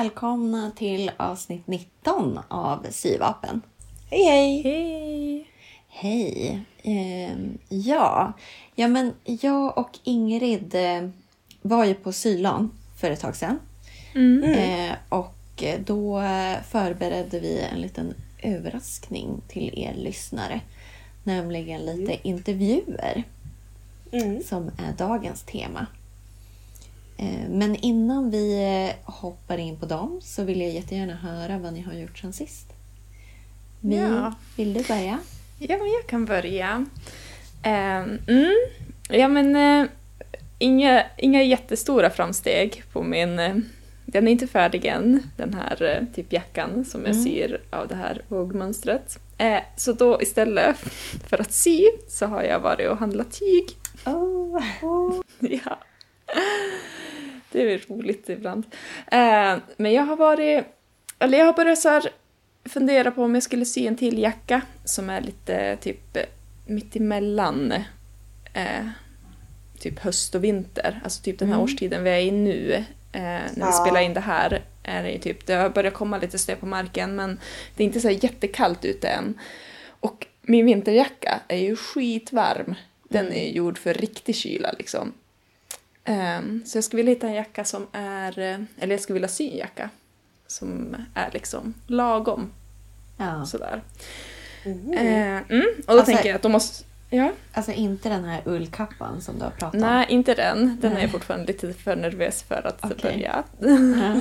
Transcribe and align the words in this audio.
Välkomna 0.00 0.70
till 0.76 1.10
avsnitt 1.16 1.66
19 1.66 2.38
av 2.48 2.86
Syvapen. 2.90 3.60
Hej 4.10 4.24
hej! 4.62 4.62
Hej! 4.62 5.46
Hej! 5.88 6.64
Ehm, 6.82 7.58
ja. 7.68 8.32
ja, 8.74 8.88
men 8.88 9.12
jag 9.24 9.78
och 9.78 9.98
Ingrid 10.04 10.74
eh, 10.74 11.08
var 11.62 11.84
ju 11.84 11.94
på 11.94 12.12
Sylan 12.12 12.70
för 13.00 13.10
ett 13.10 13.20
tag 13.20 13.36
sedan. 13.36 13.58
Eh, 14.44 14.94
och 15.08 15.64
då 15.86 16.22
förberedde 16.70 17.40
vi 17.40 17.60
en 17.72 17.80
liten 17.80 18.14
överraskning 18.42 19.40
till 19.48 19.78
er 19.78 19.94
lyssnare. 19.94 20.60
Nämligen 21.24 21.80
lite 21.86 22.28
intervjuer 22.28 23.24
Mm. 24.12 24.42
som 24.42 24.70
är 24.78 24.92
dagens 24.98 25.42
tema. 25.42 25.86
Eh, 27.20 27.48
Men 27.50 27.76
innan 27.76 28.30
vi 28.30 28.62
eh, 28.88 29.12
hoppar 29.12 29.58
in 29.58 29.76
på 29.76 29.86
dem 29.86 30.20
så 30.22 30.44
vill 30.44 30.60
jag 30.60 30.70
jättegärna 30.70 31.14
höra 31.14 31.58
vad 31.58 31.72
ni 31.72 31.80
har 31.80 31.92
gjort 31.94 32.18
sen 32.18 32.32
sist. 32.32 32.66
My, 33.80 33.96
Ja. 33.96 34.34
vill 34.56 34.74
du 34.74 34.82
börja? 34.84 35.18
Ja, 35.58 35.78
men 35.78 35.90
jag 35.92 36.06
kan 36.06 36.24
börja. 36.24 36.86
Ehm, 37.62 38.18
mm. 38.28 38.54
Ja, 39.10 39.28
men 39.28 39.56
eh, 39.56 39.86
inga, 40.58 41.04
inga 41.18 41.42
jättestora 41.42 42.10
framsteg 42.10 42.82
på 42.92 43.02
min... 43.02 43.38
eh, 43.38 43.56
den 44.06 44.28
är 44.28 44.32
inte 44.32 44.46
färdig 44.46 44.84
än, 44.84 45.22
den 45.36 45.54
här 45.54 45.82
eh, 45.82 46.14
typ 46.14 46.32
jackan 46.32 46.84
som 46.84 47.00
jag 47.04 47.10
Mm. 47.10 47.24
syr 47.24 47.60
av 47.70 47.88
det 47.88 47.94
här 47.94 48.22
vågmönstret. 48.28 49.18
Eh, 49.38 49.60
så 49.76 49.92
då 49.92 50.22
istället 50.22 50.76
för 51.28 51.40
att 51.40 51.52
sy 51.52 51.84
så 52.08 52.26
har 52.26 52.42
jag 52.42 52.60
varit 52.60 52.88
och 52.88 52.96
handlat 52.98 53.32
tyg. 53.40 53.68
Oh. 54.06 54.62
Ja. 55.40 55.78
Det 57.52 57.72
är 57.74 57.78
roligt 57.88 58.28
ibland. 58.28 58.64
Eh, 59.12 59.56
men 59.76 59.92
jag 59.92 60.02
har 60.02 60.16
varit... 60.16 60.64
Eller 61.18 61.38
jag 61.38 61.46
har 61.46 61.52
börjat 61.52 61.78
så 61.78 61.88
här 61.88 62.10
fundera 62.64 63.10
på 63.10 63.22
om 63.22 63.34
jag 63.34 63.42
skulle 63.42 63.64
sy 63.64 63.86
en 63.86 63.96
till 63.96 64.18
jacka 64.18 64.60
som 64.84 65.10
är 65.10 65.20
lite 65.20 65.76
typ 65.76 66.16
mittemellan 66.66 67.72
eh, 68.54 68.86
typ 69.78 69.98
höst 69.98 70.34
och 70.34 70.44
vinter. 70.44 71.00
Alltså 71.04 71.22
typ 71.22 71.38
den 71.38 71.48
här 71.48 71.54
Mm. 71.54 71.64
årstiden 71.64 72.04
vi 72.04 72.10
är 72.10 72.18
i 72.20 72.30
nu. 72.30 72.72
Eh, 73.12 73.20
när 73.22 73.54
vi 73.54 73.60
Ja. 73.60 73.72
spelar 73.72 74.00
in 74.00 74.14
det 74.14 74.20
här 74.20 74.62
är 74.82 75.02
det 75.02 75.10
ju 75.10 75.18
typ, 75.18 75.46
det 75.46 75.54
har 75.54 75.68
börjat 75.70 75.94
komma 75.94 76.18
lite 76.18 76.38
snö 76.38 76.56
på 76.56 76.66
marken 76.66 77.16
men 77.16 77.38
det 77.76 77.82
är 77.82 77.86
inte 77.86 78.00
så 78.00 78.08
här 78.08 78.24
jättekallt 78.24 78.84
ute 78.84 79.08
än. 79.08 79.38
Och 79.88 80.26
min 80.42 80.66
vinterjacka 80.66 81.40
är 81.48 81.56
ju 81.58 81.76
skitvarm. 81.76 82.74
Den 83.08 83.32
är 83.32 83.44
ju 83.46 83.50
gjord 83.52 83.78
för 83.78 83.94
riktig 83.94 84.36
kyla 84.36 84.72
liksom. 84.78 85.12
Ehm, 86.10 86.62
så 86.66 86.76
jag 86.78 86.84
skulle 86.84 87.02
vilja 87.02 87.14
hitta 87.14 87.26
en 87.28 87.34
jacka 87.34 87.64
som 87.64 87.86
är, 87.92 88.38
eh, 88.38 88.58
eller 88.78 88.94
jag 88.94 89.00
skulle 89.00 89.14
vilja 89.14 89.28
sy 89.28 89.50
en 89.50 89.56
jacka 89.56 89.90
som 90.46 90.96
är 91.14 91.30
liksom 91.32 91.74
lagom 91.86 92.50
Ja. 93.18 93.44
sådär. 93.46 93.82
Eh, 94.64 94.72
mm, 95.02 95.42
och 95.50 95.84
då 95.86 95.92
Alltså- 95.92 96.04
tänker 96.12 96.28
jag 96.28 96.36
att 96.36 96.42
de 96.42 96.52
måste, 96.52 96.84
ja, 97.10 97.32
Alltså 97.52 97.72
inte 97.72 98.08
den 98.08 98.24
här 98.24 98.42
ullkappan 98.44 99.20
som 99.20 99.38
du 99.38 99.44
har 99.44 99.50
pratat 99.50 99.74
om. 99.74 99.80
nej 99.80 100.06
inte 100.08 100.34
den, 100.34 100.78
den 100.80 100.90
är 100.90 100.94
Nej. 100.94 101.02
jag 101.02 101.10
fortfarande 101.12 101.46
lite 101.46 101.72
för 101.72 101.96
nervös 101.96 102.42
för 102.42 102.66
att 102.66 102.78
Okej. 102.84 102.96
börja. 103.02 103.44
Ja. 103.60 104.16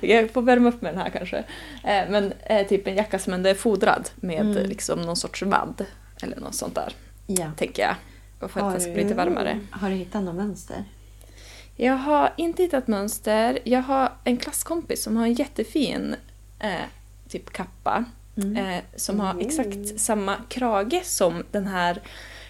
jag 0.08 0.30
får 0.30 0.42
värma 0.42 0.68
upp 0.68 0.82
med 0.82 0.94
den 0.94 1.00
här 1.02 1.10
kanske. 1.10 1.36
Eh, 1.84 2.10
men 2.10 2.32
eh, 2.46 2.66
typ 2.66 2.86
en 2.86 2.96
jacka 2.96 3.18
som 3.18 3.32
ändå 3.32 3.48
är 3.48 3.54
fodrad 3.54 4.10
med 4.16 4.40
Mm. 4.40 4.66
liksom 4.68 5.02
någon 5.02 5.16
sorts 5.16 5.42
vadd 5.42 5.84
eller 6.22 6.36
något 6.40 6.54
sånt 6.54 6.74
där, 6.74 6.92
ja. 7.26 7.50
tänker 7.56 7.82
jag. 7.82 7.94
Och 8.42 8.50
för 8.50 8.60
att 8.60 8.66
Har 8.66 8.74
det 8.74 8.80
ska 8.80 8.92
bli 8.92 9.02
lite 9.02 9.14
du- 9.14 9.16
varmare. 9.18 9.60
Har 9.70 9.88
du 9.90 9.94
hittat 9.96 10.22
något 10.22 10.34
mönster? 10.34 10.84
Jag 11.76 11.94
har 11.96 12.32
inte 12.36 12.62
hittat 12.62 12.88
mönster. 12.88 13.58
Jag 13.64 13.82
har 13.82 14.12
en 14.24 14.36
klasskompis 14.36 15.02
som 15.02 15.16
har 15.16 15.24
en 15.26 15.34
jättefin 15.34 16.14
eh, 16.58 16.74
typ 17.28 17.50
kappa. 17.52 18.04
Mm. 18.36 18.56
Eh, 18.56 18.82
som 18.96 19.20
har 19.20 19.30
Mm. 19.30 19.46
exakt 19.46 20.00
samma 20.00 20.36
krage 20.48 21.00
som 21.04 21.42
den 21.50 21.66
här 21.66 22.02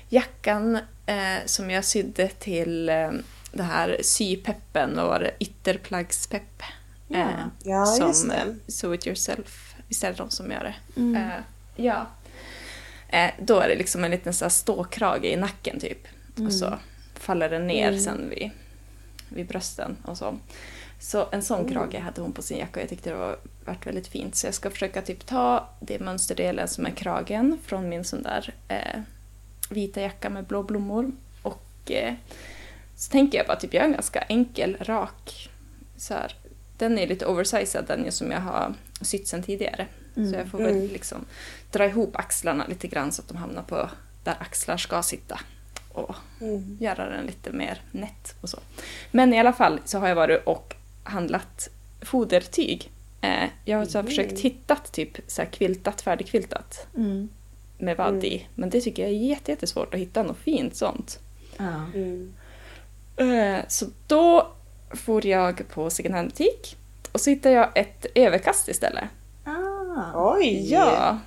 jackan 0.08 0.78
eh, 1.06 1.16
som 1.46 1.70
jag 1.70 1.84
sydde 1.84 2.28
till 2.28 2.88
eh, 2.88 3.10
det 3.52 3.62
här 3.62 3.96
sypeppen 4.02 4.98
och 4.98 5.06
var 5.08 5.30
ytterplaggspepp. 5.40 6.62
Ja. 7.08 7.18
Eh, 7.18 7.26
Ja, 7.62 7.96
just 8.00 8.20
som 8.20 8.28
det. 8.28 8.34
eh, 8.36 8.46
Sew 8.68 8.94
It 8.94 9.06
Yourself. 9.06 9.74
Visst 9.88 10.04
är 10.04 10.10
det 10.10 10.16
de 10.18 10.30
som 10.30 10.50
gör 10.50 10.64
det? 10.64 11.00
Mm. 11.00 11.16
Eh, 11.16 11.38
ja. 11.76 12.06
Eh, 13.12 13.30
då 13.40 13.58
är 13.60 13.68
det 13.68 13.74
liksom 13.74 14.04
en 14.04 14.10
liten 14.10 14.34
så 14.34 14.44
här 14.44 14.50
ståkrage 14.50 15.24
i 15.24 15.36
nacken 15.36 15.80
typ. 15.80 15.98
Och 16.46 16.52
så 16.52 16.78
faller 17.14 17.48
den 17.48 17.66
ner 17.66 17.88
Mm. 17.88 18.00
sen 18.00 18.30
vid, 18.30 18.50
vid 19.28 19.46
brösten 19.46 19.96
och 20.04 20.18
så. 20.18 20.38
Så 21.00 21.28
en 21.32 21.42
sån 21.42 21.68
krage 21.68 21.94
hade 22.00 22.20
hon 22.20 22.32
på 22.32 22.42
sin 22.42 22.58
jacka 22.58 22.80
och 22.80 22.82
jag 22.82 22.88
tyckte 22.88 23.10
det 23.10 23.16
var 23.16 23.36
varit 23.64 23.86
väldigt 23.86 24.06
fint. 24.08 24.34
Så 24.36 24.46
jag 24.46 24.54
ska 24.54 24.70
försöka 24.70 25.02
typ 25.02 25.26
ta 25.26 25.68
det 25.80 26.00
mönsterdelen 26.00 26.68
som 26.68 26.86
är 26.86 26.90
kragen 26.90 27.58
från 27.66 27.88
min 27.88 28.04
sån 28.04 28.22
där 28.22 28.54
eh, 28.68 29.00
vita 29.70 30.00
jacka 30.00 30.30
med 30.30 30.44
blå 30.44 30.62
blommor. 30.62 31.12
Och 31.42 31.90
eh, 31.90 32.14
så 32.96 33.10
tänker 33.10 33.38
jag 33.38 33.46
bara 33.46 33.56
typ 33.60 33.74
göra 33.74 33.84
en 33.84 33.92
ganska 33.92 34.20
enkel, 34.20 34.76
rak 34.80 35.50
så 35.96 36.14
här. 36.14 36.36
Den 36.78 36.98
är 36.98 37.06
lite 37.06 37.26
oversized 37.26 37.84
den 37.86 38.12
som 38.12 38.30
jag 38.30 38.40
har 38.40 38.74
sytt 39.00 39.28
sen 39.28 39.42
tidigare. 39.42 39.86
Så 40.14 40.34
jag 40.36 40.48
får 40.48 40.58
väl 40.58 40.74
Mm. 40.76 40.88
liksom 40.88 41.24
dra 41.70 41.86
ihop 41.86 42.16
axlarna 42.16 42.66
lite 42.66 42.86
grann 42.88 43.12
så 43.12 43.22
att 43.22 43.28
de 43.28 43.36
hamnar 43.36 43.62
på 43.62 43.90
där 44.24 44.36
axlar 44.40 44.76
ska 44.76 45.02
sitta. 45.02 45.40
Och 45.92 46.14
Mm. 46.40 46.76
göra 46.80 47.08
den 47.10 47.26
lite 47.26 47.52
mer 47.52 47.80
nätt 47.90 48.34
och 48.40 48.48
så. 48.48 48.58
Men 49.10 49.34
i 49.34 49.40
alla 49.40 49.52
fall 49.52 49.80
så 49.84 49.98
har 49.98 50.08
jag 50.08 50.14
varit 50.16 50.42
och 50.46 50.74
handlat 51.02 51.68
fodertyg. 52.02 52.90
Eh, 53.20 53.48
jag 53.64 53.78
har 53.78 53.84
så 53.84 53.98
här 53.98 54.04
försökt 54.06 54.38
hitta 54.40 54.76
typ 54.76 55.18
så 55.26 55.42
här 55.42 55.48
quiltat, 55.48 56.00
färdigquiltat 56.00 56.86
Mm. 56.96 57.28
med 57.78 57.96
vadd 57.96 58.24
i. 58.24 58.46
Men 58.54 58.70
det 58.70 58.80
tycker 58.80 59.02
jag 59.02 59.12
är 59.12 59.16
jätte- 59.16 59.50
jättesvårt 59.50 59.94
att 59.94 60.00
hitta 60.00 60.22
något 60.22 60.38
fint 60.38 60.76
sånt. 60.76 61.18
Ja. 61.56 61.84
Mm. 61.94 62.34
Eh, 63.16 63.58
Så 63.68 63.86
då 64.06 64.52
får 64.90 65.26
jag 65.26 65.68
på 65.68 65.90
second 65.90 66.14
hand-butik 66.14 66.76
och 67.12 67.20
så 67.20 67.30
hittade 67.30 67.54
jag 67.54 67.70
ett 67.74 68.06
överkast 68.14 68.68
istället. 68.68 69.04
Oj! 70.14 70.72
Ja! 70.72 71.18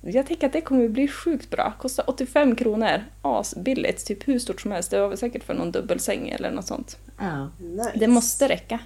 Jag 0.00 0.26
tänker 0.26 0.46
att 0.46 0.52
det 0.52 0.60
kommer 0.60 0.88
bli 0.88 1.08
sjukt 1.08 1.50
bra. 1.50 1.72
Kostar 1.78 2.04
85 2.10 2.56
kronor. 2.56 3.04
Asbilligt. 3.22 4.06
Typ 4.06 4.28
hur 4.28 4.38
stort 4.38 4.60
som 4.60 4.72
helst. 4.72 4.90
Det 4.90 5.00
var 5.00 5.08
väl 5.08 5.18
säkert 5.18 5.44
för 5.44 5.54
någon 5.54 5.72
dubbelsäng 5.72 6.28
eller 6.28 6.50
något 6.50 6.66
sånt. 6.66 6.98
Ja. 7.18 7.48
Nice. 7.58 7.92
Det 7.94 8.06
måste 8.06 8.48
räcka, 8.48 8.78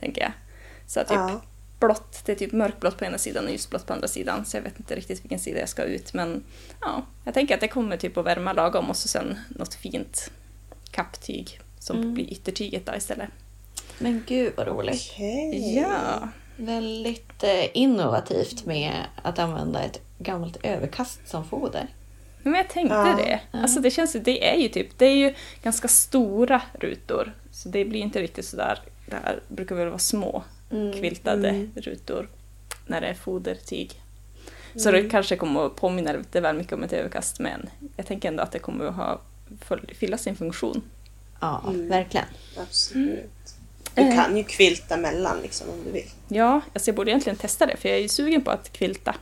tänker 0.00 0.20
jag. 0.22 0.32
Så 0.86 1.00
typ 1.00 1.10
Ja. 1.10 1.40
blått, 1.80 2.22
det 2.26 2.32
är 2.32 2.36
typ 2.36 2.52
mörkblått 2.52 2.98
på 2.98 3.04
ena 3.04 3.18
sidan 3.18 3.44
och 3.44 3.50
ljusblått 3.50 3.86
på 3.86 3.92
andra 3.92 4.08
sidan. 4.08 4.44
Så 4.44 4.56
jag 4.56 4.62
vet 4.62 4.78
inte 4.78 4.96
riktigt 4.96 5.24
vilken 5.24 5.38
sida 5.38 5.60
jag 5.60 5.68
ska 5.68 5.82
ut. 5.84 6.14
Men 6.14 6.42
ja, 6.80 7.02
jag 7.24 7.34
tänker 7.34 7.54
att 7.54 7.60
det 7.60 7.68
kommer 7.68 7.96
typ 7.96 8.16
att 8.16 8.26
värma 8.26 8.52
lagom 8.52 8.90
och 8.90 8.96
så 8.96 9.08
sen 9.08 9.38
något 9.48 9.74
fint 9.74 10.30
kapptyg 10.90 11.60
som 11.78 11.96
Mm. 11.96 12.14
blir 12.14 12.32
yttertyget 12.32 12.86
där 12.86 12.96
istället. 12.96 13.28
Men 13.98 14.24
gud 14.26 14.52
vad 14.56 14.66
roligt. 14.66 15.10
Okej. 15.14 15.76
Ja! 15.76 16.28
Väldigt 16.56 17.42
eh, 17.42 17.76
innovativt 17.76 18.64
med 18.66 18.92
att 19.22 19.38
använda 19.38 19.82
ett 19.82 20.00
gammalt 20.18 20.56
överkast 20.62 21.20
som 21.28 21.44
foder. 21.48 21.86
Men 22.42 22.54
jag 22.54 22.68
tänkte 22.68 22.94
Ja. 22.96 23.14
det. 23.16 23.40
Alltså 23.58 23.80
det 23.80 23.90
känns 23.90 24.12
det 24.12 24.50
är 24.54 24.56
ju 24.56 24.68
typ, 24.68 24.98
det 24.98 25.06
är 25.06 25.16
ju 25.16 25.34
ganska 25.62 25.88
stora 25.88 26.62
rutor. 26.80 27.32
Så 27.52 27.68
det 27.68 27.84
blir 27.84 28.00
inte 28.00 28.22
riktigt 28.22 28.44
sådär, 28.44 28.78
det 29.06 29.16
här 29.24 29.40
brukar 29.48 29.74
väl 29.76 29.88
vara 29.88 29.98
små 29.98 30.42
kviltade 30.98 31.48
Mm. 31.48 31.70
rutor 31.76 32.28
när 32.86 33.00
det 33.00 33.06
är 33.06 33.14
fodertyg. 33.14 34.00
Så 34.76 34.90
det 34.90 35.08
kanske 35.10 35.36
kommer 35.36 35.66
att 35.66 35.76
påminna 35.76 36.12
lite 36.12 36.40
väl 36.40 36.56
mycket 36.56 36.72
om 36.72 36.82
ett 36.82 36.92
överkast 36.92 37.38
men 37.40 37.68
jag 37.96 38.06
tänker 38.06 38.28
ändå 38.28 38.42
att 38.42 38.52
det 38.52 38.58
kommer 38.58 38.84
att 38.86 38.94
ha, 38.94 39.20
fylla 39.94 40.18
sin 40.18 40.36
funktion. 40.36 40.82
Ja, 41.40 41.62
Mm. 41.68 41.88
verkligen. 41.88 42.26
Absolut. 42.62 43.30
Du 43.96 44.02
Eh. 44.02 44.14
kan 44.14 44.36
ju 44.36 44.44
kvilta 44.44 44.96
mellan 44.96 45.40
liksom 45.42 45.70
om 45.70 45.84
du 45.84 45.90
vill. 45.90 46.10
Ja, 46.28 46.60
alltså 46.74 46.88
jag 46.88 46.96
borde 46.96 47.10
egentligen 47.10 47.36
testa 47.38 47.66
det 47.66 47.76
för 47.76 47.88
jag 47.88 47.98
är 47.98 48.02
ju 48.02 48.08
sugen 48.08 48.42
på 48.42 48.50
att 48.50 48.72
kvilta. 48.72 49.14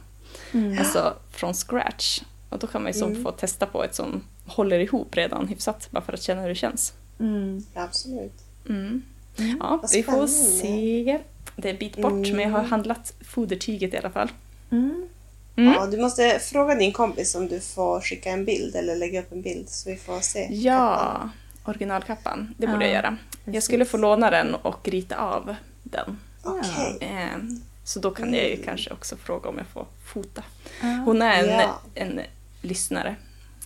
Mm. 0.53 0.79
Alltså 0.79 1.17
från 1.31 1.55
scratch. 1.55 2.21
Och 2.49 2.59
då 2.59 2.67
kan 2.67 2.83
man 2.83 2.93
ju 2.93 2.99
som 2.99 3.11
Mm. 3.11 3.23
få 3.25 3.31
testa 3.33 3.67
på 3.67 3.85
ett 3.85 3.95
som 3.95 4.23
håller 4.47 4.79
ihop 4.79 5.17
redan 5.17 5.49
hyfsat 5.49 5.89
bara 5.91 6.01
för 6.05 6.13
att 6.13 6.23
känna 6.23 6.41
hur 6.43 6.49
det 6.49 6.55
känns. 6.55 6.93
Mm. 7.21 7.65
Absolut. 7.75 8.33
Mm. 8.69 9.03
Ja, 9.37 9.79
Vad 9.83 9.91
vi 9.93 10.03
får 10.03 10.27
se. 10.27 11.19
Det 11.57 11.69
är 11.69 11.73
en 11.73 11.79
bit 11.79 11.97
bort, 11.97 12.13
Mm. 12.13 12.31
men 12.37 12.41
jag 12.41 12.51
har 12.51 12.63
handlat 12.63 13.13
fodertyget 13.21 13.95
i 13.95 13.97
alla 13.97 14.11
fall. 14.11 14.29
Mm. 14.71 15.09
Mm. 15.57 15.73
Ja, 15.73 15.87
du 15.87 15.97
måste 16.01 16.39
fråga 16.39 16.75
din 16.75 16.93
kompis 16.93 17.35
om 17.35 17.49
du 17.49 17.61
får 17.61 18.01
skicka 18.01 18.31
en 18.31 18.45
bild 18.45 18.77
eller 18.77 18.97
lägga 18.97 19.21
upp 19.21 19.33
en 19.33 19.43
bild 19.43 19.69
så 19.69 19.91
vi 19.91 19.97
får 19.97 20.21
se. 20.21 20.49
Ja, 20.51 21.29
originalkappan. 21.65 22.55
Det 22.59 22.67
borde 22.67 22.85
Ja, 22.85 22.91
jag 22.93 22.95
göra. 23.03 23.17
Jag 23.45 23.45
precis. 23.45 23.65
skulle 23.65 23.85
få 23.85 23.97
låna 23.97 24.31
den 24.31 24.55
och 24.55 24.89
rita 24.89 25.17
av 25.17 25.55
den. 25.83 26.19
Okej. 26.43 26.99
Eh, 27.01 27.39
Så 27.85 28.01
då 28.01 28.11
kan 28.11 28.35
jag 28.35 28.49
ju 28.51 28.57
kanske 28.63 28.91
också 28.91 29.17
fråga 29.17 29.49
om 29.49 29.59
jag 29.59 29.67
får 29.67 29.87
fota. 30.13 30.43
Ja. 30.81 30.87
Hon 30.89 31.23
är 31.23 31.43
en, 31.43 31.49
Ja. 31.49 31.81
en 31.95 32.21
lyssnare 32.63 33.17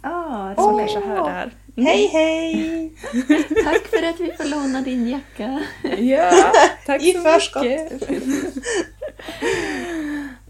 Ah, 0.03 0.55
Som 0.55 0.65
roligt. 0.75 0.87
kanske 0.93 1.09
hör 1.11 1.25
det 1.25 1.31
här. 1.31 1.51
Mm. 1.77 1.87
Hej 1.87 2.07
hej! 2.13 2.93
Tack 3.65 3.87
för 3.87 4.03
att 4.09 4.21
vi 4.21 4.33
får 4.37 4.51
låna 4.51 4.81
din 4.81 5.09
jacka. 5.09 5.61
Ja, 5.99 6.33
tack 6.87 7.03
I 7.03 7.13
så 7.13 7.21
förskott. 7.23 7.63
mycket. 7.65 8.03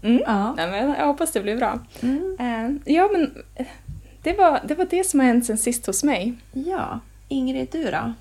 Mm. 0.03 0.21
Ja. 0.25 0.53
Nej, 0.57 0.67
men 0.71 0.89
jag 0.89 1.07
hoppas 1.07 1.31
det 1.31 1.41
blir 1.41 1.57
bra. 1.57 1.79
Mm. 2.01 2.35
Eh, 2.39 2.93
ja, 2.93 3.09
men 3.11 3.43
eh, 3.55 3.65
det 4.23 4.33
var, 4.33 4.61
det 4.67 4.75
var 4.75 4.85
det 4.89 5.03
som 5.03 5.19
har 5.19 5.27
hänt 5.27 5.45
sen 5.45 5.57
sist 5.57 5.85
hos 5.85 6.03
mig. 6.03 6.33
ja. 6.51 6.99
Ingrid, 7.29 7.67
du 7.71 7.91
då? 7.91 8.13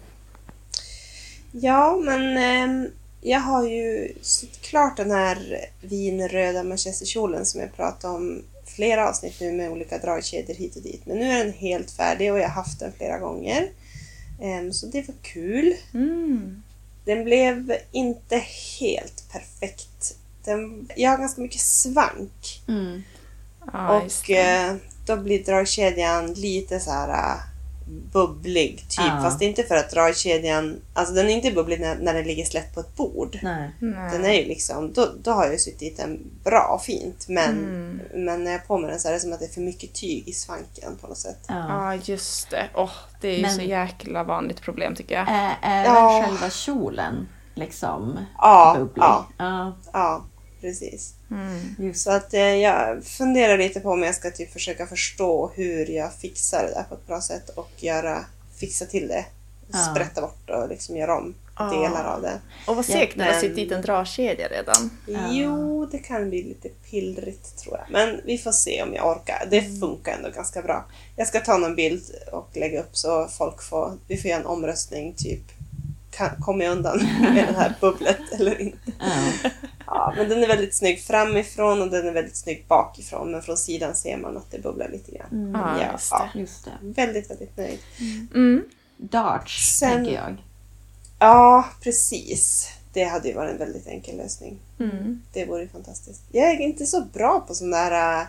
Ja, 1.52 1.96
men 1.96 2.37
ehm, 2.37 2.90
jag 3.20 3.40
har 3.40 3.69
ju 3.69 4.14
sytt 4.22 4.60
klart 4.60 4.96
den 4.96 5.10
här 5.10 5.66
vinröda 5.81 6.62
manchesterkjolen 6.62 7.46
som 7.46 7.60
jag 7.60 7.76
pratade 7.76 8.14
om 8.14 8.43
flera 8.64 9.08
avsnitt 9.08 9.40
nu 9.40 9.52
med 9.52 9.70
olika 9.70 9.99
dragkedjor 9.99 10.55
hit 10.55 10.76
och 10.76 10.82
dit. 10.82 11.06
Men 11.06 11.19
nu 11.19 11.25
är 11.25 11.44
den 11.44 11.52
helt 11.52 11.90
färdig 11.90 12.32
och 12.32 12.38
jag 12.38 12.49
har 12.49 12.62
haft 12.62 12.81
den 12.81 12.93
flera 12.93 13.19
gånger. 13.19 13.70
Ehm, 14.40 14.72
så 14.72 14.87
det 14.87 15.08
var 15.08 15.14
kul. 15.22 15.75
Mm. 15.94 16.62
Den 17.05 17.25
blev 17.25 17.76
inte 17.93 18.43
helt 18.81 19.32
perfekt. 19.32 20.16
Den, 20.44 20.88
jag 20.96 21.10
har 21.10 21.19
ganska 21.19 21.40
mycket 21.40 21.60
svank. 21.60 22.62
Mm. 22.69 23.02
Just 24.02 24.22
och 24.22 24.31
eh, 24.31 24.76
då 25.06 25.16
blir 25.16 25.44
dragkedjan 25.44 26.32
lite 26.32 26.81
så 26.81 26.90
här 26.90 27.08
äh, 27.08 27.38
bubblig 28.12 28.76
typ. 28.88 28.99
Ja. 29.06 29.20
Fast 29.23 29.43
inte 29.43 29.62
för 29.62 29.75
att 29.75 29.90
dragkedjan, 29.90 30.81
alltså 30.94 31.14
den 31.14 31.26
är 31.26 31.31
inte 31.31 31.50
bubblig 31.50 31.81
när, 31.81 31.96
när 31.96 32.14
den 32.14 32.25
ligger 32.25 32.44
slätt 32.44 32.75
på 32.75 32.81
ett 32.81 32.96
bord. 32.96 33.38
Nej. 33.43 33.70
Nej. 33.79 34.11
Den 34.12 34.25
är 34.25 34.32
ju 34.32 34.44
liksom, 34.44 34.93
då, 34.93 35.08
då 35.23 35.31
har 35.31 35.44
jag 35.44 35.52
ju 35.52 35.58
sytt 35.58 35.79
dit 35.79 35.96
den 35.96 36.31
bra 36.44 36.70
och 36.75 36.82
fint. 36.82 37.29
Men, 37.29 37.49
Mm. 37.58 38.00
men 38.14 38.44
när 38.44 38.52
jag 38.52 38.67
på 38.67 38.79
mig 38.79 38.90
den 38.90 39.00
så 39.00 39.08
är 39.08 39.12
det 39.12 39.20
som 39.20 39.32
att 39.32 39.38
det 39.38 39.44
är 39.46 39.50
för 39.52 39.61
mycket 39.61 39.93
tyg 39.94 40.29
i 40.29 40.32
svanken 40.32 40.96
på 41.00 41.06
något 41.06 41.19
sätt. 41.19 41.44
Ja. 41.49 41.55
Ja, 41.69 41.94
just 42.05 42.50
det. 42.50 42.69
Åh, 42.75 42.90
det 43.20 43.29
är 43.29 43.37
ju 43.37 43.43
Men- 43.43 43.55
så 43.55 43.62
jäkla 43.62 44.25
vanligt 44.25 44.61
problem 44.61 44.94
tycker 44.94 45.14
jag. 45.14 45.26
Är, 45.29 45.56
är 45.62 45.84
Ja. 45.84 46.23
själva 46.26 46.50
kjolen 46.50 47.29
liksom 47.55 48.19
Ja, 48.38 48.75
bubblig? 48.79 49.02
ja, 49.02 49.26
ja. 49.38 49.73
ja, 49.93 50.25
precis. 50.60 51.14
Mm. 51.31 51.75
Just 51.78 52.00
Så 52.05 52.10
att 52.10 52.34
eh, 52.34 52.40
jag 52.40 53.05
funderar 53.05 53.58
lite 53.58 53.81
på 53.81 53.90
om 53.90 54.02
jag 54.02 54.14
ska 54.14 54.31
typ 54.31 54.52
försöka 54.52 54.87
förstå 54.87 55.50
hur 55.55 55.87
jag 55.90 56.12
fixar 56.14 56.62
det 56.62 56.75
där 56.75 56.82
på 56.88 56.94
ett 56.94 57.06
bra 57.06 57.20
sätt 57.20 57.49
och 57.49 57.70
göra, 57.76 58.25
fixa 58.56 58.87
till 58.87 59.08
det. 59.08 59.25
Ja. 59.72 59.78
Sprätta 59.78 60.20
bort 60.20 60.50
och 60.50 60.69
liksom 60.69 60.96
göra 60.96 61.16
om 61.19 61.34
Ja. 61.60 61.64
delar 61.64 62.05
av 62.05 62.22
det. 62.22 62.40
Och 62.66 62.76
vad 62.76 62.84
segt 62.84 63.16
när 63.16 63.26
du 63.28 63.32
har 63.32 63.40
sytt 63.40 63.55
dit 63.56 63.72
en 63.72 63.82
dragkedja 63.82 64.49
redan. 64.49 64.90
Jo, 65.31 65.87
det 65.87 65.99
kan 65.99 66.28
bli 66.28 66.43
lite 66.43 66.69
pillrigt 66.90 67.56
tror 67.56 67.76
jag. 67.78 67.87
Men 67.90 68.20
vi 68.25 68.38
får 68.38 68.52
se 68.52 68.82
om 68.82 68.94
jag 68.94 69.06
orkar. 69.06 69.46
Det 69.50 69.58
Mm. 69.58 69.81
funkar 69.81 70.12
ändå 70.16 70.31
ganska 70.31 70.62
bra. 70.62 70.84
Jag 71.16 71.26
ska 71.28 71.40
ta 71.40 71.56
någon 71.58 71.76
bild 71.76 72.02
och 72.32 72.49
lägga 72.55 72.81
upp 72.81 72.96
så 72.96 73.28
folk 73.38 73.62
får, 73.62 73.93
vi 74.08 74.16
får 74.16 74.31
göra 74.31 74.40
en 74.40 74.46
omröstning 74.46 75.14
typ. 75.16 75.40
Kan, 76.10 76.28
kommer 76.43 76.64
jag 76.64 76.72
undan 76.76 76.99
med 77.20 77.46
det 77.49 77.58
här 77.60 77.75
bubblet 77.81 78.19
eller 78.32 78.60
inte? 78.60 78.93
Ja, 79.90 80.14
men 80.17 80.29
den 80.29 80.43
är 80.43 80.49
väldigt 80.49 80.75
snygg 80.75 81.00
framifrån 81.02 81.82
och 81.82 81.90
den 81.90 82.06
är 82.08 82.12
väldigt 82.12 82.37
snygg 82.37 82.64
bakifrån. 82.69 83.31
Men 83.32 83.43
från 83.43 83.56
sidan 83.56 83.94
ser 83.94 84.17
man 84.17 84.37
att 84.37 84.50
det 84.50 84.58
bubblar 84.58 84.88
lite 84.88 85.12
grann. 85.12 85.29
Mm. 85.32 85.52
Ja, 85.61 85.81
Ja, 85.81 85.93
just 85.93 86.08
ja. 86.11 86.29
det. 86.35 86.40
Just 86.40 86.64
det. 86.64 86.70
Väldigt, 86.81 87.31
väldigt 87.31 87.56
nöjd. 87.56 87.79
Mm. 88.35 88.62
Darts, 88.96 89.79
Sen- 89.79 89.90
tänker 89.90 90.12
jag. 90.14 90.37
Ja, 91.19 91.64
precis. 91.82 92.69
Det 92.93 93.05
hade 93.05 93.29
ju 93.29 93.35
varit 93.35 93.52
en 93.52 93.58
väldigt 93.58 93.87
enkel 93.87 94.17
lösning. 94.17 94.58
Mm. 94.81 95.23
Det 95.32 95.44
vore 95.44 95.62
ju 95.62 95.69
fantastiskt. 95.69 96.23
Jag 96.32 96.50
är 96.50 96.61
inte 96.61 96.87
så 96.87 97.00
bra 97.05 97.41
på 97.49 97.55
sån 97.55 97.70
där, 97.70 98.20
eh, 98.20 98.26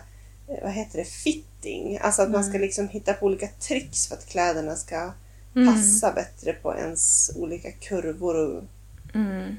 vad 0.62 0.72
heter 0.72 0.98
det, 0.98 1.04
fitting. 1.04 1.98
Alltså 2.02 2.22
att 2.22 2.30
man 2.30 2.44
ska 2.44 2.58
liksom 2.58 2.88
hitta 2.88 3.12
på 3.12 3.26
olika 3.26 3.48
tricks 3.48 4.06
för 4.08 4.14
att 4.14 4.26
kläderna 4.26 4.76
ska 4.76 5.12
Mm. 5.56 5.74
passa 5.74 6.12
bättre 6.12 6.52
på 6.52 6.74
ens 6.76 7.30
olika 7.36 7.70
kurvor 7.72 8.34
och 8.36 8.62
Mm. 9.14 9.56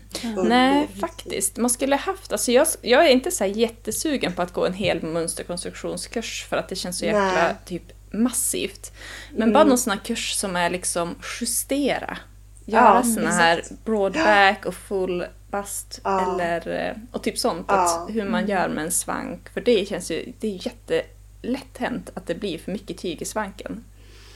Nej, 0.50 0.88
faktiskt. 1.00 1.58
Man 1.58 1.70
skulle 1.70 1.96
haft... 1.96 2.32
Alltså 2.32 2.52
jag, 2.52 2.68
jag 2.82 3.06
är 3.06 3.10
inte 3.10 3.32
så 3.32 3.46
jättesugen 3.46 4.34
på 4.34 4.42
att 4.42 4.54
gå 4.54 4.66
en 4.66 4.74
hel 4.74 5.02
mönsterkonstruktionskurs 5.04 6.46
för 6.50 6.58
att 6.58 6.70
det 6.70 6.76
känns 6.76 6.98
så 7.00 7.06
jäkla 7.06 7.34
Nej. 7.34 7.56
typ 7.66 7.84
massivt. 8.14 8.92
Men 9.32 9.42
Mm. 9.42 9.54
bara 9.54 9.64
någon 9.64 9.78
sån 9.78 9.92
här 9.92 10.00
kurs 10.06 10.34
som 10.34 10.56
är 10.56 10.70
liksom 10.70 11.16
justera. 11.42 12.18
Göra 12.66 12.84
Ja, 12.96 13.04
såna 13.04 13.32
här 13.32 13.64
broadback 13.86 14.66
och 14.66 14.76
full 14.76 15.26
bust 15.52 16.02
Ja. 16.04 16.34
eller... 16.42 16.88
eh, 16.90 16.96
Och 17.12 17.24
typ 17.24 17.38
sånt. 17.38 17.66
Ja. 17.70 18.04
Att 18.08 18.16
hur 18.16 18.26
man 18.26 18.48
gör 18.48 18.68
med 18.70 18.84
en 18.84 18.92
svank. 18.92 19.50
För 19.54 19.62
det 19.62 19.88
känns 19.88 20.12
ju... 20.12 20.34
Det 20.40 20.48
är 20.48 20.66
jättelätt 20.66 21.78
hänt 21.78 22.10
att 22.14 22.28
det 22.28 22.36
blir 22.36 22.58
för 22.58 22.72
mycket 22.72 22.98
tyg 22.98 23.22
i 23.22 23.26
svanken. 23.26 23.84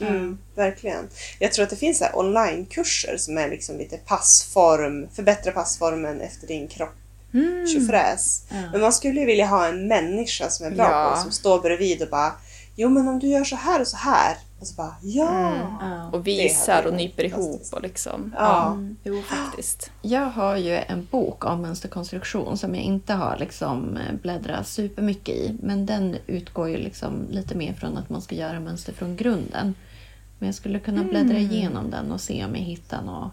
Mm, 0.00 0.38
verkligen. 0.54 1.08
Jag 1.38 1.52
tror 1.52 1.62
att 1.62 1.70
det 1.70 1.76
finns 1.76 2.02
onlinekurser 2.14 3.16
som 3.16 3.38
är 3.38 3.48
liksom 3.48 3.78
lite 3.78 3.96
passform, 3.96 5.06
förbättra 5.12 5.52
passformen 5.52 6.20
efter 6.20 6.46
din 6.46 6.68
kropp. 6.68 6.94
Mm. 7.34 7.66
Tjofräs. 7.66 8.42
Ja. 8.50 8.56
Men 8.72 8.80
man 8.80 8.92
skulle 8.92 9.20
ju 9.20 9.26
vilja 9.26 9.46
ha 9.46 9.66
en 9.66 9.88
människa 9.88 10.50
som 10.50 10.66
är 10.66 10.70
bra 10.70 10.90
Ja. 10.90 11.10
på 11.14 11.22
som 11.22 11.32
står 11.32 11.60
bredvid 11.60 12.02
och 12.02 12.08
bara 12.08 12.32
Jo 12.78 12.88
men 12.88 13.08
om 13.08 13.18
du 13.18 13.28
gör 13.28 13.44
så 13.44 13.56
här 13.56 13.80
och 13.80 13.86
så 13.88 13.96
här. 13.96 14.36
Och 14.60 14.66
så 14.66 14.74
bara 14.74 14.94
ja. 15.02 15.48
Mm. 15.48 15.60
Ja. 15.80 16.06
Och 16.12 16.18
Det 16.24 16.36
visar 16.36 16.86
och 16.86 16.94
nyper 16.94 17.24
ihop 17.24 17.62
och 17.72 17.82
liksom... 17.82 18.34
Ja. 18.38 18.78
Jo, 19.04 19.22
faktiskt. 19.22 19.90
Jag 20.02 20.26
har 20.26 20.56
ju 20.56 20.76
en 20.76 21.08
bok 21.10 21.44
om 21.44 21.62
mönsterkonstruktion 21.62 22.58
som 22.58 22.74
jag 22.74 22.84
inte 22.84 23.12
har 23.12 23.36
liksom 23.36 23.96
eh, 23.96 24.14
bläddrat 24.22 24.68
supermycket 24.68 25.34
i. 25.34 25.56
Men 25.62 25.86
den 25.86 26.16
utgår 26.26 26.68
ju 26.68 26.76
liksom 26.76 27.26
lite 27.30 27.54
mer 27.54 27.72
från 27.72 27.96
att 27.96 28.10
man 28.10 28.22
ska 28.22 28.34
göra 28.34 28.60
mönster 28.60 28.92
från 28.92 29.16
grunden. 29.16 29.74
Men 30.38 30.46
jag 30.46 30.54
skulle 30.54 30.78
kunna 30.80 31.02
bläddra 31.04 31.38
igenom 31.38 31.90
den 31.90 32.12
och 32.12 32.20
se 32.20 32.44
om 32.44 32.54
jag 32.56 32.62
hittar 32.62 33.02
några 33.02 33.30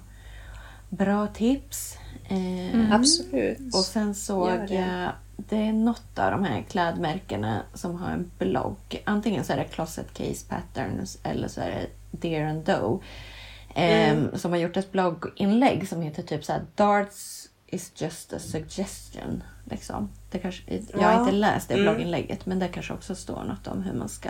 bra 0.90 1.28
tips. 1.28 1.98
Eh, 2.30 2.94
Absolut. 2.94 3.60
Och 3.74 3.86
sen 3.86 4.16
såg 4.16 4.50
jag, 4.70 5.12
det 5.38 5.58
är 5.58 5.74
något 5.74 6.20
av 6.20 6.32
de 6.32 6.44
här 6.44 6.62
klädmärkena 6.70 7.62
som 7.74 7.96
har 7.96 8.10
en 8.10 8.32
blogg. 8.40 9.02
Antingen 9.06 9.44
så 9.44 9.54
är 9.54 9.58
det 9.58 9.64
Closet 9.64 10.14
Case 10.14 10.46
Patterns 10.50 11.18
eller 11.24 11.48
så 11.48 11.62
är 11.62 11.70
det 11.72 11.88
Deer 12.18 12.46
and 12.48 12.64
Doe. 12.66 13.00
ehm, 13.76 14.38
Som 14.38 14.52
har 14.52 14.58
gjort 14.58 14.78
ett 14.78 14.92
blogginlägg 14.92 15.88
som 15.88 16.02
heter 16.02 16.24
typ 16.24 16.46
så 16.46 16.52
här 16.52 16.62
Darts 16.76 17.50
is 17.68 17.92
just 17.96 18.34
a 18.34 18.40
suggestion. 18.40 19.44
Liksom. 19.66 20.10
Det 20.32 20.40
kanske, 20.40 20.64
jag 20.94 21.00
har 21.02 21.20
inte 21.20 21.32
läst 21.32 21.68
det 21.68 21.74
Mm. 21.74 21.84
blogginlägget 21.86 22.46
men 22.46 22.60
det 22.60 22.68
kanske 22.68 22.94
också 22.94 23.16
står 23.16 23.44
något 23.44 23.68
om 23.68 23.82
hur 23.84 23.94
man 23.94 24.10
ska 24.10 24.30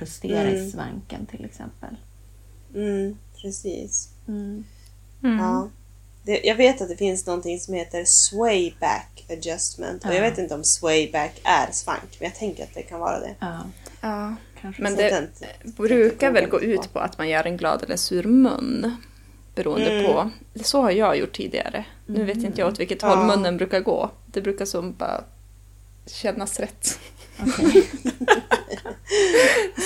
justera 0.00 0.50
i 0.50 0.58
Mm. 0.58 0.70
svanken 0.70 1.26
till 1.26 1.44
exempel. 1.44 1.96
Mm, 2.74 3.18
precis. 3.42 4.08
Mm. 4.28 4.64
Mm. 5.24 5.38
Ja. 5.38 5.68
Det, 6.22 6.40
jag 6.44 6.54
vet 6.56 6.80
att 6.80 6.88
det 6.88 6.96
finns 6.96 7.26
någonting 7.26 7.60
som 7.60 7.74
heter 7.74 8.04
sway 8.04 8.72
back 8.80 9.24
adjustment. 9.30 10.04
Och 10.04 10.10
jag 10.10 10.16
Ja. 10.16 10.20
vet 10.30 10.38
inte 10.38 10.54
om 10.54 10.64
sway 10.64 11.12
back 11.12 11.40
är 11.44 11.72
svank, 11.72 12.16
men 12.20 12.28
jag 12.28 12.34
tänker 12.38 12.62
att 12.62 12.74
det 12.74 12.82
kan 12.82 13.00
vara 13.00 13.20
det. 13.20 13.34
Ja, 13.40 13.60
Ja. 14.00 14.34
kanske. 14.60 14.82
Men 14.82 14.96
det 14.96 15.08
den- 15.10 15.72
brukar 15.76 16.30
väl 16.32 16.48
gå 16.48 16.60
ut 16.60 16.92
på 16.92 16.98
att 16.98 17.18
man 17.18 17.28
gör 17.28 17.44
en 17.44 17.56
glad 17.56 17.82
eller 17.82 17.96
sur 17.96 18.24
mun. 18.24 18.96
Beroende 19.54 19.90
Mm. 19.90 20.06
på. 20.06 20.30
Så 20.64 20.80
har 20.82 20.90
jag 20.90 21.18
gjort 21.18 21.36
tidigare. 21.36 21.84
Nu 22.06 22.24
vet 22.24 22.36
inte 22.36 22.60
jag 22.60 22.68
åt 22.72 22.80
vilket 22.80 23.02
Ja. 23.02 23.08
håll 23.14 23.26
munnen 23.26 23.56
brukar 23.56 23.80
gå. 23.80 24.10
Det 24.26 24.40
brukar 24.42 24.64
som 24.64 24.92
bara 24.94 25.24
kännas 26.06 26.60
rätt. 26.60 26.98
Okej. 27.40 27.88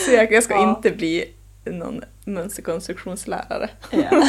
Så 0.04 0.10
jag, 0.12 0.32
jag 0.32 0.42
ska 0.44 0.54
Ja. 0.54 0.70
inte 0.76 0.90
bli 0.90 1.34
någon 1.64 2.04
mönsterkonstruktionslärare. 2.24 3.70
Ja. 3.90 4.28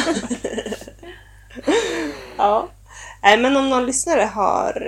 Ja. 2.36 2.68
Nej, 3.22 3.38
men 3.38 3.56
om 3.56 3.70
någon 3.70 3.86
lyssnare 3.86 4.20
har, 4.22 4.86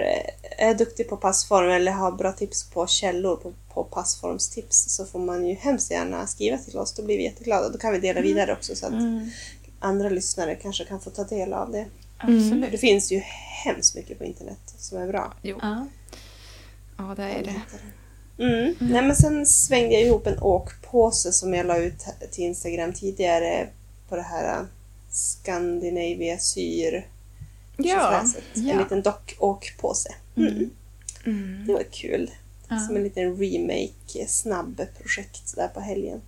eh, 0.59 0.67
är 0.69 0.75
duktig 0.75 1.09
på 1.09 1.17
passform 1.17 1.71
eller 1.71 1.93
har 1.93 2.13
bra 2.13 2.33
tips 2.33 2.71
på 2.71 2.87
källor 2.87 3.37
på, 3.37 3.53
på 3.75 3.85
passformstips 3.85 4.97
så 4.97 5.05
får 5.07 5.19
man 5.19 5.47
ju 5.47 5.55
hemskt 5.55 5.91
gärna 5.91 6.27
skriva 6.27 6.59
till 6.59 6.79
oss. 6.79 6.95
Då 6.95 7.03
blir 7.03 7.17
vi 7.17 7.25
jätteglada. 7.25 7.69
Då 7.69 7.79
kan 7.79 7.93
vi 7.93 7.99
dela 7.99 8.21
vidare 8.21 8.53
också 8.53 8.77
så 8.77 8.87
att 8.87 8.93
Mm. 8.93 9.31
andra 9.81 10.09
lyssnare 10.09 10.55
kanske 10.55 10.85
kan 10.85 11.01
få 11.01 11.11
ta 11.11 11.25
del 11.25 11.53
av 11.53 11.73
det. 11.73 11.87
Absolut. 12.19 12.71
Det 12.73 12.79
finns 12.79 13.13
ju 13.13 13.19
hemskt 13.65 13.95
mycket 13.97 14.19
på 14.19 14.25
internet 14.25 14.59
som 14.79 14.99
är 14.99 15.07
bra. 15.07 15.33
Jo, 15.43 15.59
Ja. 15.63 15.87
ja 16.99 17.15
det 17.17 17.23
är 17.25 17.45
det. 17.45 17.55
Mm. 18.39 18.75
Nej, 18.81 19.03
men 19.03 19.17
sen 19.17 19.47
svängde 19.47 19.95
jag 19.95 20.03
ihop 20.03 20.27
en 20.27 20.39
åkpåse 20.39 21.33
som 21.33 21.55
jag 21.55 21.67
la 21.67 21.79
ut 21.79 22.05
till 22.31 22.45
Instagram 22.45 22.93
tidigare 22.93 23.69
på 24.09 24.17
det 24.17 24.23
här 24.23 24.59
äh, 24.59 24.65
Scandinavia 25.11 26.39
syr 26.39 27.07
Ja. 27.77 28.25
ja. 28.55 28.73
En 28.73 28.79
liten 28.79 29.03
dockåkpåse. 29.03 30.15
Mm. 30.37 30.71
Mm. 31.27 31.65
Det 31.67 31.73
var 31.73 31.83
kul. 31.83 32.31
Ja. 32.69 32.79
Som 32.79 32.97
en 32.97 33.03
liten 33.03 33.37
remake, 33.37 34.27
snabb 34.29 34.83
projekt 34.99 35.57
där 35.57 35.69
på 35.69 35.81
helgen. 35.81 36.21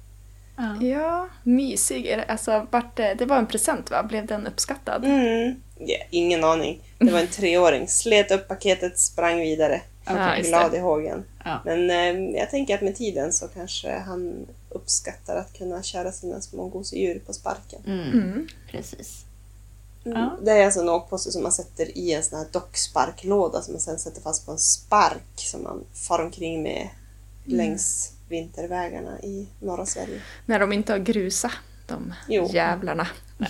Ja. 0.56 0.82
Ja, 0.82 1.28
mysig. 1.42 2.24
Alltså, 2.28 2.66
det, 2.94 3.14
det 3.14 3.24
var 3.24 3.38
en 3.38 3.46
present 3.46 3.90
va? 3.90 4.02
Blev 4.02 4.26
den 4.26 4.46
uppskattad? 4.46 5.04
Mm. 5.04 5.54
Ja, 5.78 5.96
ingen 6.10 6.44
aning. 6.44 6.82
Det 6.98 7.12
var 7.12 7.20
en 7.20 7.26
treåring. 7.26 7.88
Slet 7.88 8.30
upp 8.30 8.48
paketet, 8.48 8.98
sprang 8.98 9.40
vidare. 9.40 9.80
Just 10.38 10.48
Glad 10.48 10.74
i 10.74 10.78
hågen. 10.78 11.24
Ja. 11.46 11.60
Men 11.64 11.90
eh, 11.90 12.38
jag 12.40 12.50
tänker 12.50 12.74
att 12.74 12.82
med 12.82 12.96
tiden 12.96 13.32
så 13.32 13.48
kanske 13.48 13.98
han 13.98 14.46
uppskattar 14.70 15.36
att 15.36 15.58
kunna 15.58 15.82
köra 15.82 16.12
sina 16.12 16.40
små 16.40 16.68
gosedjur 16.68 17.18
på 17.26 17.32
sparken. 17.32 17.80
Mm. 17.86 18.48
Precis. 18.70 19.24
Mm. 20.04 20.18
Ja. 20.18 20.36
Det 20.42 20.50
är 20.52 20.64
alltså 20.64 20.80
en 20.80 20.88
åkpåse 20.88 21.32
som 21.32 21.42
man 21.42 21.52
sätter 21.52 21.98
i 21.98 22.12
en 22.12 22.22
sån 22.22 22.38
här 22.38 22.46
docksparklåda 22.52 23.62
som 23.62 23.74
man 23.74 23.80
sen 23.80 23.98
sätter 23.98 24.20
fast 24.20 24.46
på 24.46 24.52
en 24.52 24.58
spark 24.58 25.34
som 25.36 25.62
man 25.62 25.84
far 25.92 26.22
omkring 26.24 26.62
med 26.62 26.88
längs 27.44 28.12
vintervägarna 28.28 29.20
i 29.20 29.46
norra 29.60 29.86
Sverige. 29.86 30.22
När 30.46 30.58
de 30.60 30.72
inte 30.72 30.92
har 30.92 30.98
grusat, 30.98 31.52
de 31.86 32.14
Jo. 32.28 32.48
jävlarna. 32.52 33.08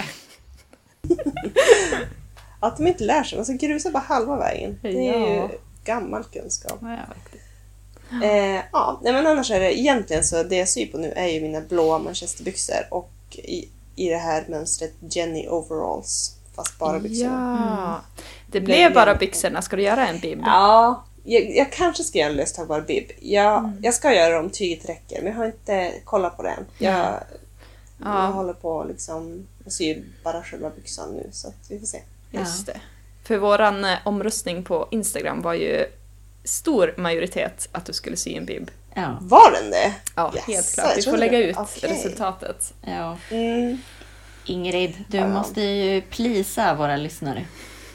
Att 2.61 2.77
de 2.77 2.87
inte 2.87 3.05
lär 3.05 3.23
sig, 3.23 3.39
man 3.39 3.45
ska 3.45 3.55
grusa 3.55 3.91
bara 3.91 3.99
halva 4.03 4.37
vägen. 4.39 4.79
Det 4.83 5.09
är 5.09 5.21
Ja. 5.21 5.29
ju 5.53 5.59
gammal 5.85 6.25
kunskap. 6.25 6.79
Ja. 6.83 6.99
Eh, 8.23 8.63
ja, 8.73 9.01
nej, 9.03 9.13
men 9.13 9.27
annars 9.27 9.51
är 9.51 9.61
det 9.61 9.79
egentligen 9.79 10.25
så 10.25 10.43
det 10.43 10.57
jag 10.57 10.69
syr 10.69 10.87
på 10.87 10.99
nu 10.99 11.13
är 11.13 11.27
ju 11.27 11.41
mina 11.41 11.61
blåa 11.61 11.99
manchesterbyxor 11.99 12.87
och 12.91 13.11
i, 13.33 13.69
i 13.97 14.09
det 14.09 14.17
här 14.17 14.45
mönstret 14.49 14.93
Jenny 15.11 15.49
overalls. 15.49 16.37
Fast 16.57 16.79
bara 16.79 16.99
byxorna. 16.99 18.03
Ja. 18.15 18.23
Det 18.47 18.61
Det 18.61 18.65
blev 18.65 18.95
bara 18.95 19.15
byxorna. 19.15 19.63
Ska 19.63 19.77
du 19.77 19.83
göra 19.83 20.09
en 20.09 20.19
bib? 20.21 20.43
Ja, 20.45 21.05
jag, 21.25 21.57
jag 21.57 21.73
kanske 21.73 22.05
ska 22.05 22.19
göra 22.19 22.31
en 22.31 22.37
löstagbar 22.37 22.81
bib. 22.81 23.11
Jag, 23.21 23.73
jag 23.83 23.95
ska 23.95 24.15
göra 24.15 24.33
det 24.35 24.39
om 24.39 24.51
tyget 24.51 24.89
räcker 24.89 25.23
men 25.23 25.33
jag 25.33 25.39
har 25.39 25.47
inte 25.47 25.93
kollat 26.05 26.37
på 26.37 26.43
det 26.43 26.51
än. 26.51 26.67
Jag, 26.79 27.15
jag 28.05 28.33
håller 28.33 28.53
på 28.53 28.85
liksom, 28.89 29.47
jag 29.65 29.73
syr 29.73 30.05
bara 30.25 30.43
själva 30.43 30.71
byxan 30.71 31.11
nu 31.15 31.29
så 31.33 31.49
att 31.49 31.71
vi 31.71 31.79
får 31.79 31.87
se. 31.87 32.03
Just 32.31 32.67
det. 32.67 32.81
För 33.25 33.39
våran 33.39 33.85
eh, 33.85 33.99
omröstning 34.05 34.65
på 34.65 34.89
Instagram 34.91 35.43
var 35.43 35.55
ju 35.55 35.87
stor 36.47 36.95
majoritet 36.97 37.69
att 37.73 37.87
du 37.87 37.93
skulle 37.93 38.17
sy 38.17 38.35
en 38.35 38.47
bib. 38.47 38.71
Ja. 38.95 39.19
Var 39.21 39.53
den 39.53 39.71
det? 39.71 39.95
Ja, 40.17 40.33
Yes, 40.35 40.47
helt 40.47 40.75
klart. 40.75 40.97
Vi 40.97 41.03
får 41.03 41.17
lägga 41.17 41.39
det. 41.39 41.45
ut 41.45 41.57
Okej. 41.57 41.91
resultatet. 41.91 42.75
ja. 42.87 43.17
Mm. 43.31 43.79
Ingrid, 44.45 45.05
du 45.09 45.17
Ja. 45.17 45.29
måste 45.29 45.61
ju 45.61 46.01
plisa 46.03 46.75
våra 46.75 46.97
lyssnare. 46.97 47.45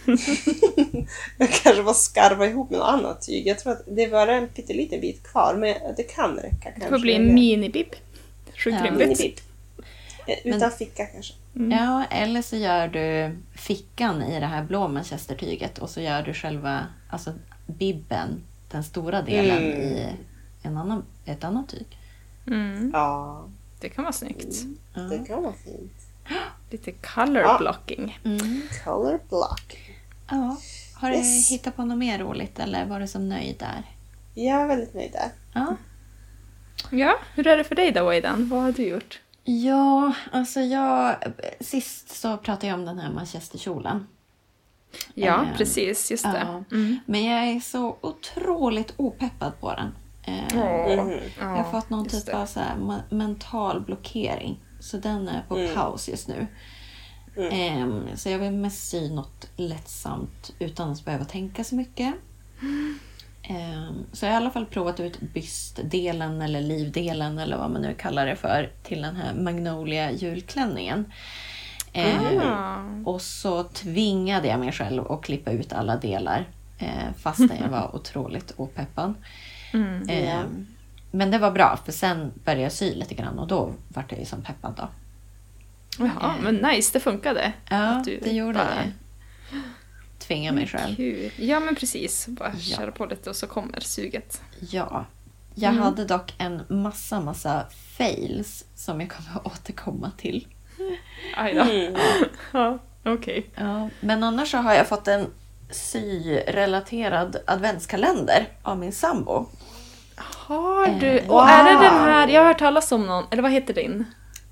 Jag 1.37 1.49
kanske 1.49 1.81
var 1.81 1.93
skarva 1.93 2.45
ihop 2.47 2.69
med 2.69 2.79
något 2.79 2.87
annat 2.89 3.21
tyg. 3.21 3.47
Jag 3.47 3.59
tror 3.59 3.73
att 3.73 3.83
det 3.87 4.07
var 4.07 4.27
en 4.27 4.47
pytteliten 4.47 5.01
bit 5.01 5.23
kvar 5.23 5.55
men 5.57 5.95
det 5.97 6.03
kan 6.03 6.35
räcka 6.35 6.49
Det 6.57 6.71
kanske. 6.71 6.89
får 6.89 6.99
bli 6.99 7.15
en 7.15 7.33
minibib. 7.33 7.87
Sjukt 8.55 8.77
Ja. 8.79 8.85
rimligt. 8.85 9.07
minibib. 9.07 9.37
Eh, 10.27 10.37
Utan 10.55 10.71
ficka 10.71 11.05
kanske. 11.05 11.33
Ja, 11.53 12.03
eller 12.11 12.41
så 12.41 12.55
gör 12.55 12.87
du 12.87 13.37
fickan 13.55 14.23
i 14.23 14.39
det 14.39 14.45
här 14.45 14.63
blå 14.63 14.87
manchestertyget 14.87 15.77
och 15.77 15.89
så 15.89 16.01
gör 16.01 16.21
du 16.23 16.33
själva 16.33 16.85
alltså 17.09 17.33
bibben, 17.77 18.43
den 18.71 18.83
stora 18.83 19.21
delen, 19.21 19.57
Mm. 19.57 19.71
i 19.81 20.15
en 20.61 20.77
annan, 20.77 21.05
ett 21.25 21.43
annat 21.43 21.69
tyg. 21.69 21.97
Mm, 22.47 22.91
Ja, 22.93 23.45
det 23.79 23.89
kan 23.89 24.03
vara 24.03 24.13
snyggt. 24.13 24.55
Ja. 24.93 25.01
det 25.01 25.19
kan 25.27 25.43
vara 25.43 25.53
fint. 25.53 25.91
Lite 26.69 26.91
color 26.91 27.41
Ja. 27.41 27.57
blocking. 27.59 28.19
Mm. 28.23 28.61
Color 28.85 29.19
block. 29.29 29.77
ja. 30.29 30.57
Har 30.95 31.09
du 31.09 31.15
Yes. 31.15 31.51
hittat 31.51 31.75
på 31.75 31.85
något 31.85 31.97
mer 31.97 32.19
roligt 32.19 32.59
eller 32.59 32.85
var 32.85 32.99
du 32.99 33.07
så 33.07 33.19
nöjd 33.19 33.55
där? 33.59 33.83
Jag 34.33 34.61
är 34.61 34.67
väldigt 34.67 34.93
nöjd 34.93 35.11
där. 35.11 35.29
Ja. 35.53 35.75
Ja, 36.91 37.15
hur 37.35 37.47
är 37.47 37.57
det 37.57 37.63
för 37.63 37.75
dig 37.75 37.91
då, 37.91 38.03
Waidan? 38.05 38.49
Vad 38.49 38.61
har 38.61 38.71
du 38.71 38.83
gjort? 38.87 39.21
Ja, 39.43 40.13
alltså 40.31 40.59
jag... 40.59 41.15
Sist 41.59 42.09
så 42.09 42.37
pratade 42.37 42.67
jag 42.67 42.79
om 42.79 42.85
den 42.85 42.99
här 42.99 43.11
manchesterkjolen. 43.11 44.07
Ja, 45.13 45.43
Eh, 45.45 45.57
precis. 45.57 46.11
Just 46.11 46.23
det. 46.23 46.39
Ja. 46.47 46.63
Mm. 46.75 46.99
Men 47.05 47.23
jag 47.25 47.43
är 47.47 47.59
så 47.59 47.97
otroligt 48.01 48.93
opeppad 48.97 49.59
på 49.59 49.73
den. 49.73 49.95
Eh, 50.23 50.43
Åh. 50.55 50.95
Mhm. 51.05 51.19
Jag 51.39 51.45
har 51.47 51.71
fått 51.71 51.89
någon 51.89 52.03
just 52.03 52.15
typ 52.15 52.25
det. 52.25 52.37
av 52.41 52.45
så 52.45 52.59
här 52.59 52.75
mental 53.09 53.81
blockering. 53.81 54.59
Så 54.79 54.97
den 54.97 55.27
är 55.27 55.41
på 55.47 55.57
Mm. 55.57 55.75
paus 55.75 56.09
just 56.09 56.27
nu. 56.27 56.47
Mm. 57.37 57.49
Ehm, 57.51 58.17
så 58.17 58.29
jag 58.29 58.39
vill 58.39 58.51
mest 58.51 58.89
sy 58.89 59.09
något 59.09 59.47
lättsamt 59.57 60.53
utan 60.59 60.91
att 60.91 61.05
behöva 61.05 61.25
tänka 61.25 61.63
så 61.63 61.75
mycket. 61.75 62.13
Ehm, 63.43 64.05
så 64.13 64.25
jag 64.25 64.31
har 64.31 64.33
i 64.33 64.43
alla 64.43 64.51
fall 64.51 64.65
provat 64.65 64.99
ut 64.99 65.19
bystdelen 65.19 66.41
eller 66.41 66.61
livdelen 66.61 67.39
eller 67.39 67.57
vad 67.57 67.71
man 67.71 67.81
nu 67.81 67.93
kallar 67.93 68.25
det 68.25 68.35
för 68.35 68.71
till 68.83 69.01
den 69.01 69.15
här 69.15 69.33
Magnolia 69.33 70.11
julklänningen. 70.11 71.11
Ah. 71.95 72.77
och 73.05 73.21
så 73.21 73.63
tvingade 73.63 74.47
jag 74.47 74.59
mig 74.59 74.71
själv 74.71 75.11
att 75.11 75.21
klippa 75.23 75.51
ut 75.51 75.73
alla 75.73 75.95
delar 75.97 76.49
eh, 76.77 77.13
fastän 77.19 77.51
jag 77.61 77.67
var 77.69 77.95
otroligt 77.95 78.53
opeppad. 78.57 79.13
Mm. 79.73 80.09
Eh, 80.09 80.39
Men 81.11 81.31
det 81.31 81.37
var 81.37 81.51
bra 81.51 81.79
för 81.85 81.91
sen 81.91 82.31
började 82.45 82.61
jag 82.63 82.71
sy 82.71 82.95
lite 82.95 83.15
grann 83.15 83.39
och 83.39 83.47
då 83.47 83.73
vart 83.87 84.11
jag 84.11 84.19
ju 84.19 84.25
som 84.25 84.41
peppad 84.41 84.73
då. 84.77 84.87
Jaha, 85.99 86.35
men 86.41 86.55
nice, 86.55 86.89
det 86.93 86.99
funkade. 86.99 87.53
Ja, 87.69 88.03
det 88.05 88.31
gjorde 88.31 88.53
bara- 88.53 88.65
det. 88.65 88.91
Tvinga 90.19 90.51
mig 90.51 90.67
själv. 90.67 90.95
Kul. 90.95 91.31
Ja, 91.37 91.59
men 91.59 91.75
precis. 91.75 92.27
Bara 92.27 92.51
Ja. 92.53 92.59
köra 92.77 92.91
på 92.91 93.05
lite 93.05 93.29
och 93.29 93.35
så 93.35 93.47
kommer 93.47 93.79
suget. 93.79 94.41
Ja. 94.59 95.05
Jag 95.55 95.71
Mm. 95.71 95.83
hade 95.83 96.05
dock 96.05 96.33
en 96.37 96.61
massa, 96.69 97.21
massa 97.21 97.65
fails 97.97 98.65
som 98.75 99.01
jag 99.01 99.09
kommer 99.09 99.29
att 99.39 99.45
återkomma 99.53 100.11
till. 100.17 100.47
Aj 101.35 101.53
då. 101.53 101.61
Mm. 101.61 101.95
Ja, 102.51 102.77
okej. 103.05 103.49
Ja, 103.55 103.89
men 103.99 104.23
annars 104.23 104.51
så 104.51 104.57
har 104.57 104.73
jag 104.73 104.87
fått 104.87 105.07
en 105.07 105.27
syrelaterad 105.69 107.35
adventskalender 107.47 108.47
av 108.63 108.77
min 108.77 108.91
sambo. 108.91 109.45
Har 110.17 110.87
du? 110.99 111.07
Eh, 111.19 111.29
Och 111.29 111.49
är 111.49 111.63
det 111.63 111.73
wow. 111.73 111.81
den 111.83 111.93
här, 111.93 112.27
jag 112.27 112.41
har 112.41 112.47
hört 112.47 112.59
talas 112.59 112.91
om 112.91 113.05
någon, 113.07 113.23
eller 113.31 113.41
vad 113.41 113.51
heter 113.51 113.73
din? 113.73 114.05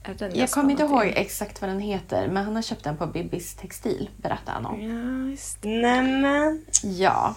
Är 0.03 0.09
det 0.13 0.17
den 0.29 0.39
Jag 0.39 0.49
ska 0.49 0.61
kommer 0.61 0.71
inte 0.71 0.83
ihåg 0.83 1.13
exakt 1.15 1.61
vad 1.61 1.69
den 1.69 1.79
heter, 1.79 2.27
men 2.27 2.43
han 2.45 2.55
har 2.55 2.61
köpt 2.61 2.83
den 2.83 2.97
på 2.97 3.05
Bibis 3.07 3.55
textil, 3.55 4.09
berättade 4.17 4.51
han 4.51 4.65
om. 4.65 4.81
Just. 5.31 5.63
Nämen. 5.63 6.65
Ja. 6.83 7.35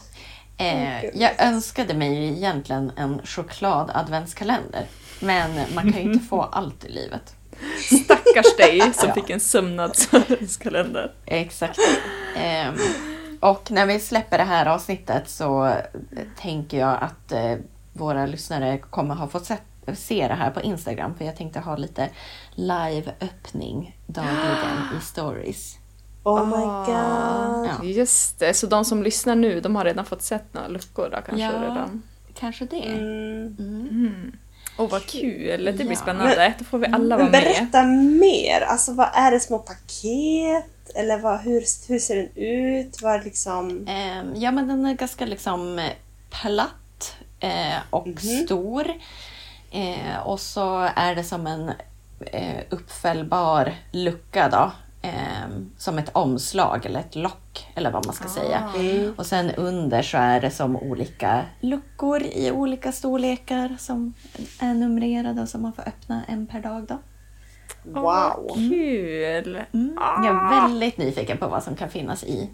Eh, 0.56 1.04
jag 1.04 1.42
önskade 1.42 1.94
mig 1.94 2.14
ju 2.14 2.37
egentligen 2.37 2.92
en 2.96 3.20
choklad 3.25 3.90
adventskalender. 3.94 4.87
Men 5.20 5.50
man 5.75 5.92
kan 5.92 6.02
ju 6.02 6.12
inte 6.12 6.25
få 6.30 6.42
allt 6.42 6.84
i 6.84 6.88
livet. 6.88 7.34
Stackars 8.04 8.57
dig 8.57 8.92
som 8.95 9.09
Ja. 9.09 9.14
fick 9.14 9.31
en 9.31 9.40
sömnadskalender. 9.40 11.12
Exakt. 11.26 11.78
Ehm, 12.37 12.75
och 13.40 13.71
när 13.71 13.87
vi 13.87 14.00
släpper 14.00 14.38
det 14.38 14.45
här 14.45 14.66
avsnittet 14.66 15.28
så 15.28 15.66
eh, 15.66 15.75
tänker 16.40 16.78
jag 16.78 16.99
att 17.02 17.33
eh, 17.33 17.54
våra 17.92 18.26
lyssnare 18.26 18.78
kommer 18.78 19.14
ha 19.14 19.28
fått 19.28 19.45
se, 19.47 19.57
se 19.95 20.28
det 20.28 20.35
här 20.35 20.50
på 20.50 20.61
Instagram. 20.61 21.14
För 21.14 21.25
jag 21.25 21.37
tänkte 21.37 21.61
ha 21.61 21.76
lite 21.76 22.09
live-öppning 22.54 23.97
dagligen 24.07 24.78
i 24.99 25.04
stories. 25.04 25.78
Oh 26.25 26.47
my 26.47 26.64
god. 26.87 27.69
Ja. 27.69 27.85
Just 27.85 28.38
det, 28.38 28.54
så 28.54 28.66
de 28.66 28.85
som 28.85 29.02
lyssnar 29.02 29.35
nu, 29.35 29.61
de 29.61 29.76
har 29.76 29.85
redan 29.85 30.04
fått 30.04 30.23
sett 30.23 30.54
några 30.54 30.69
luckor 30.69 31.09
då 31.11 31.16
kanske 31.16 31.38
Ja. 31.45 31.50
redan. 31.62 32.02
Kanske 32.35 32.64
det. 32.64 32.83
Mm. 32.87 33.57
Mm. 33.59 34.33
Mm. 34.78 34.84
Åh 34.86 34.90
vad 34.90 35.06
kul, 35.06 35.64
det 35.64 35.72
blir 35.72 35.90
Ja. 35.90 35.96
spännande. 35.96 36.54
Då 36.58 36.64
får 36.64 36.78
vi 36.78 36.86
alla 36.86 37.16
vara 37.16 37.28
Men 37.28 37.32
med. 37.32 37.42
berätta 37.44 37.82
mer. 38.20 38.60
Alltså 38.60 38.92
vad 38.92 39.08
är 39.14 39.30
det 39.30 39.40
små 39.40 39.58
paket? 39.58 40.66
Eller 40.94 41.18
vad, 41.18 41.40
hur, 41.40 41.88
hur 41.88 41.98
ser 41.98 42.16
den 42.16 42.36
ut? 42.36 43.02
Vad 43.02 43.24
liksom... 43.24 43.86
Ehm, 43.88 44.32
ja, 44.36 44.50
men 44.50 44.68
den 44.68 44.86
är 44.86 44.94
ganska 44.94 45.26
liksom 45.26 45.78
eh, 45.78 45.90
platt 46.42 47.16
eh, 47.40 47.76
och 47.90 48.06
Mhm. 48.06 48.16
stor. 48.46 48.86
Eh, 49.70 50.18
och 50.26 50.40
så 50.40 50.88
är 50.96 51.14
det 51.14 51.24
som 51.24 51.46
en 51.46 51.68
eh, 52.26 52.62
uppfällbar 52.70 53.74
lucka 53.92 54.48
då. 54.48 54.72
Ehm, 55.02 55.71
som 55.78 55.99
ett 55.99 56.11
omslag 56.12 56.87
eller 56.87 57.00
ett 57.00 57.16
lock 57.16 57.68
eller 57.75 57.92
vad 57.92 58.06
man 58.06 58.14
ska 58.14 58.28
säga. 58.28 58.73
Mm. 58.76 59.14
Och 59.16 59.26
sen 59.26 59.50
under 59.50 60.02
så 60.02 60.18
är 60.18 60.40
det 60.40 60.50
som 60.50 60.76
olika 60.76 61.44
luckor 61.61 62.23
i 62.23 62.50
olika 62.50 62.92
storlekar 62.92 63.76
som 63.78 64.14
är 64.61 64.75
numrerade 64.75 65.42
och 65.42 65.49
som 65.49 65.62
man 65.62 65.73
får 65.73 65.88
öppna 65.88 66.23
en 66.28 66.47
per 66.47 66.61
dag. 66.61 66.87
Då. 66.87 66.99
Wow. 67.85 68.02
vad 68.02 68.54
kul! 68.54 69.61
Mm. 69.73 69.94
Jag 69.97 70.26
är 70.26 70.61
väldigt 70.61 70.99
nyfiken 70.99 71.38
på 71.38 71.49
vad 71.49 71.62
som 71.62 71.76
kan 71.76 71.90
finnas 71.90 72.25
i. 72.25 72.50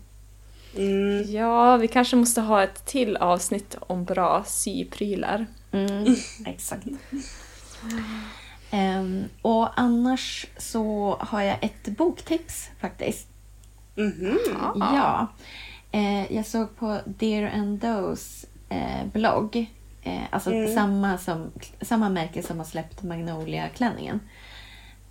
Mm. 0.77 1.25
Ja, 1.33 1.77
vi 1.77 1.89
kanske 1.89 2.17
måste 2.17 2.41
ha 2.41 2.63
ett 2.63 2.87
till 2.87 3.17
avsnitt 3.17 3.77
om 3.81 4.05
bra 4.05 4.45
syprylar. 4.47 5.47
Mm, 5.73 6.17
exakt. 6.47 6.87
Ehm, 8.71 9.25
och 9.43 9.81
annars 9.81 10.47
så 10.59 11.17
har 11.21 11.41
jag 11.43 11.59
ett 11.61 11.89
boktips 11.89 12.71
faktiskt. 12.81 13.29
Mhm. 13.95 14.39
Ja. 14.75 15.27
Eh, 15.93 16.33
jag 16.33 16.47
såg 16.47 16.77
på 16.77 17.01
Dear 17.05 17.51
and 17.55 17.79
Does 17.79 18.47
eh, 18.69 19.07
blogg. 19.13 19.67
Eh, 20.03 20.21
alltså 20.31 20.51
Mm. 20.53 20.75
samma, 20.75 21.19
som, 21.19 21.51
samma 21.81 22.09
märke 22.09 22.43
som 22.43 22.59
har 22.59 22.65
släppt 22.65 23.03
Magnolia-klänningen. 23.03 24.21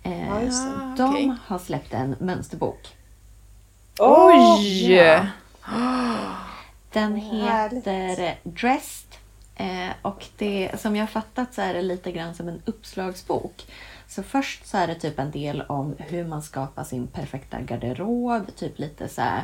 Ah, 0.04 0.94
de 0.96 1.10
okej. 1.10 1.32
har 1.46 1.58
släppt 1.58 1.94
en 1.94 2.16
mönsterbok. 2.20 2.88
Oj! 3.98 4.92
ja. 4.94 5.26
Den 6.92 7.16
heter 7.16 8.38
Dressed 8.42 9.07
Eh, 9.58 9.90
och 10.02 10.26
det, 10.36 10.80
som 10.80 10.96
jag 10.96 11.02
har 11.02 11.08
fattat 11.08 11.54
så 11.54 11.62
är 11.62 11.74
det 11.74 11.82
lite 11.82 12.12
grann 12.12 12.34
som 12.34 12.48
en 12.48 12.62
uppslagsbok. 12.64 13.66
Så 14.08 14.22
först 14.22 14.66
så 14.66 14.76
är 14.76 14.86
det 14.86 14.94
typ 14.94 15.18
en 15.18 15.30
del 15.30 15.62
om 15.62 15.94
hur 15.98 16.24
man 16.24 16.42
skapar 16.42 16.84
sin 16.84 17.06
perfekta 17.06 17.60
garderob. 17.60 18.56
Typ 18.56 18.78
lite 18.78 19.08
så 19.08 19.20
här 19.20 19.42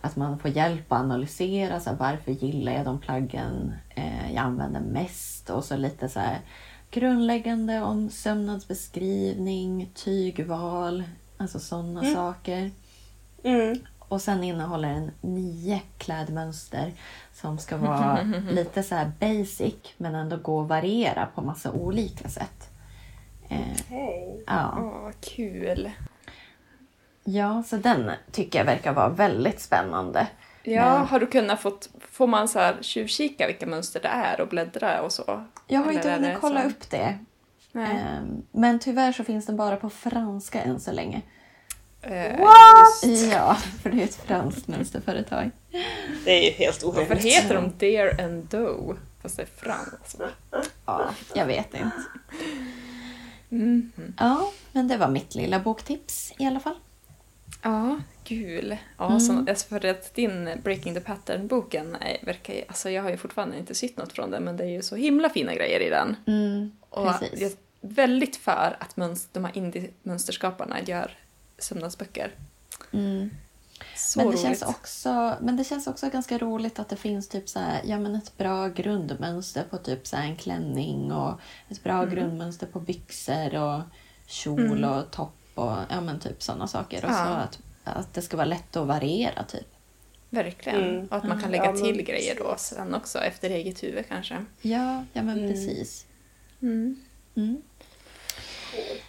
att 0.00 0.16
man 0.16 0.38
får 0.38 0.50
hjälp 0.50 0.92
att 0.92 1.00
analysera 1.00 1.80
så 1.80 1.90
här, 1.90 1.96
varför 1.96 2.32
gillar 2.32 2.72
jag 2.72 2.84
de 2.84 3.00
plaggen 3.00 3.74
eh, 3.94 4.34
jag 4.34 4.44
använder 4.44 4.80
mest. 4.80 5.50
Och 5.50 5.64
så 5.64 5.76
lite 5.76 6.08
så 6.08 6.20
här 6.20 6.40
grundläggande 6.90 7.82
om 7.82 8.10
sömnadsbeskrivning, 8.10 9.90
tygval, 9.94 11.02
alltså 11.36 11.60
sådana 11.60 12.00
Mm. 12.00 12.14
saker. 12.14 12.70
Mm. 13.44 13.78
Och 13.98 14.22
sen 14.22 14.44
innehåller 14.44 14.88
den 14.94 15.10
nio 15.20 15.80
klädmönster 15.98 16.92
som 17.40 17.58
ska 17.58 17.76
vara 17.76 18.18
lite 18.50 18.82
så 18.82 18.94
här 18.94 19.12
basic 19.20 19.74
men 19.96 20.14
ändå 20.14 20.36
gå 20.36 20.62
att 20.62 20.68
variera 20.68 21.26
på 21.34 21.42
massa 21.42 21.72
olika 21.72 22.28
sätt. 22.28 22.70
Eh, 23.48 23.58
Hej. 23.88 24.44
ja. 24.46 24.74
Åh, 24.78 25.02
vad 25.02 25.20
kul. 25.20 25.90
ja, 27.24 27.62
så 27.62 27.76
den 27.76 28.10
tycker 28.32 28.58
jag 28.58 28.66
verkar 28.66 28.92
vara 28.92 29.08
väldigt 29.08 29.60
spännande. 29.60 30.26
Ja, 30.62 30.98
Men- 30.98 31.06
har 31.06 31.20
du 31.20 31.26
kunnat 31.26 31.60
fått, 31.60 31.88
får 32.00 32.26
man 32.26 32.48
så 32.48 32.58
här 32.58 32.76
tjuvkika 32.80 33.46
vilka 33.46 33.66
mönster 33.66 34.00
det 34.00 34.08
är 34.08 34.40
och 34.40 34.48
bläddra 34.48 35.02
och 35.02 35.12
så? 35.12 35.44
Jag 35.66 35.80
har 35.80 35.92
inte 35.92 36.10
hunnit 36.10 36.38
kolla 36.40 36.62
så? 36.62 36.68
upp 36.68 36.90
det. 36.90 37.18
Nej. 37.72 37.96
Eh, 37.96 38.22
men 38.52 38.78
tyvärr 38.78 39.12
så 39.12 39.24
finns 39.24 39.46
den 39.46 39.56
bara 39.56 39.76
på 39.76 39.90
franska 39.90 40.62
än 40.62 40.80
så 40.80 40.92
länge. 40.92 41.22
Eh, 42.02 42.38
What? 42.40 43.04
just- 43.04 43.32
Ja, 43.32 43.54
för 43.82 43.90
det 43.90 44.00
är 44.00 44.04
ett 44.04 44.14
franskt 44.14 44.68
mönsterföretag. 44.68 45.50
Det 46.24 46.30
är 46.38 46.44
ju 46.44 46.50
helt 46.50 46.82
Varför 46.84 47.00
orimligt. 47.02 47.24
heter 47.34 47.54
de 47.54 47.94
Dare 47.96 48.24
and 48.24 48.44
Doe? 48.44 48.96
Fast 49.22 49.36
det 49.36 49.42
är 49.42 49.46
franskt. 49.56 50.20
Ja, 50.86 51.10
jag 51.34 51.46
vet 51.46 51.74
inte. 51.74 51.90
Mm. 53.50 53.92
Ja, 54.18 54.52
men 54.72 54.88
det 54.88 54.96
var 54.96 55.08
mitt 55.08 55.34
lilla 55.34 55.58
boktips 55.60 56.32
i 56.38 56.46
alla 56.46 56.60
fall. 56.60 56.74
Ja, 57.62 58.00
kul. 58.24 58.76
Ja, 58.98 59.06
Mm. 59.06 59.20
så, 59.20 59.38
alltså 59.50 59.68
för 59.68 59.84
att 59.86 60.14
din 60.14 60.50
Breaking 60.64 60.94
the 60.94 61.00
Pattern-boken 61.00 61.96
verkar 62.22 62.54
ju, 62.54 62.62
alltså 62.68 62.90
jag 62.90 63.02
har 63.02 63.10
ju 63.10 63.16
fortfarande 63.16 63.58
inte 63.58 63.74
sett 63.74 63.96
något 63.96 64.12
från 64.12 64.30
den 64.30 64.42
men 64.44 64.56
det 64.56 64.64
är 64.64 64.68
ju 64.68 64.82
så 64.82 64.96
himla 64.96 65.28
fina 65.30 65.54
grejer 65.54 65.80
i 65.80 65.88
den. 65.90 66.16
Mm, 66.26 66.72
Och 66.90 67.06
precis. 67.20 67.40
jag 67.40 67.50
är 67.50 67.56
väldigt 67.80 68.36
för 68.36 68.76
att 68.80 68.96
de 69.32 69.44
här 69.44 69.52
indie-mönsterskaparna 69.56 70.76
gör 70.86 71.16
sömnadsböcker. 71.62 72.34
Mm. 72.92 73.30
Så 73.96 74.18
Men 74.18 74.26
det, 74.26 74.32
roligt. 74.32 74.42
känns 74.42 74.62
också, 74.62 75.36
men 75.40 75.56
det 75.56 75.64
känns 75.64 75.86
också 75.86 76.10
ganska 76.10 76.38
roligt 76.38 76.78
att 76.78 76.88
det 76.88 76.96
finns 76.96 77.28
typ 77.28 77.48
så 77.48 77.58
här, 77.58 77.80
ja, 77.84 77.98
men 77.98 78.14
ett 78.14 78.36
bra 78.38 78.68
grundmönster 78.68 79.64
på 79.70 79.78
typ 79.78 80.06
så 80.06 80.16
här 80.16 80.24
en 80.24 80.36
klänning 80.36 81.12
och 81.12 81.40
ett 81.68 81.82
bra 81.84 82.02
Mm. 82.02 82.14
grundmönster 82.14 82.66
på 82.66 82.80
byxor 82.80 83.54
och 83.54 83.80
kjol 84.26 84.84
och 84.84 85.10
topp 85.10 85.34
och 85.54 85.76
ja, 85.90 86.00
men 86.00 86.20
typ 86.20 86.42
sådana 86.42 86.66
saker. 86.66 87.04
Och 87.04 87.10
Ja. 87.10 87.24
så 87.24 87.30
att, 87.32 87.58
att 87.98 88.14
det 88.14 88.22
ska 88.22 88.36
vara 88.36 88.46
lätt 88.46 88.76
att 88.76 88.86
variera 88.86 89.42
typ. 89.44 89.66
Verkligen. 90.30 90.82
Mm. 90.90 91.06
Och 91.06 91.16
att 91.16 91.24
man 91.24 91.40
kan 91.40 91.50
lägga 91.50 91.64
Ja, 91.64 91.72
men 91.72 91.82
till 91.82 92.02
grejer 92.02 92.34
då 92.38 92.54
sen 92.58 92.94
också 92.94 93.18
efter 93.18 93.50
eget 93.50 93.82
huvud 93.82 94.08
kanske. 94.08 94.44
Ja, 94.62 95.04
ja 95.12 95.22
men 95.22 95.38
Mm. 95.38 95.50
precis. 95.50 96.06
Mm. 96.62 97.00
Mm. 97.36 97.62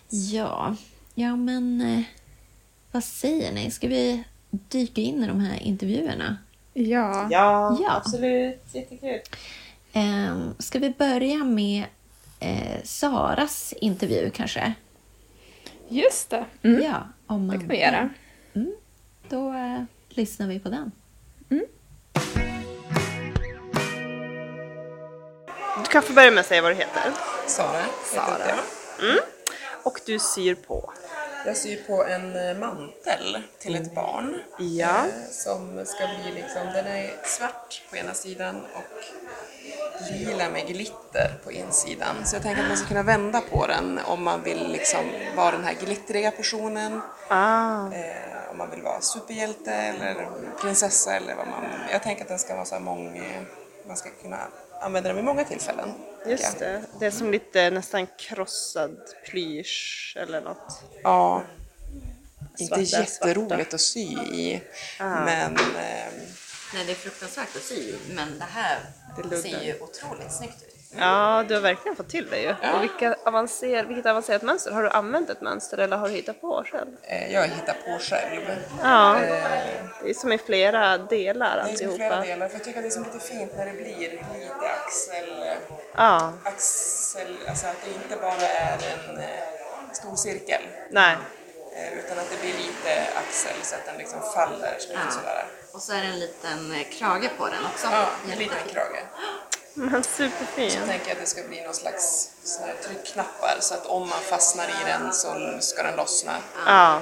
Ja, 0.09 0.75
ja 1.15 1.35
men 1.35 1.81
eh, 1.81 2.01
vad 2.91 3.03
säger 3.03 3.51
ni? 3.51 3.71
Ska 3.71 3.87
vi 3.87 4.23
dyka 4.49 5.01
in 5.01 5.23
i 5.23 5.27
de 5.27 5.39
här 5.39 5.59
intervjuerna? 5.63 6.37
Ja. 6.73 7.27
Ja, 7.31 7.77
Ja. 7.81 7.91
absolut. 7.95 8.61
Jättekul. 8.73 9.19
Eh, 9.93 10.37
ska 10.59 10.79
vi 10.79 10.89
börja 10.89 11.37
med 11.43 11.85
eh, 12.39 12.83
Saras 12.83 13.73
intervju 13.81 14.29
kanske? 14.33 14.73
just 15.89 16.29
det. 16.29 16.45
Mm. 16.63 16.83
Ja, 16.83 17.07
om 17.27 17.41
Det 17.41 17.47
man 17.47 17.59
kan 17.59 17.67
vi 17.69 17.79
göra. 17.81 18.09
Då 19.29 19.53
eh, 19.53 19.83
lyssnar 20.09 20.47
vi 20.47 20.59
på 20.59 20.69
den. 20.69 20.91
Du 25.77 25.85
kan 25.91 26.01
få 26.03 26.13
börja 26.13 26.31
med 26.31 26.39
att 26.41 26.45
säga 26.47 26.61
vad 26.61 26.71
du 26.71 26.75
heter. 26.75 27.01
Sara, 27.47 27.83
Sara. 28.13 28.47
jag. 28.47 29.17
Och 29.83 29.99
du 30.05 30.19
syr 30.19 30.55
på. 30.55 30.93
Jag 31.45 31.57
syr 31.57 31.83
på 31.87 32.05
en 32.05 32.35
eh, 32.49 32.57
mantel 32.57 33.43
till 33.59 33.75
ett 33.75 33.95
barn. 33.95 34.39
Ja. 34.59 35.05
eh, 35.05 35.29
Som 35.31 35.85
ska 35.85 36.07
bli 36.07 36.31
liksom, 36.41 36.65
den 36.73 36.87
är 36.87 37.11
svart 37.23 37.83
på 37.89 37.97
ena 37.97 38.13
sidan 38.13 38.55
och 38.75 39.03
lila 40.11 40.49
med 40.49 40.67
glitter 40.67 41.39
på 41.43 41.51
insidan. 41.51 42.15
Så 42.25 42.35
jag 42.35 42.43
tänker 42.43 42.61
att 42.61 42.67
man 42.67 42.77
ska 42.77 42.87
kunna 42.87 43.03
vända 43.03 43.41
på 43.41 43.67
den 43.67 43.99
om 44.05 44.23
man 44.23 44.43
vill 44.43 44.71
liksom 44.71 45.05
vara 45.35 45.51
den 45.51 45.63
här 45.63 45.73
glittriga 45.73 46.31
personen. 46.31 47.01
Ah. 47.27 47.93
Eh, 47.93 48.51
om 48.51 48.57
man 48.57 48.69
vill 48.71 48.81
vara 48.81 49.01
superhjälte 49.01 49.71
eller 49.71 50.27
prinsessa 50.61 51.15
eller 51.15 51.35
vad 51.35 51.47
man... 51.47 51.63
Jag 51.91 52.03
tänker 52.03 52.21
att 52.21 52.29
den 52.29 52.39
ska 52.39 52.55
vara 52.55 52.65
så 52.65 52.79
mång... 52.79 53.21
Man 53.87 53.97
ska 53.97 54.09
kunna 54.21 54.37
använda 54.81 55.09
den 55.09 55.15
vid 55.15 55.25
många 55.25 55.43
tillfällen. 55.43 55.93
Just 56.25 56.59
det. 56.59 56.81
Det 56.99 57.05
är 57.05 57.11
som 57.11 57.31
lite 57.31 57.69
nästan 57.69 58.07
krossad 58.17 58.97
plysch 59.25 60.13
eller 60.19 60.41
något. 60.41 60.81
Ja. 61.03 61.43
Inte 62.57 62.85
Svarta, 62.85 63.01
jätteroligt 63.01 63.73
att 63.73 63.81
sy 63.81 63.99
i. 64.13 64.61
Ah. 64.99 65.05
Men 65.25 65.55
ehm, 65.57 66.13
Nej, 66.73 66.85
det 66.85 66.91
är 66.91 66.95
fruktansvärt 66.95 67.55
att 67.55 67.61
sy, 67.61 67.93
men 68.09 68.39
det 68.39 68.45
här 68.45 68.79
Det 69.29 69.37
ser 69.37 69.61
ju 69.63 69.73
otroligt 69.79 70.31
snyggt 70.31 70.61
ut. 70.63 70.67
Ja, 70.97 71.45
du 71.47 71.53
har 71.53 71.61
verkligen 71.61 71.95
fått 71.95 72.09
till 72.09 72.27
det 72.29 72.41
ju. 72.41 72.49
Och 72.49 72.83
vilka 72.83 73.15
avancer, 73.25 73.83
vilket 73.83 74.05
avancerat 74.05 74.41
mönster. 74.41 74.71
Har 74.71 74.83
du 74.83 74.89
använt 74.89 75.29
ett 75.29 75.41
mönster 75.41 75.77
eller 75.77 75.97
har 75.97 76.09
du 76.09 76.13
hittat 76.15 76.41
på 76.41 76.63
själv? 76.71 76.89
eh, 77.03 77.33
jag 77.33 77.43
hittar 77.47 77.73
på 77.85 77.99
själv. 77.99 78.41
Ja, 78.83 79.19
Eh, 79.19 79.80
det 80.03 80.09
är 80.09 80.13
som 80.13 80.31
i 80.31 80.37
flera 80.37 80.97
delar 80.97 81.63
det 81.77 81.83
är 81.83 81.95
flera 81.95 82.21
delar, 82.21 82.47
för 82.47 82.55
jag 82.55 82.63
tycker 82.63 82.79
att 82.79 82.83
det 82.83 82.89
är 82.89 82.91
som 82.91 83.03
lite 83.03 83.19
fint 83.19 83.51
när 83.57 83.65
det 83.65 83.71
blir 83.71 83.97
lite 83.99 84.69
axel, 84.85 85.45
Ja, 85.97 86.33
axel 86.43 87.37
alltså 87.49 87.67
att 87.67 87.75
det 87.85 87.89
inte 87.91 88.15
bara 88.21 88.47
är 88.47 88.73
en 88.73 89.17
eh, 89.17 89.25
stor 89.93 90.15
cirkel. 90.15 90.61
nej. 90.89 91.15
eh, 91.75 91.99
Utan 91.99 92.19
att 92.19 92.29
det 92.31 92.41
blir 92.41 92.53
lite 92.53 93.03
axel 93.15 93.55
så 93.63 93.75
att 93.75 93.85
den 93.85 93.97
liksom 93.97 94.19
faller 94.35 94.77
Ja. 94.93 94.99
sådär. 95.11 95.45
Och 95.73 95.81
så 95.81 95.93
är 95.93 95.97
det 96.01 96.07
en 96.07 96.19
liten 96.19 96.71
eh, 96.71 96.87
krage 96.91 97.29
på 97.37 97.45
den 97.45 97.65
också. 97.73 97.87
Ja, 97.91 98.05
en 98.31 98.37
liten 98.39 98.57
krage. 98.73 99.03
Men 99.73 100.03
Så 100.03 100.09
superfin. 100.09 100.71
tänker 100.87 101.07
jag 101.07 101.15
att 101.15 101.19
det 101.21 101.25
ska 101.29 101.43
bli 101.43 101.61
någon 101.63 101.73
slags 101.73 102.29
tryckknappar 102.83 103.57
så 103.59 103.73
att 103.73 103.85
om 103.85 104.01
man 104.09 104.19
fastnar 104.19 104.65
i 104.65 104.83
den 104.85 105.13
så 105.13 105.57
ska 105.59 105.83
den 105.83 105.95
lossna. 105.95 106.31
Ja, 106.65 107.01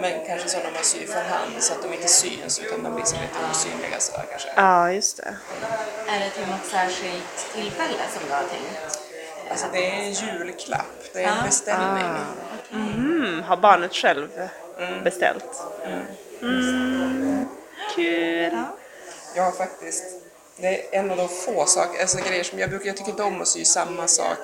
Men 0.00 0.26
kanske 0.26 0.48
sådana 0.48 0.70
man 0.70 0.84
syr 0.84 1.06
för 1.06 1.20
hand 1.20 1.52
så 1.58 1.72
att 1.72 1.82
de 1.82 1.92
inte 1.94 2.08
syns 2.08 2.58
utan 2.58 2.82
de 2.82 2.94
blir 2.94 3.04
så 3.04 3.16
lite 3.16 3.50
osynliga 3.50 4.00
sådär 4.00 4.24
kanske. 4.30 4.48
ja 4.56 4.92
just 4.92 5.16
det. 5.16 5.36
Är 6.08 6.20
det 6.20 6.30
till 6.30 6.46
något 6.46 6.66
särskilt 6.66 7.52
tillfälle 7.54 7.98
som 8.14 8.28
du 8.28 8.34
har 8.34 8.40
tänkt? 8.42 8.98
Alltså 9.50 9.66
det 9.72 9.86
är 9.86 9.92
en 9.92 10.12
julklapp, 10.12 11.12
det 11.12 11.22
är 11.22 11.28
en 11.28 11.44
beställning. 11.46 12.04
Mm, 12.72 13.42
har 13.42 13.56
barnet 13.56 13.94
själv 13.94 14.28
beställt? 15.04 15.62
Mm. 16.42 17.46
Kul. 17.94 18.58
Jag 19.36 19.42
har 19.42 19.52
faktiskt, 19.52 20.04
det 20.56 20.96
är 20.96 20.98
en 20.98 21.10
av 21.10 21.16
de 21.16 21.28
få 21.28 21.66
saker, 21.66 22.00
alltså 22.00 22.18
grejer 22.28 22.44
som 22.44 22.58
jag 22.58 22.70
brukar, 22.70 22.86
jag 22.86 22.96
tycker 22.96 23.10
inte 23.10 23.22
om 23.22 23.40
att 23.42 23.48
sy 23.48 23.64
samma 23.64 24.08
sak 24.08 24.38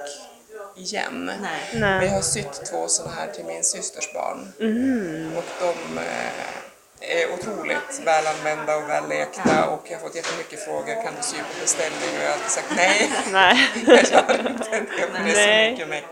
igen. 0.78 1.30
Nej. 1.42 1.60
Nej. 1.74 2.08
har 2.08 2.20
sytt 2.20 2.64
två 2.70 2.88
sådana 2.88 3.14
här 3.14 3.26
till 3.32 3.44
min 3.44 3.64
systers 3.64 4.12
barn. 4.12 4.52
Mm. 4.60 5.36
Och 5.36 5.44
de 5.60 5.98
eh, 5.98 6.58
är 7.00 7.32
otroligt 7.34 8.00
välanvända 8.04 8.76
och 8.76 8.88
vällekta 8.88 9.70
och 9.70 9.82
jag 9.84 9.98
har 9.98 10.06
fått 10.06 10.16
jättemycket 10.16 10.64
frågor, 10.64 10.94
kan 11.04 11.14
du 11.16 11.22
sy 11.22 11.36
på 11.36 11.60
beställning? 11.60 12.08
Och 12.16 12.22
jag 12.22 12.28
har 12.28 12.34
alltid 12.34 12.50
sagt 12.50 12.72
nej. 12.76 13.10
Nej. 13.32 13.70
Jag 13.86 14.04
gör 14.12 14.50
inte 14.50 14.70
det, 14.70 15.06
för 15.12 15.24
det 15.24 15.30
är 15.30 15.66
så 15.66 15.70
mycket 15.70 15.88
meck. 15.88 16.04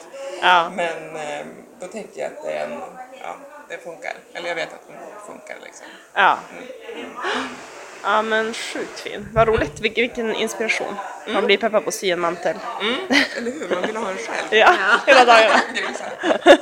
Ja. 0.43 0.71
Men 0.75 1.17
eh, 1.17 1.47
då 1.81 1.87
tänker 1.87 2.21
jag 2.21 2.33
att 2.33 2.43
det 2.45 2.53
är 2.53 2.67
en, 2.67 2.81
ja, 3.23 3.37
det 3.69 3.79
funkar. 3.79 4.15
Eller 4.35 4.49
jag 4.49 4.57
vet 4.57 4.73
att 4.73 4.89
det 4.89 5.33
funkar 5.33 5.57
liksom. 5.65 5.87
Ja. 6.15 6.39
Ja 8.03 8.23
men 8.23 8.55
sjukt 8.55 9.01
fin. 9.01 9.29
Vad 9.33 9.49
roligt. 9.49 9.81
Vilken, 9.81 10.03
vilken 10.03 10.35
inspiration. 10.35 10.95
Man 11.29 11.47
blir 11.47 11.57
peppad 11.57 11.83
på 11.83 11.89
att 11.89 11.95
sy 11.95 12.11
en 12.11 12.21
mantel. 12.21 12.57
Eller 13.37 13.53
hur? 13.53 13.75
Man 13.75 13.87
vill 13.87 13.97
ha 13.97 14.07
den 14.07 14.17
själv. 14.17 14.47
Ja, 14.51 14.75
hela 15.07 15.25
dagarna. 15.25 15.61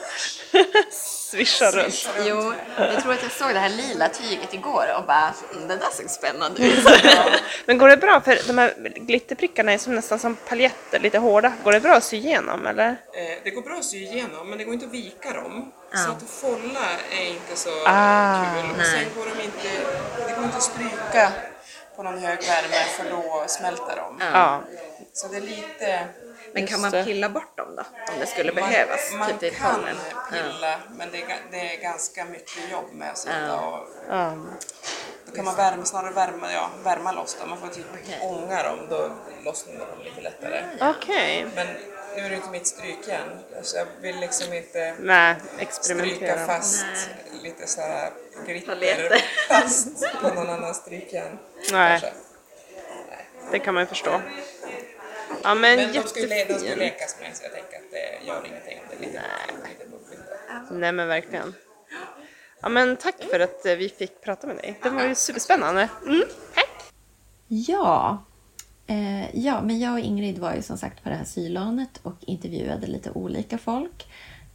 Swisha 1.35 1.71
runt. 1.71 2.09
Jo, 2.27 2.53
jag 2.77 3.03
tror 3.03 3.13
att 3.13 3.23
jag 3.23 3.33
såg 3.33 3.49
det 3.55 3.59
här 3.59 3.69
lila 3.69 4.09
tyget 4.09 4.55
igår 4.55 4.87
och 4.99 5.05
bara, 5.07 5.35
"Mm, 5.55 5.69
det 5.69 5.77
där 5.77 5.91
såg 5.93 6.11
spännande 6.11 6.63
ut. 6.67 6.85
Men 7.67 7.79
går 7.79 7.89
det 7.89 7.97
bra? 7.97 8.21
För 8.21 8.39
de 8.47 8.59
här 8.59 8.75
glitterprickarna 8.97 9.73
är 9.73 9.79
som 9.79 9.95
nästan 9.95 10.19
som 10.19 10.37
paljetter, 10.37 10.99
lite 11.01 11.19
hårda. 11.19 11.53
Går 11.65 11.73
det 11.73 11.81
bra 11.81 11.95
att 11.95 12.05
sy 12.05 12.17
igenom 12.17 12.67
eller? 12.67 12.89
eh, 12.89 12.97
det 13.45 13.51
går 13.51 13.63
bra 13.63 13.75
att 13.75 13.85
sy 13.85 13.97
igenom 14.03 14.49
men 14.49 14.59
det 14.59 14.65
går 14.65 14.75
inte 14.75 14.87
att 14.87 14.93
vika 14.93 15.33
dem. 15.33 15.73
Så 15.95 16.11
att 16.11 16.23
folla 16.31 16.87
är 17.21 17.27
inte 17.29 17.57
så 17.57 17.71
Ah, 17.87 18.45
kul. 18.55 18.71
Och 18.71 18.77
nej. 18.79 18.87
sen 18.87 19.05
går 19.23 19.31
de 19.37 19.43
inte, 19.45 19.69
det 20.29 20.35
går 20.35 20.45
inte 20.45 20.57
att 20.57 20.63
stryka 20.63 21.33
på 21.97 22.03
någon 22.03 22.19
hög 22.19 22.39
värme 22.39 22.85
för 22.97 23.11
då 23.11 23.45
smälter 23.49 23.97
de. 23.97 24.25
Ja. 24.33 24.61
Så 25.13 25.29
det 25.29 25.37
är 25.37 25.41
lite... 25.41 26.05
Men 26.55 26.67
kan 26.67 26.81
man 26.81 26.91
pilla 26.91 27.29
bort 27.29 27.57
dem 27.57 27.77
då? 27.77 27.83
Om 28.13 28.21
det 28.21 28.27
skulle 28.27 28.53
behövas? 28.53 29.11
Man, 29.11 29.19
man 29.19 29.39
typ 29.39 29.57
kan 29.57 29.85
pilla, 30.33 30.81
men 30.97 31.11
det 31.13 31.23
är, 31.23 31.37
det 31.51 31.75
är 31.75 31.81
ganska 31.83 32.25
mycket 32.25 32.71
jobb 32.71 32.93
med 32.93 33.11
att 33.11 33.19
sitta 33.19 33.47
Ja. 33.47 33.79
och 33.79 33.89
Ja. 34.09 34.33
Då 35.27 35.37
kan 35.37 35.45
man 35.45 35.57
värma, 35.57 35.85
snarare 35.85 36.13
värma, 36.13 36.53
ja, 36.53 36.71
värma 36.85 37.13
loss 37.13 37.37
dem. 37.41 37.49
Man 37.51 37.59
får 37.59 37.69
typ 37.69 37.87
ånga 38.23 38.63
dem, 38.63 38.79
då 38.91 39.11
lossnar 39.45 39.87
de 39.97 40.05
lite 40.05 40.21
lättare. 40.21 40.65
Okej. 40.81 41.47
Men 41.55 41.67
nu 42.17 42.23
är 42.23 42.31
det 42.31 42.37
inte 42.37 42.51
mitt 42.51 42.67
strykjärn, 42.67 43.39
så 43.63 43.77
jag 43.77 43.87
vill 44.01 44.21
liksom 44.21 44.53
inte 44.53 44.95
Nej, 45.01 45.37
stryka 45.71 46.47
fast 46.47 46.87
lite 47.43 47.67
så 47.67 47.81
här 47.81 48.11
glitter 48.47 49.23
fast 49.49 50.13
på 50.23 50.29
någon 50.29 50.51
annan 50.51 50.75
strykjärn. 50.75 51.39
Nej. 51.73 52.01
kanske. 52.01 52.13
Det 53.51 53.59
kan 53.59 53.75
man 53.75 53.83
ju 53.83 53.87
förstå. 53.87 54.21
Ja 55.45 55.55
men, 55.55 55.77
Men 55.77 55.93
de 55.93 56.03
skulle, 56.03 56.45
de 56.45 56.55
skulle 56.55 56.77
lekas 56.77 57.17
med 57.21 57.37
så 57.37 57.43
jag 57.45 57.53
tänker 57.53 57.77
att 57.77 57.91
det 57.91 58.27
gör 58.27 58.47
ingenting 58.47 58.79
om 58.79 58.85
det 58.91 58.97
är 58.97 59.01
lite, 59.07 59.23
lite 59.69 59.91
bubbligt. 59.91 60.23
då. 60.69 60.75
Nej 60.75 60.93
men 60.93 61.09
verkligen. 61.09 61.55
Ja 62.63 62.69
men 62.69 62.97
tack 62.97 63.23
för 63.31 63.41
att 63.41 63.67
eh, 63.67 63.75
vi 63.75 63.89
fick 63.89 64.21
prata 64.23 64.47
med 64.47 64.57
dig. 64.57 64.79
Det 64.83 64.91
var 64.91 65.05
ju 65.05 65.15
superspännande. 65.15 65.89
Mm. 66.07 66.23
Tack! 66.55 66.93
Ja. 67.49 68.25
Eh, 68.87 69.37
ja, 69.37 69.63
men 69.63 69.81
jag 69.81 69.93
och 69.93 70.01
Ingrid 70.01 70.39
var 70.39 70.55
ju 70.55 70.63
som 70.63 70.79
sagt 70.79 71.03
på 71.03 71.09
det 71.09 71.15
här 71.15 71.25
sylanet 71.25 72.01
och 72.03 72.17
intervjuade 72.21 72.87
lite 72.87 73.11
olika 73.11 73.59
folk. 73.59 74.07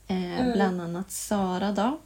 Eh, 0.08 0.54
Bland 0.54 0.82
annat 0.82 1.12
Sara 1.12 1.72
då. 1.72 2.00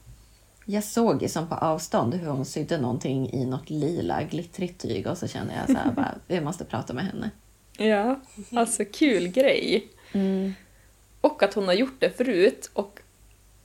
Jag 0.66 0.84
såg 0.84 1.22
ju 1.22 1.30
som 1.30 1.48
på 1.50 1.56
avstånd 1.56 2.14
hur 2.14 2.28
hon 2.28 2.46
sydde 2.46 2.78
någonting 2.78 3.34
i 3.34 3.46
något 3.46 3.70
lila 3.70 4.24
glittrigt 4.24 4.82
tyg 4.82 5.08
och 5.08 5.18
så 5.18 5.28
kände 5.28 5.54
jag 5.54 5.78
så 5.78 5.84
här 5.84 5.92
bara, 5.96 6.16
vi 6.28 6.42
måste 6.42 6.66
prata 6.66 6.94
med 6.94 7.06
henne. 7.06 7.30
Ja, 7.78 8.20
alltså 8.52 8.86
kul 8.86 9.28
grej. 9.28 9.88
Och 11.22 11.44
att 11.44 11.54
hon 11.54 11.66
har 11.66 11.74
gjort 11.74 12.00
det 12.00 12.18
förut 12.18 12.70
och 12.74 13.00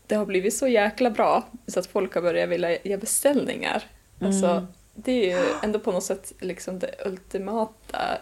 det 0.06 0.14
har 0.14 0.26
blivit 0.26 0.56
så 0.56 0.68
jäkla 0.68 1.10
bra 1.10 1.48
så 1.66 1.80
att 1.80 1.86
folk 1.86 2.14
har 2.14 2.22
börjat 2.22 2.48
vilja 2.48 2.78
ge 2.82 2.96
beställningar. 2.96 3.84
Alltså, 4.20 4.66
det 4.94 5.12
är 5.12 5.38
ju 5.38 5.44
ändå 5.62 5.78
på 5.78 5.92
något 5.92 6.04
sätt 6.04 6.32
liksom 6.40 6.78
det 6.78 6.94
ultimata 7.04 8.18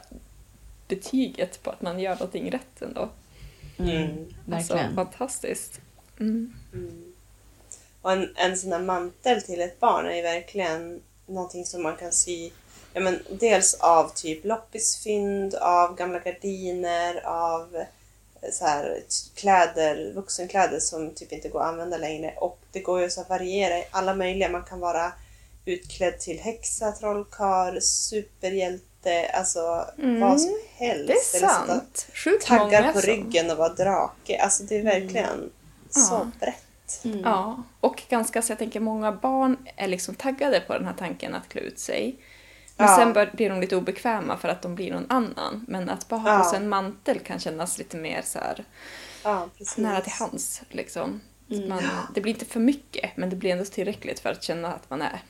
betyget 0.88 1.62
på 1.62 1.70
att 1.70 1.82
man 1.82 2.00
gör 2.00 2.14
någonting 2.14 2.50
rätt 2.50 2.82
ändå. 2.82 3.08
Mm. 3.78 4.26
Alltså, 4.52 4.74
Verkligen. 4.74 4.94
fantastiskt. 4.94 5.80
Mm. 6.20 6.52
Och 8.02 8.12
en, 8.12 8.32
en 8.36 8.56
sån 8.56 8.70
där 8.70 8.78
mantel 8.78 9.42
till 9.42 9.60
ett 9.60 9.80
barn 9.80 10.06
är 10.06 10.16
ju 10.16 10.22
verkligen 10.22 11.00
någonting 11.26 11.64
som 11.64 11.82
man 11.82 11.96
kan 11.96 12.12
sy 12.12 12.50
ja, 12.96 13.00
men 13.02 13.18
dels 13.30 13.74
av 13.74 14.08
typ 14.14 14.44
loppisfynd, 14.44 15.54
av 15.54 15.96
gamla 15.96 16.18
gardiner, 16.18 17.26
av 17.26 17.76
eh, 17.76 18.50
så 18.52 18.64
här, 18.66 19.00
kläder, 19.34 20.12
vuxenkläder 20.14 20.80
som 20.80 21.14
typ 21.14 21.32
inte 21.32 21.48
går 21.48 21.60
att 21.60 21.66
använda 21.68 21.96
längre. 21.98 22.34
Och 22.36 22.58
det 22.72 22.80
går 22.80 23.00
ju 23.00 23.10
så 23.10 23.20
att 23.20 23.28
variera 23.28 23.78
i 23.78 23.84
alla 23.90 24.14
möjliga. 24.14 24.48
Man 24.48 24.62
kan 24.64 24.80
vara 24.80 25.12
utklädd 25.64 26.18
till 26.20 26.38
häxa, 26.40 26.92
trollkarl, 26.92 27.80
superhjälte, 27.80 29.30
alltså 29.34 29.86
vad 30.20 30.40
som 30.40 30.54
helst. 30.76 31.32
Det 31.32 31.38
är 31.38 31.40
sant. 31.48 32.06
Sjukt 32.14 32.46
Taggar 32.46 32.92
på 32.92 33.00
som- 33.00 33.10
ryggen 33.10 33.50
och 33.50 33.56
vara 33.56 33.68
drake. 33.68 34.38
Alltså 34.42 34.62
det 34.62 34.76
är 34.78 34.82
verkligen 34.82 35.50
så 35.90 36.14
Ja. 36.14 36.30
brett. 36.40 37.00
Ja, 37.24 37.62
och 37.80 38.02
ganska 38.08 38.42
så 38.42 38.50
jag 38.52 38.58
tänker 38.58 38.80
många 38.80 39.12
barn 39.12 39.56
är 39.76 39.88
liksom 39.88 40.14
taggade 40.14 40.60
på 40.60 40.72
den 40.72 40.84
här 40.84 40.94
tanken 40.98 41.34
att 41.34 41.48
klä 41.48 41.60
ut 41.60 41.78
sig. 41.78 42.16
Men 42.76 42.86
Ja. 42.88 42.96
sen 42.96 43.12
bör- 43.12 43.30
blir 43.34 43.50
de 43.50 43.60
lite 43.60 43.76
obekväma 43.76 44.36
för 44.36 44.48
att 44.48 44.62
de 44.62 44.74
blir 44.74 44.92
någon 44.92 45.06
annan. 45.10 45.64
Men 45.68 45.88
att 45.90 46.08
bara 46.08 46.20
ha 46.20 46.32
Ja. 46.32 46.38
på 46.38 46.44
sig 46.44 46.56
en 46.58 46.68
mantel 46.68 47.18
kan 47.18 47.38
kännas 47.38 47.78
lite 47.78 47.96
mer 47.96 48.22
så 48.22 48.38
här 48.38 48.64
Ja, 49.24 49.48
nära 49.76 50.00
till 50.00 50.12
hands. 50.12 50.62
Liksom. 50.70 51.20
Så 51.48 51.54
Man, 51.68 51.82
det 52.14 52.20
blir 52.20 52.32
inte 52.32 52.44
för 52.44 52.60
mycket, 52.60 53.16
men 53.16 53.30
det 53.30 53.36
blir 53.36 53.50
ändå 53.52 53.64
tillräckligt 53.64 54.20
för 54.20 54.30
att 54.30 54.42
känna 54.42 54.72
att 54.74 54.90
man 54.90 55.02
är 55.02 55.20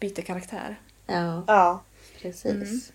byter 0.00 0.22
karaktär. 0.22 0.80
Ja, 1.06 1.44
Ja, 1.46 1.82
precis. 2.22 2.92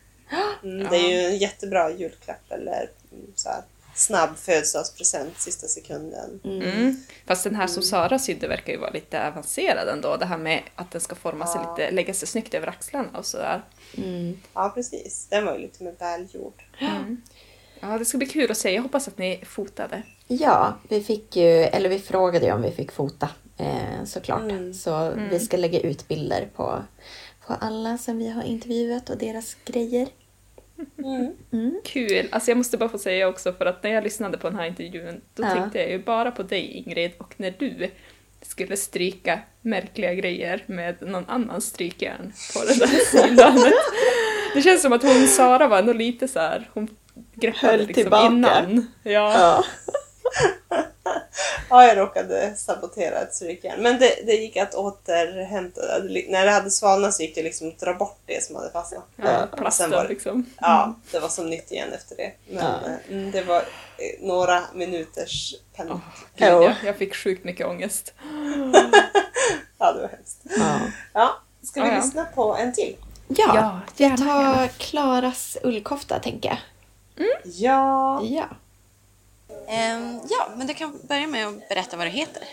mm, 0.63 0.88
det 0.89 0.97
är 0.97 1.10
ju 1.12 1.25
en 1.34 1.38
jättebra 1.38 1.91
julklapp 1.91 2.51
eller 2.51 2.89
mm, 3.12 3.25
så 3.36 3.49
här, 3.49 3.62
snabb 3.96 4.38
födelsedagspresent 4.38 5.40
sista 5.42 5.68
sekunden. 5.68 6.40
Mm. 6.44 6.98
Fast 7.26 7.44
den 7.44 7.56
här 7.56 7.68
som 7.68 7.84
Sara 7.84 8.20
sydde 8.20 8.48
verkar 8.48 8.74
ju 8.74 8.80
vara 8.80 8.92
lite 8.92 9.28
avancerad 9.28 9.88
ändå. 9.88 10.18
Det 10.18 10.26
här 10.26 10.38
med 10.38 10.62
att 10.76 10.92
den 10.92 11.02
ska 11.02 11.16
forma 11.16 11.48
sig 11.48 11.62
Ja. 11.64 11.76
lite, 11.76 11.92
lägga 11.92 12.14
sig 12.14 12.28
snyggt 12.28 12.54
över 12.54 12.68
axlarna 12.68 13.18
och 13.18 13.26
sådär. 13.26 13.62
Mm. 13.98 14.40
Ja, 14.54 14.72
precis. 14.76 15.28
Den 15.30 15.46
var 15.46 15.54
ju 15.56 15.60
lite 15.62 15.84
mer 15.84 15.96
välgjord. 16.00 16.64
Ja, 17.80 17.98
det 17.98 18.06
ska 18.06 18.18
bli 18.18 18.28
kul 18.28 18.52
att 18.52 18.58
se. 18.58 18.74
Jag 18.76 18.82
hoppas 18.82 19.08
att 19.08 19.18
ni 19.18 19.44
fotade. 19.46 20.02
Ja, 20.28 20.78
vi 20.90 21.04
fick 21.04 21.36
ju, 21.36 21.50
eller 21.50 21.90
vi 21.90 22.00
frågade 22.00 22.46
ju 22.46 22.52
om 22.52 22.62
vi 22.62 22.72
fick 22.72 22.92
fota 22.92 23.30
eh, 23.58 24.04
såklart. 24.06 24.42
Mm. 24.42 24.74
Så 24.74 25.14
vi 25.32 25.40
ska 25.40 25.58
lägga 25.58 25.80
ut 25.80 26.08
bilder 26.08 26.50
på, 26.56 26.84
på 27.48 27.54
alla 27.54 27.98
som 27.98 28.18
vi 28.18 28.30
har 28.30 28.44
intervjuat 28.44 29.10
och 29.10 29.18
deras 29.18 29.58
grejer. 29.66 30.08
Kul! 31.86 32.28
Alltså 32.32 32.52
jag 32.52 32.58
måste 32.58 32.78
bara 32.78 32.90
få 32.90 32.98
säga 32.98 33.28
också 33.28 33.54
för 33.54 33.66
att 33.66 33.84
när 33.84 33.92
jag 33.92 34.04
lyssnade 34.04 34.38
på 34.38 34.50
den 34.50 34.60
här 34.60 34.66
intervjun 34.68 35.22
då 35.34 35.44
Ja. 35.44 35.50
tänkte 35.54 35.80
jag 35.80 35.90
ju 35.90 36.00
bara 36.04 36.32
på 36.32 36.44
dig 36.44 36.72
Ingrid 36.86 37.12
och 37.18 37.34
när 37.38 37.54
du 37.60 37.90
skulle 38.42 38.78
stryka 38.78 39.40
märkliga 39.62 40.14
grejer 40.14 40.64
med 40.68 40.96
någon 41.02 41.26
annan 41.28 41.62
strykjärn 41.62 42.34
på 42.54 42.60
det 42.66 42.80
där 42.80 42.88
sidan. 43.28 43.72
Det 44.54 44.62
känns 44.62 44.82
som 44.82 44.94
att 44.94 45.04
hon, 45.04 45.28
Sara 45.28 45.68
var 45.68 45.80
ändå 45.80 45.94
lite 45.94 46.28
så 46.28 46.40
här, 46.40 46.70
hon 46.74 46.88
greppade 47.34 47.68
Höll 47.72 47.80
liksom 47.80 47.94
tillbaka. 48.04 48.26
innan. 48.28 48.88
Ja. 49.04 49.12
Ja. 49.12 49.64
Ja, 51.70 51.86
jag 51.88 51.98
råkade 51.98 52.54
sabotera 52.58 53.20
ett 53.22 53.36
strykjärn. 53.36 53.82
Men 53.82 54.00
det, 54.00 54.16
det 54.26 54.34
gick 54.34 54.58
att 54.58 54.76
återhämta. 54.76 56.00
Det- 56.00 56.32
När 56.32 56.46
det 56.46 56.52
hade 56.52 56.72
svalnat 56.72 57.14
så 57.14 57.24
gick 57.24 57.36
det 57.36 57.44
liksom 57.44 57.68
att 57.68 57.80
dra 57.80 57.94
bort 57.94 58.20
det 58.26 58.44
som 58.44 58.56
hade 58.56 58.70
fastnat. 58.72 59.04
Ja, 59.16 59.48
plasten 59.58 59.92
var 59.92 60.04
det, 60.04 60.10
liksom. 60.10 60.46
Ja, 60.62 60.96
det 61.12 61.20
var 61.20 61.30
som 61.30 61.50
nytt 61.50 61.72
igen 61.72 61.94
efter 61.94 62.16
det. 62.16 62.32
Men 62.50 62.64
Ja. 62.64 62.80
eh, 62.86 63.12
mm, 63.18 63.32
det 63.32 63.42
var 63.42 63.58
eh, 63.58 63.64
några 64.28 64.62
minuters 64.74 65.56
panik. 65.76 65.94
Gud, 66.36 66.48
Ja. 66.48 66.64
jag, 66.64 66.76
jag 66.86 66.96
fick 66.98 67.16
sjukt 67.16 67.44
mycket 67.44 67.68
ångest. 67.68 68.14
Ja, 69.78 69.92
det 69.94 70.02
var 70.02 70.08
hemskt. 70.08 70.42
Ja. 70.44 70.80
Ja, 71.14 71.36
ska 71.64 71.82
vi 71.84 71.88
Ja, 71.88 71.94
ja. 71.96 72.02
lyssna 72.02 72.26
på 72.26 72.56
en 72.56 72.74
till? 72.74 72.96
Ja, 73.28 73.52
Ja, 73.56 73.80
jag 73.98 74.10
gärna, 74.10 74.18
tar 74.34 74.42
gärna. 74.42 74.68
Klaras 74.68 75.58
ullkofta 75.64 76.20
tänker 76.20 76.50
jag. 76.50 76.58
Ja. 77.44 78.22
Ja. 78.24 78.46
Ehm, 79.68 80.22
ja, 80.30 80.50
men 80.58 80.68
du 80.68 80.74
kan 80.74 81.00
börja 81.08 81.28
med 81.28 81.48
att 81.48 81.70
berätta 81.70 81.98
vad 81.98 82.08
du 82.08 82.12
heter. 82.12 82.44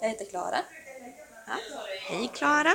Jag 0.00 0.08
heter 0.08 0.24
Klara. 0.24 0.58
Ja. 1.46 1.52
Hej 2.08 2.30
Klara. 2.34 2.74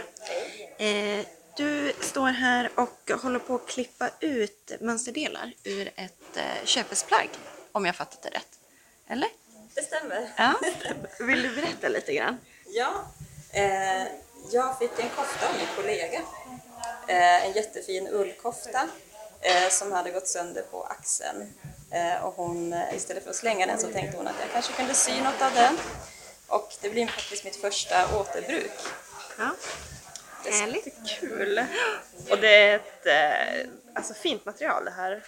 Eh, 0.78 1.26
du 1.58 1.94
står 2.02 2.28
här 2.28 2.72
och 2.76 3.22
håller 3.22 3.40
på 3.40 3.56
att 3.56 3.68
klippa 3.68 4.10
ut 4.20 4.72
mönsterdelar 4.80 5.54
ur 5.64 5.92
ett 5.96 6.38
eh, 6.38 6.66
köpesplagg, 6.66 7.30
om 7.72 7.86
jag 7.86 7.96
fattat 7.96 8.22
det 8.22 8.30
rätt. 8.30 8.60
Eller? 9.08 9.30
Det 9.76 9.82
stämmer. 9.82 10.32
Ja. 10.38 10.54
Vill 11.26 11.42
du 11.42 11.56
berätta 11.56 11.88
lite 11.88 12.14
grann? 12.14 12.38
Ja, 12.68 13.06
eh, 13.54 14.08
jag 14.52 14.80
fick 14.80 14.92
en 15.00 15.10
kofta 15.10 15.50
av 15.50 15.56
min 15.58 15.68
kollega. 15.76 16.22
Eh, 17.08 17.46
en 17.46 17.52
jättefin 17.52 18.08
ullkofta 18.08 18.90
eh, 19.42 19.70
som 19.70 19.92
hade 19.92 20.12
gått 20.12 20.28
sönder 20.28 20.62
på 20.62 20.84
axeln. 20.84 21.54
Eh, 21.96 22.26
och 22.26 22.34
hon, 22.34 22.74
eh, 22.74 22.96
istället 22.96 23.24
för 23.24 23.30
att 23.30 23.36
slänga 23.36 23.66
den 23.66 23.80
så 23.80 23.88
tänkte 23.88 24.18
hon 24.18 24.28
att 24.28 24.36
jag 24.40 24.52
kanske 24.52 24.74
kunde 24.74 24.94
sy 24.94 25.22
något 25.22 25.42
av 25.42 25.54
den. 25.54 25.78
Och 26.48 26.74
det 26.82 26.90
blir 26.90 27.08
faktiskt 27.08 27.44
mitt 27.44 27.56
första 27.56 28.18
återbruk. 28.20 28.72
Ja. 29.38 29.50
Härligt. 30.52 30.94
Kul! 31.20 31.66
Och 32.30 32.38
det 32.38 32.56
är 32.56 32.76
ett 32.76 33.06
eh, 33.06 33.70
alltså 33.96 34.14
fint 34.14 34.46
material 34.46 34.86
det 34.86 34.92
här. 34.92 35.24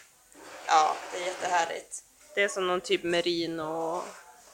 Ja, 0.67 0.95
det 1.11 1.17
är 1.21 1.25
jättehärligt. 1.25 2.03
Det 2.35 2.43
är 2.43 2.47
som 2.47 2.67
någon 2.67 2.81
typ 2.81 3.03
merino 3.03 4.03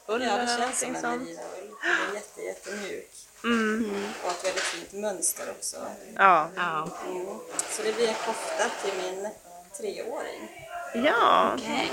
ull 0.05 0.23
Ja, 0.23 0.37
det 0.37 0.47
känns 0.47 0.79
som 0.79 0.95
en 0.95 1.01
sånt. 1.01 1.21
merinoull. 1.21 1.75
Den 1.83 2.09
är 2.09 2.15
jätte, 2.15 2.41
jättemjuk. 2.41 3.09
Mm. 3.43 4.05
Och 4.23 4.31
ett 4.31 4.45
väldigt 4.45 4.63
fint 4.63 4.91
mönster 4.91 5.49
också. 5.57 5.77
Ja. 6.15 6.49
Ja. 6.55 6.89
Mm. 7.05 7.39
Så 7.69 7.83
det 7.83 7.95
blir 7.95 8.07
en 8.07 8.13
kofta 8.13 8.69
till 8.83 8.93
min 8.97 9.29
treåring. 9.77 10.69
Ja. 10.93 11.53
Okej. 11.53 11.91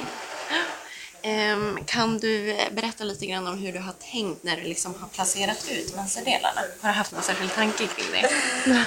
Ehm, 1.23 1.79
kan 1.87 2.19
du 2.19 2.51
eh, 2.51 2.73
berätta 2.73 3.05
lite 3.05 3.27
grann 3.27 3.47
om 3.47 3.59
hur 3.59 3.73
du 3.73 3.79
har 3.79 3.93
tänkt 4.13 4.43
när 4.43 4.57
du 4.57 4.63
liksom 4.63 4.95
har 4.95 5.09
placerat 5.09 5.69
ut 5.71 5.97
mönsterdelarna? 5.97 6.61
Har 6.81 6.89
du 6.89 6.95
haft 6.95 7.13
någon 7.13 7.23
särskild 7.23 7.55
tanke 7.55 7.87
kring 7.87 8.07
det? 8.13 8.31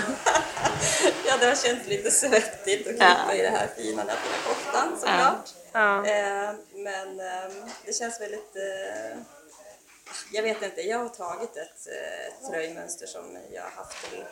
Ja, 1.25 1.37
det 1.37 1.45
har 1.45 1.55
känts 1.55 1.87
lite 1.87 2.11
svettigt 2.11 2.87
att 2.87 2.93
klippa 2.93 3.35
i 3.35 3.41
det 3.41 3.49
här 3.49 3.67
fina 3.77 4.01
fina 4.01 4.15
koftan 4.47 4.97
såklart. 4.99 5.49
Ja. 5.71 6.05
Eh, 6.07 6.53
men 6.75 7.19
eh, 7.19 7.51
det 7.85 7.93
känns 7.93 8.21
väldigt... 8.21 8.55
Eh, 8.55 9.17
jag 10.31 10.43
vet 10.43 10.61
inte, 10.61 10.81
jag 10.81 10.97
har 10.99 11.09
tagit 11.09 11.57
ett 11.57 11.87
eh, 11.87 12.49
tröjmönster 12.49 13.07
som 13.07 13.37
jag 13.53 13.61
har 13.63 13.69
haft 13.69 13.97
till 14.11 14.23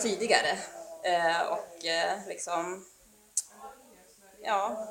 tidigare. 0.00 0.58
Eh, 1.04 1.40
och 1.40 1.84
eh, 1.86 2.18
liksom, 2.28 2.84
ja, 4.44 4.88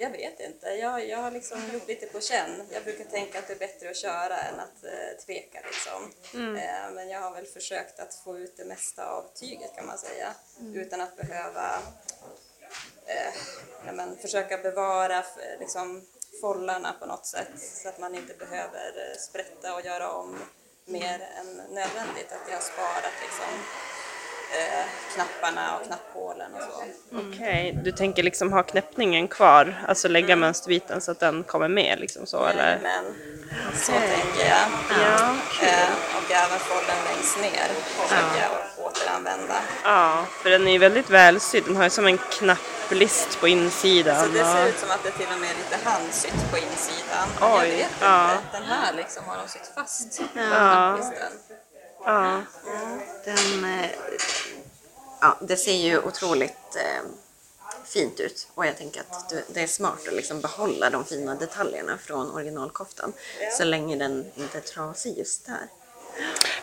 jag 0.00 0.10
vet 0.10 0.40
inte. 0.40 0.66
Jag, 0.66 1.08
jag 1.08 1.18
har 1.18 1.30
liksom 1.30 1.58
gjort 1.72 1.88
lite 1.88 2.06
på 2.06 2.20
känn. 2.20 2.66
Jag 2.72 2.84
brukar 2.84 3.04
tänka 3.04 3.38
att 3.38 3.46
det 3.46 3.52
är 3.52 3.58
bättre 3.58 3.90
att 3.90 3.96
köra 3.96 4.36
än 4.38 4.60
att 4.60 4.84
eh, 4.84 5.24
tveka 5.26 5.60
liksom. 5.60 6.12
Eh, 6.56 6.90
men 6.92 7.08
jag 7.08 7.20
har 7.20 7.34
väl 7.34 7.46
försökt 7.46 8.00
att 8.00 8.14
få 8.14 8.38
ut 8.38 8.56
det 8.56 8.64
mesta 8.64 9.10
av 9.10 9.24
tyget 9.34 9.76
kan 9.76 9.86
man 9.86 9.98
säga. 9.98 10.34
Utan 10.74 11.00
att 11.00 11.16
behöva 11.16 11.74
eh, 13.06 13.34
ja, 13.86 13.92
men, 13.92 14.16
försöka 14.16 14.58
bevara 14.58 15.24
liksom, 15.60 16.06
follarna 16.40 16.92
på 17.00 17.06
något 17.06 17.26
sätt 17.26 17.60
så 17.60 17.88
att 17.88 17.98
man 17.98 18.14
inte 18.14 18.34
behöver 18.34 19.10
eh, 19.10 19.18
sprätta 19.18 19.74
och 19.74 19.84
göra 19.84 20.12
om 20.12 20.38
mer 20.84 21.28
än 21.38 21.56
nödvändigt. 21.56 22.32
Att 22.32 22.48
jag 22.48 22.56
har 22.56 22.62
sparat 22.62 23.14
liksom, 23.22 23.64
eh, 24.52 24.84
knapparna 25.14 25.76
och 25.76 25.86
knapphålen 25.86 26.50
och 26.54 26.60
så. 26.62 27.18
Okej, 27.18 27.80
du 27.84 27.92
tänker 27.92 28.22
liksom 28.22 28.52
ha 28.52 28.62
knäppningen 28.62 29.28
kvar, 29.28 29.84
alltså 29.88 30.08
lägga 30.08 30.36
mönsterbiten 30.36 31.00
så 31.00 31.10
att 31.10 31.20
den 31.20 31.42
kommer 31.44 31.68
med 31.68 32.00
liksom 32.00 32.26
så 32.26 32.44
eller? 32.44 32.78
Men 32.82 33.04
så 33.74 33.92
tänker 33.92 34.48
jag. 34.48 34.68
Ja, 35.00 35.34
Eh, 35.62 35.88
och 36.16 36.30
även 36.30 36.58
follen 36.58 36.96
längst 37.04 37.40
ner 37.40 37.68
försöker 37.84 38.40
jag 38.42 38.86
återanvända. 38.86 39.54
Ja, 39.84 40.24
för 40.42 40.50
den 40.50 40.68
är 40.68 40.72
ju 40.72 40.78
väldigt 40.78 41.10
välsydd, 41.10 41.64
den 41.64 41.76
har 41.76 41.84
ju 41.84 41.90
som 41.90 42.06
en 42.06 42.18
knapplist 42.18 43.40
på 43.40 43.48
insidan. 43.48 44.24
Så 44.24 44.32
det 44.32 44.44
ser 44.44 44.68
ut 44.68 44.78
som 44.78 44.90
att 44.90 45.02
det 45.04 45.10
till 45.10 45.26
och 45.34 45.40
med 45.40 45.50
är 45.50 45.54
lite 45.54 45.88
handsytt 45.90 46.50
på 46.50 46.58
insidan. 46.58 47.28
Oj, 47.40 47.68
jag 47.68 47.76
vet 47.76 47.90
ja. 48.00 48.32
inte. 48.32 48.42
Den 48.52 48.62
här 48.62 48.92
liksom 48.92 49.24
har 49.26 49.36
de 49.36 49.48
sytt 49.48 49.70
fast. 49.74 50.20
Ja, 50.20 50.42
Knapplisten. 50.48 51.32
Ja. 52.08 52.42
Den, 53.24 53.64
eh, 53.64 53.90
ja, 55.20 55.38
det 55.40 55.56
ser 55.56 55.72
ju 55.72 55.98
otroligt 55.98 56.76
eh, 56.76 57.02
fint 57.84 58.20
ut 58.20 58.48
och 58.54 58.66
jag 58.66 58.76
tänker 58.76 59.00
att 59.00 59.28
du, 59.28 59.44
det 59.48 59.60
är 59.62 59.66
smart 59.66 60.08
att 60.08 60.14
liksom 60.14 60.40
behålla 60.40 60.90
de 60.90 61.04
fina 61.04 61.34
detaljerna 61.34 61.98
från 61.98 62.30
originalkoftan 62.30 63.12
så 63.58 63.64
länge 63.64 63.96
den 63.96 64.26
inte 64.36 64.58
är 64.58 64.62
trasig 64.62 65.18
just 65.18 65.46
där. 65.46 65.68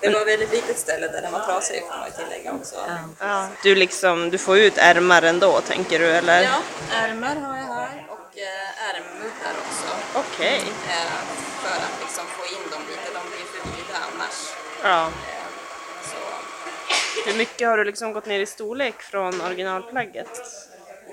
Det 0.01 0.09
var 0.09 0.21
ett 0.21 0.27
väldigt 0.27 0.51
litet 0.51 0.79
ställe 0.79 1.07
där 1.07 1.21
den 1.21 1.31
var 1.31 1.39
trasig 1.39 1.81
får 1.81 1.97
man 1.97 2.11
tillägga 2.11 2.53
också. 2.53 2.75
ja. 3.19 3.47
Du 3.63 3.75
liksom, 3.75 4.29
du 4.29 4.37
får 4.37 4.57
ut 4.57 4.77
ärmar 4.77 5.21
ändå 5.21 5.61
tänker 5.61 5.99
du 5.99 6.05
eller? 6.05 6.43
Ja, 6.43 6.61
ärmar 6.91 7.35
har 7.35 7.57
jag 7.57 7.65
här 7.65 8.07
och 8.09 8.37
eh, 8.37 8.89
ärmmuddar 8.89 9.55
också. 9.65 10.19
Okej. 10.19 10.63
Eh, 10.89 11.11
för 11.61 11.75
att 11.75 12.01
liksom 12.01 12.25
få 12.27 12.45
in 12.45 12.71
dem 12.71 12.81
lite, 12.89 13.01
de 13.13 13.29
blir 13.29 13.45
för 13.45 13.69
vida 13.77 13.97
annars. 14.13 14.53
Ja. 14.83 15.11
Hur 17.25 17.37
mycket 17.37 17.67
har 17.67 17.77
du 17.77 17.83
liksom 17.83 18.13
gått 18.13 18.25
ner 18.25 18.39
i 18.39 18.45
storlek 18.45 19.01
från 19.01 19.41
originalplagget? 19.41 20.29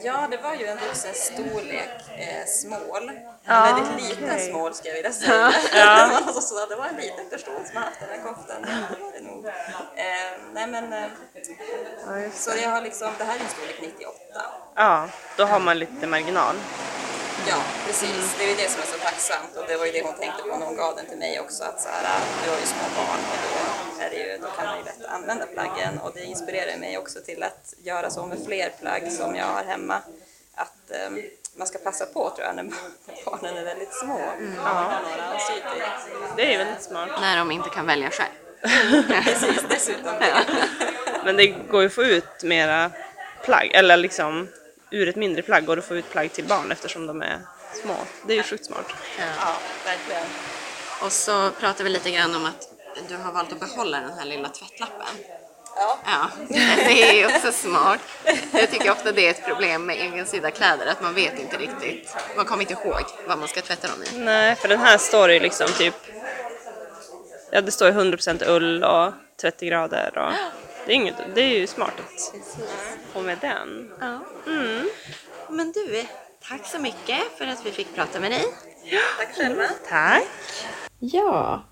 Ja, 0.05 0.27
det 0.31 0.37
var 0.37 0.55
ju 0.55 0.67
en 0.67 0.79
vuxen 0.79 1.15
storlek 1.15 1.91
eh, 2.19 2.47
smål. 2.47 3.09
En 3.09 3.19
Ja, 3.45 3.63
väldigt 3.63 4.09
liten 4.11 4.25
okej. 4.31 4.51
smål 4.51 4.75
ska 4.75 4.89
jag 4.89 4.95
vilja 4.95 5.13
säga. 5.23 5.53
alltså, 6.27 6.41
så 6.41 6.67
det 6.67 6.77
var 6.77 6.87
en 6.87 6.97
liten 6.97 7.29
person 7.31 7.61
som 7.73 7.77
haft 7.83 8.01
den 8.01 8.09
här 8.09 8.23
koftan. 8.29 8.57
Ja, 8.67 8.97
det 8.97 9.03
var 9.05 9.13
det 9.13 9.21
nog. 9.21 9.47
Eh, 9.47 10.33
nej 10.53 10.67
men, 10.67 10.93
eh, 10.93 12.31
så 12.35 12.51
jag 12.63 12.71
har 12.71 12.81
liksom, 12.83 13.11
det 13.19 13.25
här 13.25 13.37
är 13.37 13.41
en 13.41 13.49
storlek 13.49 13.77
98. 13.81 14.17
Ja, 14.75 15.09
då 15.37 15.45
har 15.45 15.61
man 15.61 15.79
lite 15.79 16.07
marginal. 16.07 16.57
Ja, 17.49 17.57
precis. 17.87 18.35
Det 18.39 18.45
är 18.45 18.49
ju 18.49 18.55
det 18.55 18.71
som 18.71 18.83
är 18.83 18.87
så 18.87 18.99
tacksamt 18.99 19.57
och 19.57 19.65
det 19.69 19.77
var 19.77 19.87
ju 19.87 19.93
det 19.93 20.03
hon 20.05 20.15
tänkte 20.15 20.43
på 20.43 20.57
när 20.57 20.67
hon 20.67 20.77
gav 20.77 20.97
den 20.97 21.07
till 21.07 21.19
mig 21.19 21.41
också. 21.41 21.65
Att 21.65 21.81
så 21.81 21.89
här, 21.89 22.21
du 22.45 22.51
har 22.51 22.59
ju 22.59 22.67
små 22.67 22.87
barn 22.97 23.21
och 23.33 23.39
då, 23.43 23.92
är 24.07 24.11
det 24.11 24.17
ju, 24.17 24.39
då 24.39 24.47
kan 24.47 24.67
man 24.67 24.79
ju 24.79 24.85
lätt 24.85 25.05
använda 25.09 25.47
plaggen 25.47 25.99
och 25.99 26.13
det 26.15 26.25
inspirerar 26.25 26.79
mig 26.79 26.99
också 26.99 27.21
till 27.21 27.43
att 27.43 27.75
göra 27.83 28.11
så 28.11 28.27
med 28.27 28.39
fler 28.47 28.71
plagg 28.81 29.13
som 29.13 29.37
jag 29.37 29.47
har 29.47 29.65
hemma. 29.65 29.99
Att 30.55 30.91
eh, 30.91 31.11
man 31.57 31.67
ska 31.67 31.79
passa 31.79 32.07
på 32.07 32.31
tror 32.31 32.47
jag 32.47 32.57
när 32.57 32.65
barnen 33.25 33.57
är 33.57 33.65
väldigt 33.65 33.95
små. 33.95 34.19
Mm. 34.19 34.55
Ja. 34.65 35.01
Det 36.37 36.47
är 36.47 36.51
ju 36.51 36.59
väldigt 36.59 36.83
smart. 36.83 37.11
När 37.21 37.37
de 37.37 37.51
inte 37.51 37.69
kan 37.71 37.87
välja 37.87 38.11
själv. 38.11 38.33
Precis, 39.25 39.65
dessutom 39.69 40.15
det. 40.21 40.35
Men 41.25 41.37
det 41.37 41.47
går 41.47 41.81
ju 41.81 41.87
att 41.87 41.95
få 41.95 42.03
ut 42.03 42.43
mera 42.43 42.91
plagg, 43.45 43.71
eller 43.75 43.97
liksom 43.97 44.49
ur 44.91 45.09
ett 45.09 45.17
mindre 45.17 45.43
plagg 45.43 45.67
går 45.67 45.77
det 45.77 45.81
att 45.81 45.89
få 45.89 45.97
ut 45.97 46.11
plagg 46.11 46.33
till 46.33 46.45
barn 46.45 46.73
eftersom 46.73 47.07
de 47.07 47.23
är 47.23 47.39
små. 47.83 47.97
Det 48.27 48.33
är 48.33 48.37
ju 48.37 48.43
sjukt 48.43 48.65
smart. 48.65 48.87
Ja, 49.19 49.57
verkligen. 49.85 50.27
Och 51.05 51.13
så 51.13 51.51
pratar 51.51 51.85
vi 51.85 51.91
lite 51.91 52.11
grann 52.11 52.35
om 52.35 52.47
att 52.47 52.69
du 53.09 53.17
har 53.17 53.33
valt 53.33 53.53
att 53.53 53.61
behålla 53.61 54.01
den 54.01 54.19
här 54.19 54.25
lilla 54.25 54.49
tvättlappen. 54.49 55.07
Ja. 55.77 55.99
Ja, 56.05 56.31
det 56.49 57.03
är 57.03 57.13
ju 57.13 57.37
också 57.37 57.53
smart. 57.53 58.01
Jag 58.53 58.71
tycker 58.71 58.91
ofta 58.91 59.13
det 59.13 59.27
är 59.27 59.31
ett 59.31 59.47
problem 59.47 59.87
med 59.87 60.01
egensydda 60.01 60.51
kläder, 60.51 60.87
att 60.87 61.03
man 61.03 61.15
vet 61.15 61.39
inte 61.39 61.57
riktigt, 61.57 62.17
man 62.37 62.45
kommer 62.45 62.63
inte 62.63 62.73
ihåg 62.73 63.03
vad 63.29 63.39
man 63.39 63.49
ska 63.49 63.61
tvätta 63.61 63.89
dem 63.89 64.03
i. 64.03 64.19
Nej, 64.19 64.57
för 64.57 64.69
den 64.69 64.79
här 64.81 64.99
står 64.99 65.31
ju 65.31 65.41
liksom 65.41 65.67
typ, 65.79 65.95
ja 67.51 67.61
det 67.61 67.73
står 67.73 67.89
ju 67.89 67.95
100% 67.95 68.49
ull 68.49 68.85
och 68.85 69.13
30 69.41 69.67
grader 69.67 70.19
och 70.19 70.33
det 70.87 70.93
är, 70.93 70.97
inget, 70.97 71.15
det 71.35 71.41
är 71.41 71.59
ju 71.59 71.67
smart 71.67 71.95
att 71.99 72.35
få 73.13 73.21
med 73.21 73.39
den. 73.41 73.93
Ja. 74.01 74.21
Men 75.49 75.73
du, 75.73 76.05
tack 76.49 76.67
så 76.67 76.79
mycket 76.79 77.21
för 77.39 77.47
att 77.47 77.67
vi 77.67 77.73
fick 77.73 77.95
prata 77.95 78.21
med 78.21 78.31
dig. 78.31 78.45
Tack 79.19 79.37
själva. 79.37 79.65
Tack! 79.89 80.23
Ja. 80.99 81.63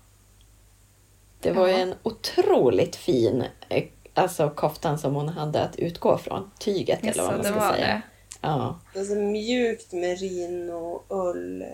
Det 1.41 1.51
var 1.51 1.67
ju 1.67 1.73
en 1.73 1.95
otroligt 2.03 2.95
fin 2.95 3.43
eh, 3.69 3.83
alltså, 4.13 4.49
koftan 4.49 4.99
som 4.99 5.15
hon 5.15 5.29
hade 5.29 5.61
att 5.63 5.75
utgå 5.75 6.17
från. 6.17 6.51
Tyget 6.59 7.03
eller 7.03 7.23
vad 7.23 7.31
man 7.31 7.41
det 7.41 7.47
ska 7.47 7.59
var 7.59 7.73
säga. 7.73 7.85
det. 7.87 8.01
Ja. 8.41 8.79
Det 8.93 8.99
är 8.99 9.05
så 9.05 9.15
mjukt 9.15 9.91
merino, 9.93 11.01
ull, 11.07 11.65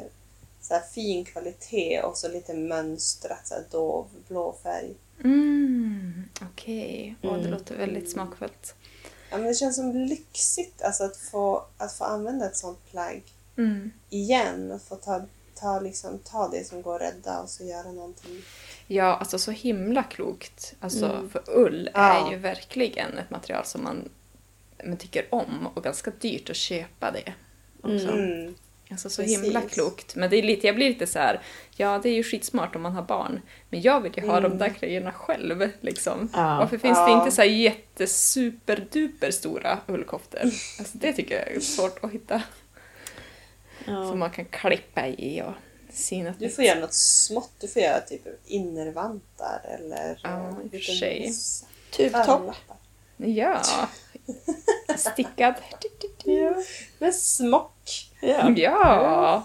så 0.62 0.74
här 0.74 0.82
fin 0.82 1.26
kvalitet 1.26 2.02
och 2.02 2.18
så 2.18 2.28
lite 2.30 2.54
mönstrat, 2.54 3.48
så 3.48 3.54
här 3.54 3.64
dov, 3.72 4.08
blå 4.28 4.56
färg. 4.64 4.94
Mm, 5.24 6.24
Okej, 6.42 7.16
Åh, 7.24 7.38
det 7.38 7.50
låter 7.50 7.78
väldigt 7.78 8.12
smakfullt. 8.12 8.76
Ja, 9.32 9.38
men 9.38 9.48
det 9.48 9.54
känns 9.54 9.76
som 9.76 9.92
lyxigt 9.96 10.82
alltså, 10.82 11.04
att, 11.04 11.18
få, 11.18 11.66
att 11.78 11.94
få 11.94 12.04
använda 12.04 12.46
ett 12.46 12.58
sånt 12.58 12.80
plagg 12.92 13.24
Mm. 13.58 13.92
igen 14.10 14.72
och 14.72 14.82
få 14.82 14.96
ta, 14.96 15.22
ta, 15.62 15.80
liksom, 15.80 16.20
ta 16.20 16.48
det 16.48 16.64
som 16.64 16.82
går 16.82 16.96
att 16.96 17.02
rädda 17.02 17.40
och 17.40 17.50
så 17.50 17.64
göra 17.64 17.92
någonting. 17.92 18.42
Ja, 18.88 19.16
alltså 19.16 19.40
så 19.40 19.52
himla 19.52 20.04
klokt. 20.04 20.76
Alltså, 20.80 21.30
för 21.32 21.42
ull 21.50 21.90
Ja. 21.94 22.28
är 22.28 22.32
ju 22.32 22.38
verkligen 22.38 23.18
ett 23.18 23.30
material 23.30 23.66
som 23.66 23.84
man, 23.84 24.10
man 24.86 24.98
tycker 24.98 25.26
om 25.30 25.68
och 25.74 25.84
ganska 25.84 26.12
dyrt 26.20 26.50
att 26.50 26.56
köpa 26.56 27.12
det. 27.12 27.34
Också. 27.82 28.12
Mm. 28.12 28.56
Alltså 28.92 29.10
så 29.10 29.22
Precis. 29.22 29.44
himla 29.44 29.62
klokt. 29.62 30.16
Men 30.16 30.30
det 30.30 30.36
är 30.38 30.44
lite, 30.44 30.68
jag 30.68 30.76
blir 30.76 30.90
lite 30.90 31.08
så 31.08 31.20
här, 31.20 31.42
ja 31.76 32.00
det 32.04 32.10
är 32.10 32.14
ju 32.14 32.24
skitsmart 32.24 32.76
om 32.76 32.82
man 32.82 32.92
har 32.94 33.02
barn, 33.04 33.42
men 33.70 33.82
jag 33.82 34.02
vill 34.02 34.14
ju 34.18 34.28
ha 34.28 34.40
de 34.40 34.58
där 34.58 34.70
grejerna 34.80 35.12
själv. 35.12 35.70
Liksom. 35.82 36.30
Ja. 36.34 36.58
Varför 36.60 36.78
finns 36.78 36.98
det 36.98 37.02
Ja. 37.12 37.20
inte 37.20 37.36
så 37.36 37.42
här 37.42 37.50
jättesuperduper 37.50 39.32
stora 39.32 39.80
ullkoftor? 39.88 40.40
Alltså, 40.80 40.98
det 40.98 41.14
tycker 41.14 41.36
jag 41.36 41.48
är 41.56 41.60
svårt 41.60 42.04
att 42.04 42.12
hitta. 42.12 42.42
Ja. 43.88 44.08
Som 44.10 44.20
man 44.20 44.32
kan 44.32 44.46
klippa 44.46 45.08
i 45.08 45.42
och 45.42 45.54
syna 45.94 46.34
Du 46.40 46.50
får 46.50 46.64
göra 46.64 46.80
något 46.80 46.94
smått. 46.94 47.52
Du 47.60 47.68
får 47.68 47.82
göra 47.82 48.00
typ 48.00 48.22
innervantar 48.46 49.62
eller 49.66 50.20
Ja, 50.24 50.48
eh, 50.50 50.56
i 50.64 50.68
och 50.68 50.72
för 50.72 50.80
sig. 50.80 51.34
Tubtopp. 51.92 52.56
Ja. 53.18 53.62
Stickad. 54.98 55.54
Ja, 56.24 56.54
med 57.00 57.16
smock. 57.16 58.12
Ja. 58.22 58.50
Ja! 58.56 59.44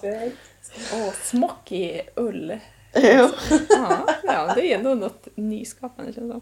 Åh, 0.95 1.13
smock 1.23 1.73
i 1.73 2.03
ull. 2.17 2.59
Ja. 2.95 3.31
Ja, 3.71 4.07
ja, 4.25 4.53
det 4.55 4.73
är 4.73 4.79
ändå 4.79 4.95
något 4.95 5.29
nyskapande 5.35 6.13
känns 6.13 6.27
det 6.27 6.33
som. 6.33 6.41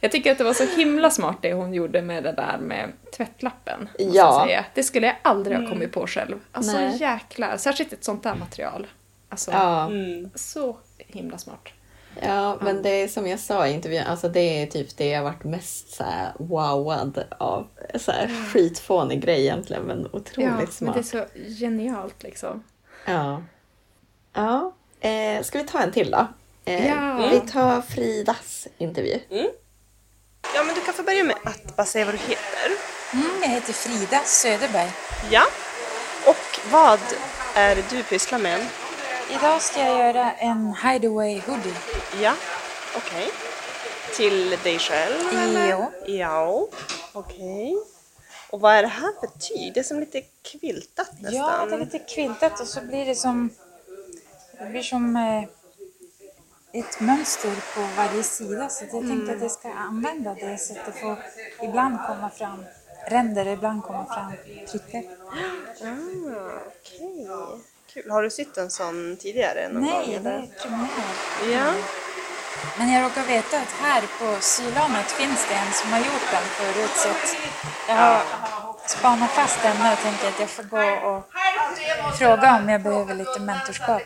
Jag 0.00 0.12
tycker 0.12 0.32
att 0.32 0.38
det 0.38 0.44
var 0.44 0.54
så 0.54 0.64
himla 0.64 1.10
smart 1.10 1.36
det 1.42 1.52
hon 1.52 1.74
gjorde 1.74 2.02
med 2.02 2.24
det 2.24 2.32
där 2.32 2.58
med 2.58 2.92
tvättlappen. 3.16 3.88
Ja. 3.98 4.44
säga. 4.46 4.64
Det 4.74 4.82
skulle 4.82 5.06
jag 5.06 5.16
aldrig 5.22 5.58
ha 5.58 5.68
kommit 5.70 5.92
på 5.92 6.06
själv. 6.06 6.38
Alltså 6.52 6.72
Nej. 6.72 6.96
jäklar, 6.96 7.56
särskilt 7.56 7.92
ett 7.92 8.04
sånt 8.04 8.22
där 8.22 8.34
material. 8.34 8.86
Alltså, 9.28 9.50
Ja. 9.50 9.86
Mm. 9.86 10.30
så 10.34 10.76
himla 10.98 11.38
smart. 11.38 11.68
ja, 12.22 12.58
men 12.60 12.82
det 12.82 12.90
är 12.90 13.08
som 13.08 13.26
jag 13.26 13.38
sa 13.40 13.66
i 13.66 13.72
intervjun, 13.72 14.02
alltså 14.06 14.28
det 14.28 14.62
är 14.62 14.66
typ 14.66 14.96
det 14.96 15.06
jag 15.08 15.22
varit 15.22 15.44
mest 15.44 15.94
så 15.94 16.04
här 16.04 16.32
wowad 16.38 17.24
av. 17.38 17.66
Så 17.94 18.12
här 18.12 18.28
skitfånig 18.52 19.20
grej 19.22 19.40
egentligen, 19.40 19.82
men 19.82 20.06
otroligt 20.12 20.50
Ja, 20.50 20.56
men 20.58 20.66
smart. 20.66 20.94
det 20.94 21.00
är 21.00 21.02
så 21.02 21.24
genialt 21.60 22.22
liksom. 22.22 22.64
Ja. 23.06 23.42
Ja. 24.34 24.72
Eh, 25.02 25.42
ska 25.42 25.58
vi 25.58 25.64
ta 25.64 25.78
en 25.80 25.92
till 25.92 26.10
då? 26.10 26.26
Eh, 26.64 26.88
Ja. 26.88 27.28
Vi 27.30 27.40
tar 27.50 27.82
Fridas 27.82 28.66
intervju. 28.78 29.20
Ja, 30.54 30.64
men 30.64 30.74
du 30.74 30.80
kan 30.80 30.94
få 30.94 31.02
börja 31.02 31.24
med 31.24 31.36
att 31.44 31.76
bara 31.76 31.86
säga 31.86 32.04
vad 32.04 32.14
du 32.14 32.18
heter. 32.18 32.70
Mm, 33.12 33.30
jag 33.42 33.48
heter 33.48 33.72
Frida 33.72 34.20
Söderberg. 34.24 34.90
Ja. 35.30 35.42
Och 36.26 36.58
vad 36.72 37.00
är 37.54 37.84
du 37.90 38.02
pysslar 38.02 38.38
med? 38.38 38.66
Idag 39.30 39.62
ska 39.62 39.80
jag 39.80 39.98
göra 39.98 40.32
en 40.32 40.74
hideaway 40.82 41.40
hoodie. 41.46 41.74
Ja, 42.22 42.32
okej. 42.96 43.30
Till 44.16 44.50
dig 44.64 44.78
själv? 44.78 45.36
eller? 45.38 45.68
Ja. 45.68 45.90
Ja. 46.06 46.66
Okej. 47.12 47.76
Och 48.50 48.60
vad 48.60 48.74
är 48.74 48.82
det 48.82 48.88
här 48.88 49.12
för 49.20 49.38
tyg? 49.38 49.74
Det 49.74 49.80
är 49.80 49.84
som 49.84 50.00
lite 50.00 50.22
kviltat 50.52 51.10
nästan. 51.20 51.34
Ja, 51.34 51.66
det 51.68 51.74
är 51.74 51.78
lite 51.78 51.98
kviltat 51.98 52.60
och 52.60 52.66
så 52.66 52.80
blir 52.80 53.06
det 53.06 53.14
som... 53.14 53.50
Det 54.62 54.70
blir 54.70 54.82
som 54.82 55.16
eh, 55.16 55.42
ett 56.80 57.00
mönster 57.00 57.54
på 57.74 57.80
varje 57.96 58.22
sida. 58.22 58.68
Så 58.68 58.84
jag 58.92 59.08
tänkte 59.08 59.32
att 59.32 59.42
jag 59.42 59.50
ska 59.50 59.72
använda 59.72 60.34
det 60.34 60.58
så 60.58 60.72
att 60.72 60.86
det 60.86 60.92
får 60.92 61.18
ibland 61.62 61.98
komma 62.06 62.30
fram 62.30 62.64
ränder, 63.08 63.46
ibland 63.46 63.82
komma 63.82 64.06
fram 64.06 64.32
prickar. 64.70 65.02
Ah, 65.30 65.96
Okej. 66.66 67.28
Kul. 67.92 68.10
Har 68.10 68.22
du 68.22 68.30
sytt 68.30 68.56
en 68.56 68.70
sån 68.70 69.16
tidigare 69.20 69.68
någon 69.68 69.82
gång? 69.82 69.92
Nej, 69.92 70.06
det 70.08 70.16
eller? 70.16 70.30
är 70.30 70.46
premiär. 70.62 70.88
Ja. 71.52 71.72
Men 72.78 72.92
jag 72.92 73.04
råkar 73.04 73.22
veta 73.22 73.56
att 73.56 73.72
här 73.82 74.02
på 74.18 74.40
Sylanet 74.40 75.10
finns 75.10 75.46
det 75.48 75.54
en 75.54 75.72
som 75.72 75.92
har 75.92 75.98
gjort 75.98 76.30
den 76.30 76.42
förut 76.42 76.90
så 76.96 77.08
att 77.08 77.36
jag 77.88 77.94
har 77.94 78.22
spanat 78.86 79.30
fast 79.30 79.56
henne 79.58 79.92
och 79.92 79.98
tänker 79.98 80.28
att 80.28 80.40
jag 80.40 80.50
får 80.50 80.62
gå 80.62 81.08
och 81.08 81.22
fråga 82.18 82.56
om 82.56 82.68
jag 82.68 82.82
behöver 82.82 83.14
lite 83.14 83.40
mentorskap. 83.40 84.02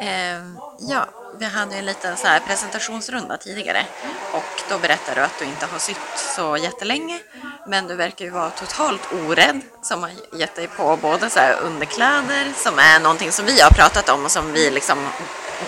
Eh, 0.00 0.42
ja, 0.78 1.06
vi 1.38 1.44
hade 1.44 1.76
en 1.76 1.86
liten 1.86 2.16
så 2.16 2.26
här 2.26 2.40
presentationsrunda 2.40 3.36
tidigare 3.36 3.86
och 4.32 4.62
då 4.68 4.78
berättade 4.78 5.20
du 5.20 5.24
att 5.24 5.38
du 5.38 5.44
inte 5.44 5.66
har 5.66 5.78
sytt 5.78 5.96
så 6.36 6.56
jättelänge 6.56 7.20
men 7.66 7.86
du 7.86 7.94
verkar 7.94 8.24
ju 8.24 8.30
vara 8.30 8.50
totalt 8.50 9.00
orädd 9.12 9.60
som 9.82 10.02
har 10.02 10.10
gett 10.32 10.56
dig 10.56 10.68
på 10.68 10.98
både 11.02 11.30
så 11.30 11.40
underkläder 11.40 12.52
som 12.56 12.78
är 12.78 13.00
någonting 13.00 13.32
som 13.32 13.46
vi 13.46 13.60
har 13.60 13.70
pratat 13.70 14.08
om 14.08 14.24
och 14.24 14.30
som 14.30 14.52
vi 14.52 14.70
liksom 14.70 14.98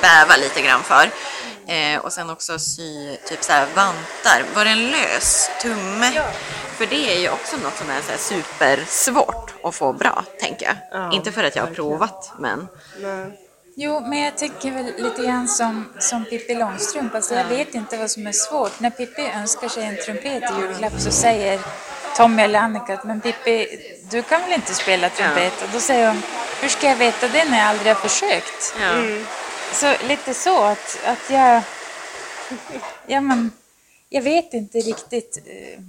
bävar 0.01 0.38
lite 0.38 0.62
grann 0.62 0.83
för. 0.83 1.11
Eh, 1.66 2.01
och 2.01 2.12
sen 2.12 2.31
också 2.31 2.59
sy 2.59 3.16
typ 3.16 3.42
så 3.42 3.53
vantar. 3.53 4.45
Var 4.55 4.64
det 4.64 4.71
en 4.71 4.90
lös 4.90 5.51
tumme? 5.62 6.12
För 6.77 6.87
det 6.87 7.16
är 7.16 7.21
ju 7.21 7.31
också 7.31 7.57
något 7.57 7.77
som 7.77 7.90
är 7.90 8.01
så 8.01 8.11
här 8.11 8.18
supersvårt 8.18 9.55
att 9.64 9.75
få 9.75 9.92
bra, 9.92 10.25
tänker 10.40 10.66
jag. 10.66 10.77
Ja, 11.01 11.12
inte 11.12 11.33
för 11.33 11.45
att 11.45 11.57
jag 11.57 11.66
har 11.66 11.75
provat, 11.75 12.33
men 12.38 12.68
Nej. 13.01 13.42
Jo, 13.75 14.01
men 14.01 14.19
jag 14.19 14.39
tycker 14.39 14.71
väl 14.71 14.87
lite 14.99 15.23
grann 15.23 15.49
som, 15.49 15.89
som 15.99 16.25
Pippi 16.25 16.55
Långstrump. 16.55 17.15
Alltså 17.15 17.35
jag 17.35 17.45
vet 17.45 17.75
inte 17.75 17.97
vad 17.97 18.11
som 18.11 18.27
är 18.27 18.33
svårt. 18.33 18.81
När 18.81 18.91
Pippi 18.91 19.23
önskar 19.23 19.69
sig 19.69 19.85
en 19.85 19.97
trumpet 20.05 20.43
i 20.43 20.61
julklapp 20.61 21.01
så 21.01 21.11
säger 21.11 21.61
Tommy 22.17 22.43
eller 22.43 22.59
Annika 22.59 22.95
att 22.95 23.05
men 23.05 23.21
Pippi, 23.21 23.67
du 24.11 24.23
kan 24.23 24.41
väl 24.41 24.53
inte 24.53 24.75
spela 24.75 25.09
trumpet? 25.09 25.63
Och 25.63 25.69
då 25.73 25.81
säger 25.81 26.09
hon, 26.09 26.23
hur 26.61 26.69
ska 26.69 26.89
jag 26.89 26.97
veta 26.97 27.29
det 27.29 27.51
när 27.51 27.59
jag 27.59 27.69
aldrig 27.69 27.89
har 27.89 28.09
försökt? 28.09 28.75
ja. 28.81 29.25
Så 29.73 30.07
lite 30.09 30.35
så 30.35 30.63
att, 30.63 30.99
att 31.07 31.31
jag... 31.31 31.63
Ja, 33.07 33.21
men, 33.21 33.51
jag 34.09 34.23
vet 34.23 34.55
inte 34.55 34.79
riktigt 34.79 35.39
eh, 35.47 35.81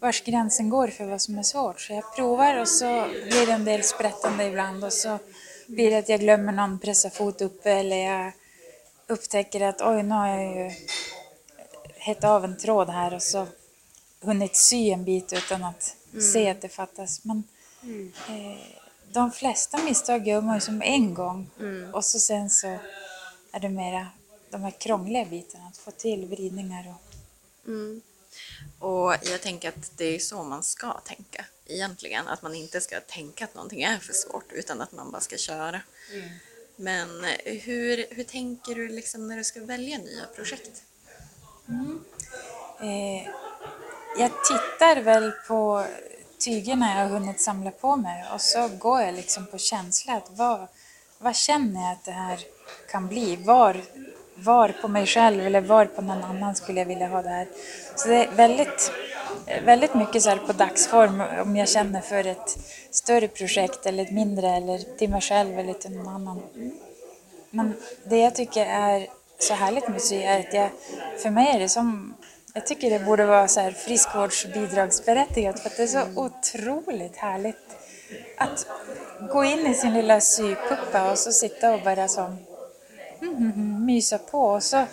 vars 0.00 0.24
gränsen 0.24 0.70
går 0.70 0.88
för 0.88 1.04
vad 1.04 1.20
som 1.20 1.38
är 1.38 1.42
svårt. 1.42 1.80
Så 1.80 1.92
jag 1.92 2.16
provar 2.16 2.60
och 2.60 2.68
så 2.68 3.04
blir 3.28 3.46
det 3.46 3.52
en 3.52 3.64
del 3.64 3.82
sprättande 3.82 4.44
ibland 4.44 4.84
och 4.84 4.92
så 4.92 5.18
blir 5.66 5.90
det 5.90 5.98
att 5.98 6.08
jag 6.08 6.20
glömmer 6.20 6.52
någon 6.52 6.78
pressa 6.78 7.10
fot 7.10 7.40
uppe 7.40 7.70
eller 7.70 7.96
jag 7.96 8.32
upptäcker 9.06 9.60
att 9.60 9.80
oj, 9.80 10.02
nu 10.02 10.14
har 10.14 10.28
jag 10.28 10.56
ju 10.56 10.70
hett 11.94 12.24
av 12.24 12.44
en 12.44 12.58
tråd 12.58 12.88
här 12.88 13.14
och 13.14 13.22
så 13.22 13.46
hunnit 14.20 14.56
sy 14.56 14.90
en 14.90 15.04
bit 15.04 15.32
utan 15.32 15.64
att 15.64 15.96
se 16.32 16.50
att 16.50 16.60
det 16.60 16.68
fattas. 16.68 17.24
Men 17.24 17.44
eh, 18.28 18.58
de 19.12 19.32
flesta 19.32 19.78
misstag 19.78 20.28
gör 20.28 20.40
man 20.40 20.54
ju 20.54 20.60
som 20.60 20.82
en 20.82 21.14
gång 21.14 21.50
och 21.92 22.04
så 22.04 22.18
sen 22.18 22.50
så 22.50 22.66
är 23.52 23.60
det 23.60 23.68
mera 23.68 24.06
de 24.50 24.62
här 24.62 24.70
krångliga 24.70 25.24
bitarna, 25.24 25.66
att 25.66 25.78
få 25.78 25.90
till 25.90 26.26
vridningar 26.26 26.94
och 26.94 27.02
Och 28.78 29.14
jag 29.22 29.42
tänker 29.42 29.68
att 29.68 29.92
det 29.96 30.04
är 30.04 30.18
så 30.18 30.42
man 30.42 30.62
ska 30.62 30.92
tänka 30.92 31.44
egentligen. 31.72 32.28
Att 32.28 32.42
man 32.42 32.54
inte 32.54 32.80
ska 32.80 33.00
tänka 33.00 33.44
att 33.44 33.54
någonting 33.54 33.82
är 33.82 33.98
för 33.98 34.12
svårt 34.12 34.52
utan 34.52 34.80
att 34.80 34.92
man 34.92 35.10
bara 35.10 35.20
ska 35.20 35.36
köra. 35.36 35.80
Men 36.76 37.24
eh, 37.24 37.54
hur, 37.62 38.06
hur 38.14 38.24
tänker 38.24 38.74
du 38.74 38.88
liksom 38.88 39.28
när 39.28 39.36
du 39.36 39.44
ska 39.44 39.60
välja 39.60 39.98
nya 39.98 40.24
projekt? 40.34 40.82
Eh, 42.80 43.28
jag 44.18 44.30
tittar 44.44 45.02
väl 45.02 45.32
på 45.48 45.86
tygerna 46.38 46.94
jag 46.94 47.08
har 47.08 47.18
hunnit 47.18 47.40
samla 47.40 47.70
på 47.70 47.96
mig 47.96 48.24
och 48.34 48.40
så 48.40 48.68
går 48.68 49.00
jag 49.00 49.14
liksom 49.14 49.46
på 49.46 49.58
känsla. 49.58 50.12
Att 50.12 50.30
vad, 50.30 50.68
vad 51.18 51.36
känner 51.36 51.80
jag 51.80 51.92
att 51.92 52.04
det 52.04 52.12
här 52.12 52.40
kan 52.90 53.08
bli? 53.08 53.36
Var, 53.36 53.82
var 54.34 54.68
på 54.68 54.88
mig 54.88 55.06
själv 55.06 55.46
eller 55.46 55.60
var 55.60 55.86
på 55.86 56.02
någon 56.02 56.24
annan 56.24 56.54
skulle 56.54 56.78
jag 56.80 56.86
vilja 56.86 57.08
ha 57.08 57.22
det 57.22 57.28
här? 57.28 57.48
Så 57.96 58.08
det 58.08 58.24
är 58.24 58.30
väldigt, 58.30 58.92
Eh, 59.46 59.64
väldigt 59.64 59.94
mycket 59.94 60.22
så 60.22 60.30
här 60.30 60.36
på 60.36 60.52
dagsform 60.52 61.22
om 61.42 61.56
jag 61.56 61.68
känner 61.68 62.00
för 62.00 62.26
ett 62.26 62.58
större 62.90 63.28
projekt 63.28 63.86
eller 63.86 64.02
ett 64.02 64.12
mindre 64.12 64.48
eller 64.48 64.98
till 64.98 65.10
mig 65.10 65.20
själv 65.20 65.58
eller 65.58 65.72
till 65.72 65.90
någon 65.90 66.08
annan. 66.08 66.42
Men 67.50 67.74
det 68.04 68.18
jag 68.18 68.34
tycker 68.34 68.66
är 68.66 69.06
så 69.38 69.54
härligt 69.54 69.88
med 69.88 70.02
sy 70.02 70.16
är 70.16 70.40
att 70.40 70.54
jag, 70.54 70.70
för 71.22 71.30
mig 71.30 71.56
är 71.56 71.58
det 71.58 71.68
som, 71.68 72.14
jag 72.54 72.66
tycker 72.66 72.90
det 72.90 72.98
borde 72.98 73.26
vara 73.26 73.48
så 73.48 73.60
här 73.60 73.70
friskvårdsbidragsberättigat 73.70 75.60
för 75.60 75.68
att 75.68 75.76
det 75.76 75.82
är 75.82 75.86
så 75.86 76.04
otroligt 76.16 77.16
härligt 77.16 77.56
att 78.38 78.66
gå 79.32 79.44
in 79.44 79.66
i 79.66 79.74
sin 79.74 79.94
lilla 79.94 80.20
sypuppa 80.20 81.10
och 81.10 81.18
så 81.18 81.32
sitta 81.32 81.74
och 81.74 81.80
bara 81.84 82.08
som 82.08 82.36
mm, 83.20 83.36
mm, 83.36 83.52
mm, 83.52 83.86
mysa 83.86 84.18
på 84.18 84.40
och 84.40 84.62
så 84.62 84.84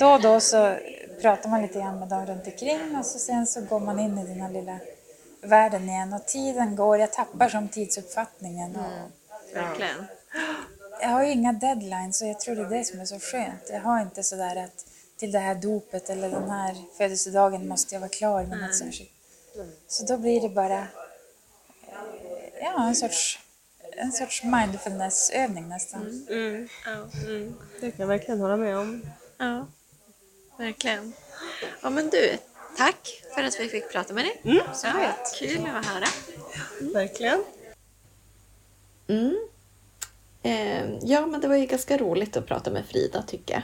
då 0.00 0.12
och 0.12 0.20
då 0.20 0.40
så 0.40 0.76
pratar 1.22 1.50
man 1.50 1.62
lite 1.62 1.78
grann 1.78 1.98
med 1.98 2.08
dem 2.08 2.26
runt 2.26 2.46
omkring 2.46 2.96
och 2.98 3.06
så 3.06 3.18
sen 3.18 3.46
så 3.46 3.60
går 3.60 3.80
man 3.80 3.98
in 3.98 4.18
i 4.18 4.26
den 4.26 4.40
här 4.40 4.50
lilla 4.50 4.78
världen 5.40 5.88
igen 5.88 6.12
och 6.12 6.26
tiden 6.26 6.76
går, 6.76 6.98
jag 6.98 7.12
tappar 7.12 7.48
som 7.48 7.68
tidsuppfattningen. 7.68 8.76
Och, 8.76 9.10
Verkligen. 9.54 10.06
jag 11.00 11.08
har 11.08 11.24
ju 11.24 11.32
inga 11.32 11.52
deadlines 11.52 12.22
och 12.22 12.28
jag 12.28 12.40
tror 12.40 12.54
det 12.54 12.62
är 12.62 12.70
det 12.70 12.84
som 12.84 13.00
är 13.00 13.04
så 13.04 13.18
skönt. 13.18 13.70
Jag 13.70 13.80
har 13.80 14.00
inte 14.02 14.22
sådär 14.22 14.56
att 14.64 14.84
till 15.16 15.32
det 15.32 15.38
här 15.38 15.54
dopet 15.54 16.10
eller 16.10 16.30
den 16.30 16.50
här 16.50 16.76
födelsedagen 16.96 17.68
måste 17.68 17.94
jag 17.94 18.00
vara 18.00 18.10
klar 18.10 18.44
med 18.44 18.60
något 18.60 18.76
särskilt. 18.76 19.10
Så 19.86 20.04
då 20.04 20.16
blir 20.16 20.40
det 20.40 20.48
bara 20.48 20.86
ja, 22.60 22.88
en 22.88 22.94
sorts, 22.94 23.38
en 23.96 24.12
sorts 24.12 24.42
mindfulnessövning 24.44 25.68
nästan. 25.68 26.26
Mm. 26.28 26.68
Mm. 27.26 27.54
Det 27.80 27.90
kan 27.90 28.00
jag 28.00 28.06
verkligen 28.06 28.40
hålla 28.40 28.56
med 28.56 28.78
om. 28.78 29.02
Ja, 29.38 29.66
verkligen. 30.58 31.12
Ja, 31.82 31.90
men 31.90 32.10
du, 32.10 32.38
tack 32.76 33.22
för 33.34 33.42
att 33.42 33.60
vi 33.60 33.68
fick 33.68 33.92
prata 33.92 34.14
med 34.14 34.24
dig. 34.24 34.40
Mm, 34.44 34.74
Så 34.74 34.86
ja, 34.86 35.12
kul 35.38 35.66
att 35.76 35.86
höra. 35.86 36.06
Verkligen. 36.94 37.44
Mm. 39.08 39.36
Eh, 40.42 40.98
ja, 41.02 41.26
men 41.26 41.40
det 41.40 41.48
var 41.48 41.56
ju 41.56 41.66
ganska 41.66 41.96
roligt 41.98 42.36
att 42.36 42.46
prata 42.46 42.70
med 42.70 42.86
Frida 42.86 43.22
tycker 43.22 43.54
jag. 43.54 43.62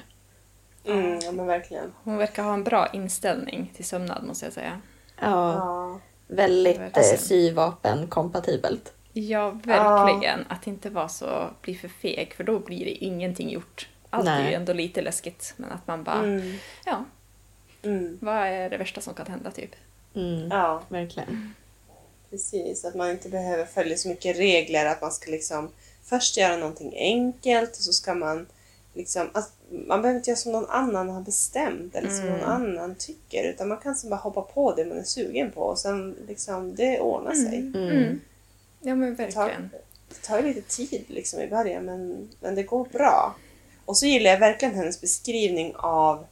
Mm, 0.96 1.18
ja, 1.22 1.32
men 1.32 1.46
verkligen. 1.46 1.92
Hon 2.04 2.16
verkar 2.16 2.42
ha 2.42 2.54
en 2.54 2.64
bra 2.64 2.88
inställning 2.92 3.72
till 3.76 3.84
sömnad 3.84 4.24
måste 4.24 4.46
jag 4.46 4.52
säga. 4.52 4.80
Ja, 5.20 5.54
Ja. 5.54 6.00
väldigt 6.26 6.96
eh, 6.96 7.02
syvapen-kompatibelt. 7.18 8.92
Ja, 9.12 9.50
verkligen. 9.50 10.44
Att 10.48 10.66
inte 10.66 10.90
vara 10.90 11.08
så, 11.08 11.50
bli 11.62 11.74
för 11.74 11.88
feg 11.88 12.34
för 12.36 12.44
då 12.44 12.58
blir 12.58 12.84
det 12.84 12.90
ingenting 12.90 13.50
gjort. 13.50 13.88
Allt 14.14 14.28
är 14.28 14.34
Nej. 14.38 14.48
ju 14.48 14.54
ändå 14.54 14.72
lite 14.72 15.02
läskigt. 15.02 15.54
Men 15.56 15.72
att 15.72 15.86
man 15.86 16.04
bara, 16.04 16.22
Mm. 16.22 16.54
ja, 16.86 17.04
Mm. 17.82 18.18
vad 18.22 18.36
är 18.36 18.70
det 18.70 18.76
värsta 18.76 19.00
som 19.00 19.14
kan 19.14 19.26
hända 19.26 19.50
typ? 19.50 19.70
Mm, 20.14 20.48
Ja, 20.50 20.82
verkligen. 20.88 21.54
precis. 22.30 22.84
Att 22.84 22.94
man 22.94 23.10
inte 23.10 23.28
behöver 23.28 23.64
följa 23.64 23.96
så 23.96 24.08
mycket 24.08 24.36
regler. 24.38 24.86
Att 24.86 25.00
man 25.02 25.12
ska 25.12 25.30
liksom 25.30 25.70
först 26.02 26.36
göra 26.36 26.56
någonting 26.56 26.92
enkelt 26.96 27.70
och 27.70 27.76
så 27.82 27.92
ska 27.92 28.14
man 28.14 28.46
liksom... 28.94 29.30
Att 29.34 29.52
man 29.70 30.02
behöver 30.02 30.18
inte 30.18 30.30
göra 30.30 30.36
som 30.38 30.52
någon 30.52 30.66
annan 30.70 31.08
har 31.10 31.20
bestämt 31.20 31.94
eller 31.94 32.10
som 32.10 32.26
någon 32.26 32.40
annan 32.44 32.94
tycker. 32.94 33.44
Utan 33.44 33.68
man 33.68 33.78
kan 33.78 33.94
som 33.94 34.10
bara 34.10 34.16
hoppa 34.20 34.42
på 34.42 34.74
det 34.74 34.84
man 34.84 34.98
är 34.98 35.02
sugen 35.02 35.50
på 35.50 35.60
och 35.60 35.78
sen 35.78 36.16
liksom, 36.28 36.74
det 36.74 37.00
ordnar 37.00 37.32
sig. 37.34 37.58
Mm. 37.58 38.20
Ja 38.80 38.94
men 38.94 39.16
Det 39.16 39.32
tar, 39.32 39.40
verkligen. 39.46 39.70
det 40.08 40.22
tar 40.26 40.38
ju 40.38 40.44
lite 40.44 40.76
tid 40.76 41.04
liksom 41.08 41.40
i 41.40 41.48
början 41.48 41.84
men, 41.84 42.28
men 42.40 42.54
det 42.54 42.62
går 42.62 42.84
bra. 42.92 43.34
Och 43.84 43.96
så 43.96 44.06
gillar 44.06 44.30
jag 44.30 44.40
verkligen 44.40 44.74
hennes 44.74 45.00
beskrivning 45.00 45.74
av 45.76 46.26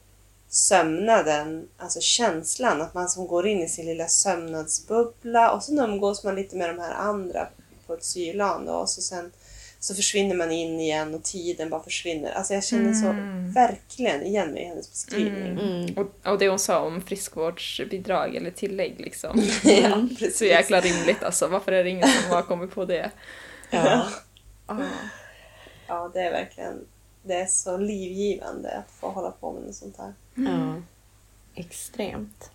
sömnaden, 0.49 1.69
alltså 1.77 2.01
känslan 2.01 2.83
att 2.83 2.95
man 2.95 3.09
som 3.09 3.27
går 3.27 3.47
in 3.47 3.63
i 3.63 3.69
sin 3.69 3.87
lilla 3.87 4.09
sömnadsbubbla 4.09 5.53
och 5.53 5.63
så 5.63 5.85
umgås 5.85 6.25
man 6.25 6.35
lite 6.35 6.57
med 6.57 6.69
de 6.69 6.79
här 6.79 6.95
andra 6.95 7.49
på 7.87 7.95
ett 7.95 8.05
sylan 8.05 8.67
då, 8.67 8.73
och 8.73 8.89
så 8.89 9.01
sen 9.01 9.33
så 9.81 9.95
försvinner 9.95 10.35
man 10.35 10.53
in 10.53 10.81
igen 10.81 11.15
och 11.15 11.23
tiden 11.23 11.71
bara 11.71 11.83
försvinner. 11.83 12.33
Alltså 12.33 12.55
jag 12.55 12.65
känner 12.65 12.93
så 12.93 13.07
verkligen 13.55 14.23
igen 14.23 14.53
mig 14.53 14.63
i 14.63 14.67
hennes 14.67 14.91
beskrivning. 14.91 15.59
Mm. 15.59 15.99
Och, 15.99 16.33
och 16.33 16.39
det 16.39 16.49
hon 16.49 16.59
sa 16.59 16.81
om 16.81 17.03
friskvårdsbidrag 17.03 18.37
eller 18.37 18.51
tillägg 18.51 19.01
liksom. 19.01 19.43
Ja, 19.65 20.09
precis. 20.19 20.39
Så 20.39 20.45
jäkla 20.45 20.81
rimligt 20.81 21.23
alltså. 21.23 21.47
Varför 21.47 21.73
är 21.73 21.85
det 21.85 21.91
ingen 21.91 22.09
som 22.09 22.31
har 22.31 22.43
kommit 22.43 22.75
på 22.75 22.85
det? 22.85 23.11
Ja. 23.71 24.09
Ja, 25.87 26.11
det 26.15 26.21
är 26.21 26.33
verkligen 26.33 26.87
det 27.23 27.35
är 27.35 27.47
så 27.47 27.77
livgivande 27.77 28.73
att 28.79 28.91
få 29.01 29.09
hålla 29.09 29.31
på 29.31 29.53
med 29.53 29.63
något 29.63 29.75
sånt 29.75 29.97
här. 29.97 30.15
ja. 30.35 30.83
Extremt. 31.55 32.51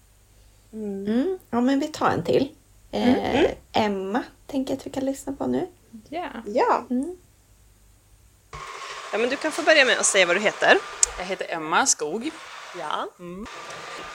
Mm. 0.74 1.40
Ja, 1.50 1.62
men 1.62 1.80
vi 1.80 1.88
tar 1.88 2.10
en 2.10 2.24
till. 2.24 2.56
Eh, 2.92 3.52
Emma 3.72 4.24
tänker 4.48 4.74
jag 4.74 4.80
att 4.80 4.86
vi 4.86 4.90
kan 4.90 5.06
lyssna 5.06 5.34
på 5.34 5.48
nu. 5.48 5.68
Ja. 6.10 6.30
Ja. 6.46 6.86
Mm. 6.90 7.18
ja, 9.12 9.18
men 9.18 9.30
du 9.30 9.36
kan 9.36 9.52
få 9.52 9.62
börja 9.62 9.86
med 9.86 10.00
att 10.00 10.06
säga 10.06 10.26
vad 10.26 10.36
du 10.36 10.40
heter. 10.40 10.78
Jag 11.18 11.26
heter 11.26 11.46
Emma 11.54 11.86
Skog. 11.86 12.32
Ja. 12.80 13.10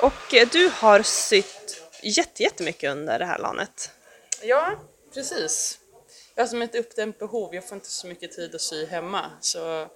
Och 0.01 0.35
eh, 0.35 0.49
du 0.53 0.71
har 0.75 1.03
sytt 1.03 1.83
jätte, 2.03 2.43
jättemycket 2.43 2.91
under 2.91 3.19
det 3.19 3.25
här 3.25 3.39
LANet. 3.39 3.91
Ja, 4.43 4.73
precis. 5.15 5.79
Jag 6.35 6.43
har 6.43 6.49
som 6.49 6.63
ett 6.63 6.75
uppdämt 6.75 7.19
behov, 7.19 7.55
jag 7.55 7.69
får 7.69 7.75
inte 7.77 7.91
så 7.91 8.07
mycket 8.07 8.33
tid 8.33 8.55
att 8.55 8.61
sy 8.61 8.87
hemma. 8.87 9.31
Så, 9.41 9.89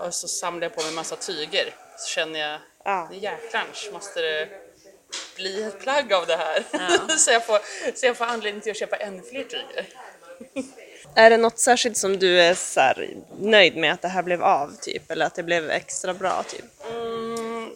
och 0.00 0.14
så 0.14 0.28
samlar 0.28 0.62
jag 0.62 0.74
på 0.74 0.82
mig 0.82 0.92
massa 0.92 1.16
tyger. 1.16 1.74
Så 1.98 2.08
känner 2.08 2.40
jag, 2.40 2.60
Ja. 2.84 3.08
det 3.10 3.16
jäklans 3.16 3.88
måste 3.92 4.20
det 4.20 4.48
bli 5.36 5.62
ett 5.62 5.80
plagg 5.80 6.12
av 6.12 6.26
det 6.26 6.36
här. 6.36 6.64
så, 7.18 7.30
jag 7.30 7.46
får, 7.46 7.58
så 7.96 8.06
jag 8.06 8.16
får 8.16 8.24
anledning 8.24 8.60
till 8.60 8.70
att 8.70 8.78
köpa 8.78 8.96
ännu 8.96 9.22
fler 9.22 9.44
tyger. 9.44 9.86
Är 11.14 11.30
det 11.30 11.36
något 11.36 11.58
särskilt 11.58 11.96
som 11.96 12.18
du 12.18 12.40
är 12.40 12.54
så 12.54 12.80
här, 12.80 13.16
nöjd 13.38 13.76
med 13.76 13.92
att 13.92 14.02
det 14.02 14.08
här 14.08 14.22
blev 14.22 14.42
av, 14.42 14.76
typ? 14.80 15.10
Eller 15.10 15.26
att 15.26 15.34
det 15.34 15.42
blev 15.42 15.70
extra 15.70 16.14
bra, 16.14 16.42
typ? 16.48 16.64
Mm, 16.90 17.70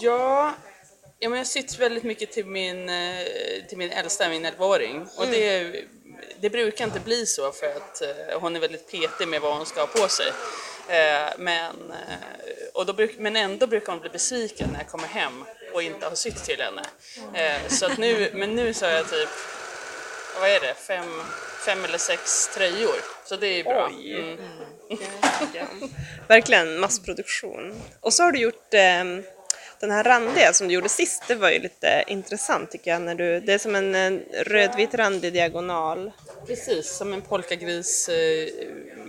ja, 0.00 0.54
ja 1.18 1.28
men 1.28 1.38
jag 1.38 1.46
sytt 1.46 1.78
väldigt 1.78 2.04
mycket 2.04 2.32
till 2.32 2.46
min, 2.46 2.88
eh, 2.88 3.26
till 3.68 3.78
min 3.78 3.90
äldsta, 3.90 4.28
min 4.28 4.46
11-åring. 4.46 5.08
Och 5.16 5.26
det, 5.26 5.72
det 6.40 6.50
brukar 6.50 6.84
inte 6.84 7.00
bli 7.00 7.26
så 7.26 7.52
för 7.52 7.66
att 7.66 8.02
eh, 8.02 8.40
hon 8.40 8.56
är 8.56 8.60
väldigt 8.60 8.90
petig 8.90 9.28
med 9.28 9.40
vad 9.40 9.56
hon 9.56 9.66
ska 9.66 9.80
ha 9.80 9.86
på 9.86 10.08
sig. 10.08 10.26
Eh, 10.88 11.32
Men, 11.38 11.90
eh, 11.90 12.18
och 12.74 12.86
då 12.86 12.92
bruk, 12.92 13.14
men 13.18 13.36
ändå 13.36 13.66
brukar 13.66 13.92
hon 13.92 14.00
bli 14.00 14.10
besviken 14.10 14.68
när 14.72 14.78
jag 14.78 14.88
kommer 14.88 15.08
hem 15.08 15.44
och 15.72 15.82
inte 15.82 16.06
har 16.06 16.14
sytt 16.14 16.44
till 16.44 16.60
henne. 16.60 16.82
Eh, 17.34 17.68
Så 17.68 17.86
att 17.86 17.98
nu, 17.98 18.30
men 18.34 18.56
nu 18.56 18.74
så 18.74 18.86
har 18.86 18.92
jag 18.92 19.10
typ, 19.10 19.28
vad 20.40 20.50
är 20.50 20.60
det, 20.60 20.74
fem, 20.74 21.22
fem 21.66 21.84
eller 21.84 21.98
sex 21.98 22.48
tröjor. 22.54 22.96
Så 23.24 23.36
det 23.36 23.46
är 23.46 23.64
bra. 23.64 23.88
Mm. 23.88 24.38
Verkligen 26.28 26.80
massproduktion. 26.80 27.82
Och 28.00 28.12
så 28.12 28.22
har 28.22 28.32
du 28.32 28.38
gjort 28.40 28.74
eh, 28.74 29.04
den 29.80 29.90
här 29.90 30.04
randiga 30.04 30.52
som 30.52 30.68
du 30.68 30.74
gjorde 30.74 30.88
sist, 30.88 31.22
det 31.28 31.34
var 31.34 31.50
ju 31.50 31.58
lite 31.58 32.04
intressant 32.06 32.70
tycker 32.70 32.90
jag. 32.90 33.02
När 33.02 33.14
du, 33.14 33.40
det 33.40 33.52
är 33.52 33.58
som 33.58 33.74
en, 33.74 33.94
en 33.94 34.22
rödvit 34.32 34.94
randig 34.94 35.32
diagonal. 35.32 36.12
Precis, 36.46 36.96
som 36.96 37.12
en 37.12 37.22
polkagris 37.22 38.08
eh, 38.08 38.48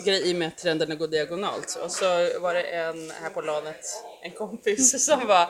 grej 0.06 0.30
i 0.30 0.34
och 0.34 0.38
med 0.38 0.48
att 0.48 0.58
trenderna 0.58 0.96
går 0.96 1.08
diagonalt. 1.08 1.80
Och 1.84 1.92
så 1.92 2.06
var 2.40 2.54
det 2.54 2.62
en 2.62 3.12
här 3.22 3.30
på 3.30 3.42
lanet, 3.42 3.86
en 4.22 4.32
kompis 4.32 5.06
som 5.06 5.28
var 5.28 5.50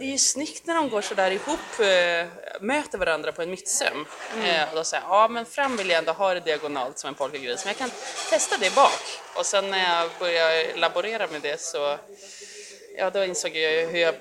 det 0.00 0.06
är 0.06 0.10
ju 0.10 0.18
snyggt 0.18 0.66
när 0.66 0.74
de 0.74 0.88
går 0.88 1.00
sådär 1.00 1.30
ihop, 1.30 1.80
eh, 1.80 2.26
möter 2.60 2.98
varandra 2.98 3.32
på 3.32 3.42
en 3.42 3.50
mittsöm. 3.50 4.06
Eh, 4.44 4.68
och 4.68 4.76
då 4.76 4.84
säger 4.84 5.02
jag, 5.02 5.12
ja 5.12 5.28
men 5.28 5.46
fram 5.46 5.76
vill 5.76 5.88
jag 5.88 5.98
ändå 5.98 6.12
ha 6.12 6.34
det 6.34 6.40
diagonalt 6.40 6.98
som 6.98 7.08
en 7.08 7.14
polkagris, 7.14 7.64
men 7.64 7.68
jag 7.70 7.76
kan 7.76 7.90
testa 8.30 8.56
det 8.60 8.74
bak. 8.74 9.02
Och 9.36 9.46
sen 9.46 9.70
när 9.70 9.98
jag 9.98 10.10
började 10.18 10.76
laborera 10.76 11.26
med 11.26 11.42
det 11.42 11.60
så, 11.60 11.98
ja 12.96 13.10
då 13.10 13.24
insåg 13.24 13.56
jag 13.56 13.86
hur 13.86 13.98
jag, 13.98 14.14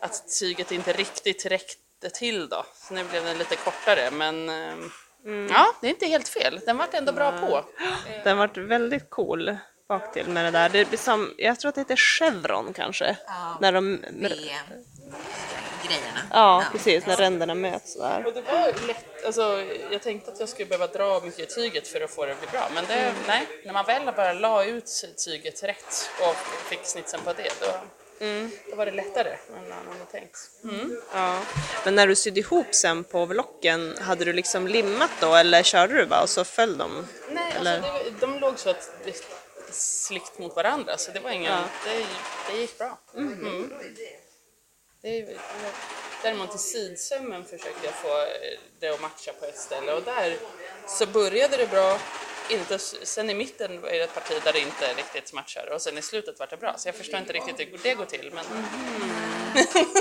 att 0.00 0.38
tyget 0.40 0.72
inte 0.72 0.92
riktigt 0.92 1.46
räckte 1.46 2.10
till 2.14 2.48
då. 2.48 2.66
Så 2.74 2.94
nu 2.94 3.04
blev 3.04 3.24
den 3.24 3.38
lite 3.38 3.56
kortare, 3.56 4.10
men 4.10 4.48
eh, 4.48 4.76
Ja, 5.50 5.72
det 5.80 5.86
är 5.86 5.90
inte 5.90 6.06
helt 6.06 6.28
fel. 6.28 6.60
Den 6.66 6.76
vart 6.76 6.94
ändå 6.94 7.12
bra 7.12 7.32
på. 7.32 7.64
Den 8.24 8.38
varit 8.38 8.56
väldigt 8.56 9.10
cool 9.10 9.56
bak 9.88 10.12
till 10.12 10.28
med 10.28 10.44
det 10.44 10.50
där. 10.50 10.68
Det 10.68 10.88
blir 10.88 10.98
som, 10.98 11.34
jag 11.36 11.60
tror 11.60 11.68
att 11.68 11.74
det 11.74 11.80
heter 11.80 11.96
chevron 11.96 12.72
kanske. 12.72 13.16
när 13.60 13.72
de, 13.72 13.98
grejerna. 15.88 16.20
ja, 16.30 16.64
precis, 16.72 17.06
när 17.06 17.16
ränderna 17.16 17.54
möts 17.54 17.96
där. 17.98 18.26
Och 18.26 18.32
det 18.32 18.40
var 18.40 18.86
lätt, 18.86 19.24
alltså, 19.26 19.64
jag 19.90 20.02
tänkte 20.02 20.32
att 20.32 20.40
jag 20.40 20.48
skulle 20.48 20.66
behöva 20.66 20.86
dra 20.86 21.20
mycket 21.24 21.40
i 21.40 21.54
tyget 21.54 21.88
för 21.88 22.00
att 22.00 22.10
få 22.10 22.26
det 22.26 22.32
att 22.32 22.40
bli 22.40 22.48
bra, 22.50 22.68
men 22.74 22.84
det, 22.84 23.12
nej, 23.26 23.46
när 23.64 23.72
man 23.72 23.84
väl 23.84 24.14
bara 24.16 24.32
la 24.32 24.64
ut 24.64 25.04
tyget 25.26 25.62
rätt 25.62 26.10
och 26.20 26.36
fick 26.70 26.80
snitsen 26.84 27.20
på 27.24 27.32
det, 27.32 27.52
då, 27.60 27.66
då 28.70 28.76
var 28.76 28.86
det 28.86 28.92
lättare 28.92 29.30
än 29.30 29.68
man 29.68 29.86
hade 29.92 30.04
tänkt. 30.10 30.50
Mm. 30.64 31.00
Ja. 31.12 31.40
Men 31.84 31.94
när 31.94 32.06
du 32.06 32.16
sydde 32.16 32.40
ihop 32.40 32.66
sen 32.70 33.04
på 33.04 33.22
overlocken, 33.22 33.98
hade 34.00 34.24
du 34.24 34.32
liksom 34.32 34.66
limmat 34.66 35.10
då 35.20 35.34
eller 35.34 35.62
körde 35.62 35.94
du 35.94 36.06
bara 36.06 36.22
och 36.22 36.28
så 36.30 36.44
föll 36.44 36.78
de? 36.78 37.06
Nej, 37.30 37.52
Eller? 37.56 37.76
alltså, 37.76 38.10
det, 38.10 38.20
de 38.26 38.38
låg 38.38 38.58
så 38.58 38.70
att 38.70 38.90
det 39.04 39.24
slikt 39.72 40.38
mot 40.38 40.56
varandra, 40.56 40.96
så 40.96 41.10
det 41.12 41.20
var 41.20 41.30
ingen, 41.30 41.52
Ja. 41.52 41.64
det, 41.84 42.06
det 42.52 42.60
gick 42.60 42.78
bra. 42.78 42.98
Mm. 43.16 43.72
Det, 45.02 45.20
det, 45.20 45.36
däremot 46.22 46.54
i 46.54 46.58
sidsömmen 46.58 47.44
försökte 47.44 47.86
jag 47.86 47.94
få 47.94 48.24
det 48.80 48.88
att 48.88 49.00
matcha 49.00 49.32
på 49.40 49.46
ett 49.46 49.58
ställe 49.58 49.92
och 49.92 50.02
där 50.02 50.36
så 50.88 51.06
började 51.06 51.56
det 51.56 51.66
bra, 51.70 51.98
inte, 52.50 52.78
sen 52.78 53.30
i 53.30 53.34
mitten 53.34 53.84
är 53.84 53.92
det 53.92 54.00
ett 54.04 54.14
parti 54.14 54.40
där 54.44 54.52
det 54.52 54.60
inte 54.60 54.94
riktigt 54.94 55.32
matchar 55.32 55.70
och 55.72 55.82
sen 55.82 55.98
i 55.98 56.02
slutet 56.02 56.38
vart 56.38 56.50
det 56.50 56.56
bra. 56.56 56.74
Så 56.78 56.88
jag 56.88 56.94
förstår 56.94 57.20
inte 57.20 57.32
riktigt 57.32 57.60
hur 57.60 57.80
det 57.82 57.94
går 57.94 58.04
till. 58.04 58.32
Men 58.34 58.44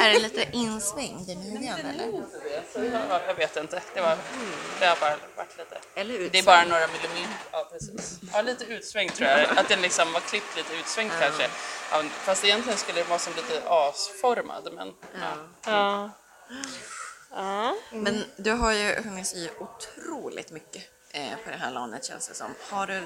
Är 0.03 0.13
det 0.13 0.19
lite 0.19 0.47
insvängd 0.51 1.29
i 1.29 1.35
midjan 1.35 1.79
eller? 1.79 2.11
så, 2.73 2.83
ja, 3.09 3.21
jag 3.27 3.35
vet 3.35 3.57
inte, 3.57 3.81
det, 3.93 4.01
var, 4.01 4.17
det 4.79 4.85
har 4.85 4.95
bara 4.99 5.15
varit 5.35 5.57
lite... 5.57 5.77
Eller 5.95 6.13
utsvängd? 6.13 6.31
Det 6.31 6.39
är 6.39 6.43
bara 6.43 6.63
några 6.65 6.87
millimeter. 6.87 7.37
Ja, 7.51 7.69
precis. 7.71 8.19
Ja, 8.33 8.41
lite 8.41 8.63
utsvängt 8.65 9.15
tror 9.15 9.29
jag. 9.29 9.57
Att 9.57 9.69
den 9.69 9.81
liksom 9.81 10.13
var 10.13 10.19
klippt 10.19 10.57
lite 10.57 10.73
utsvängt 10.75 11.13
kanske. 11.19 11.49
Ja, 11.91 12.03
fast 12.03 12.45
egentligen 12.45 12.77
skulle 12.77 12.99
det 13.01 13.09
vara 13.09 13.19
som 13.19 13.33
lite 13.35 13.69
asformad. 13.69 14.73
Men, 14.73 14.93
ja. 15.13 15.37
Ja. 15.65 16.11
Ja. 17.31 17.75
Men 17.91 18.23
du 18.37 18.51
har 18.51 18.71
ju 18.71 18.95
hunnit 18.95 19.27
sy 19.27 19.49
otroligt 19.59 20.51
mycket 20.51 20.83
på 21.43 21.49
det 21.51 21.57
här 21.57 21.72
lanet 21.72 22.05
känns 22.05 22.28
det 22.28 22.34
som. 22.34 22.55
Har 22.70 22.88
du, 22.88 23.01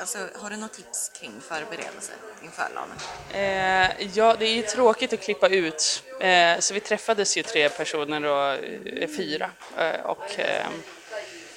alltså, 0.00 0.18
har 0.34 0.50
du 0.50 0.56
något 0.56 0.72
tips 0.72 1.10
kring 1.20 1.40
förberedelser 1.40 2.14
inför 2.42 2.68
lanet? 2.74 3.08
Eh, 3.32 4.06
ja, 4.16 4.36
det 4.38 4.46
är 4.46 4.54
ju 4.54 4.62
tråkigt 4.62 5.12
att 5.12 5.20
klippa 5.20 5.48
ut. 5.48 6.02
Eh, 6.20 6.58
så 6.58 6.74
vi 6.74 6.80
träffades 6.80 7.36
ju 7.36 7.42
tre 7.42 7.68
personer 7.68 8.24
och 8.24 8.54
eh, 8.54 9.08
fyra. 9.16 9.50
Eh, 9.78 10.00
och, 10.00 10.38
eh, 10.38 10.66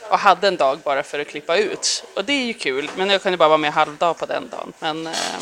och 0.09 0.19
hade 0.19 0.47
en 0.47 0.57
dag 0.57 0.79
bara 0.79 1.03
för 1.03 1.19
att 1.19 1.27
klippa 1.27 1.57
ut. 1.57 2.03
Och 2.15 2.25
det 2.25 2.33
är 2.33 2.45
ju 2.45 2.53
kul, 2.53 2.91
men 2.97 3.09
jag 3.09 3.21
kunde 3.21 3.37
bara 3.37 3.49
vara 3.49 3.57
med 3.57 3.73
halvdag 3.73 4.17
på 4.17 4.25
den 4.25 4.49
dagen. 4.49 4.73
Men, 4.79 5.07
eh, 5.07 5.39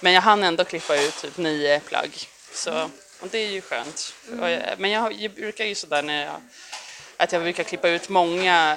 men 0.00 0.12
jag 0.12 0.22
hann 0.22 0.44
ändå 0.44 0.64
klippa 0.64 0.96
ut 0.96 1.16
typ 1.16 1.36
nio 1.36 1.80
plagg. 1.80 2.10
Så, 2.52 2.90
och 3.20 3.28
det 3.30 3.38
är 3.38 3.50
ju 3.50 3.60
skönt. 3.60 4.14
Och 4.40 4.50
jag, 4.50 4.62
men 4.78 4.90
jag, 4.90 5.12
jag 5.12 5.32
brukar 5.32 5.64
ju 5.64 5.74
sådär 5.74 6.02
när 6.02 6.24
jag 6.24 6.40
att 7.16 7.32
jag 7.32 7.42
brukar 7.42 7.64
klippa 7.64 7.88
ut 7.88 8.08
många, 8.08 8.76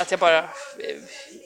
att 0.00 0.10
jag 0.10 0.20
bara 0.20 0.38
eh, 0.38 0.44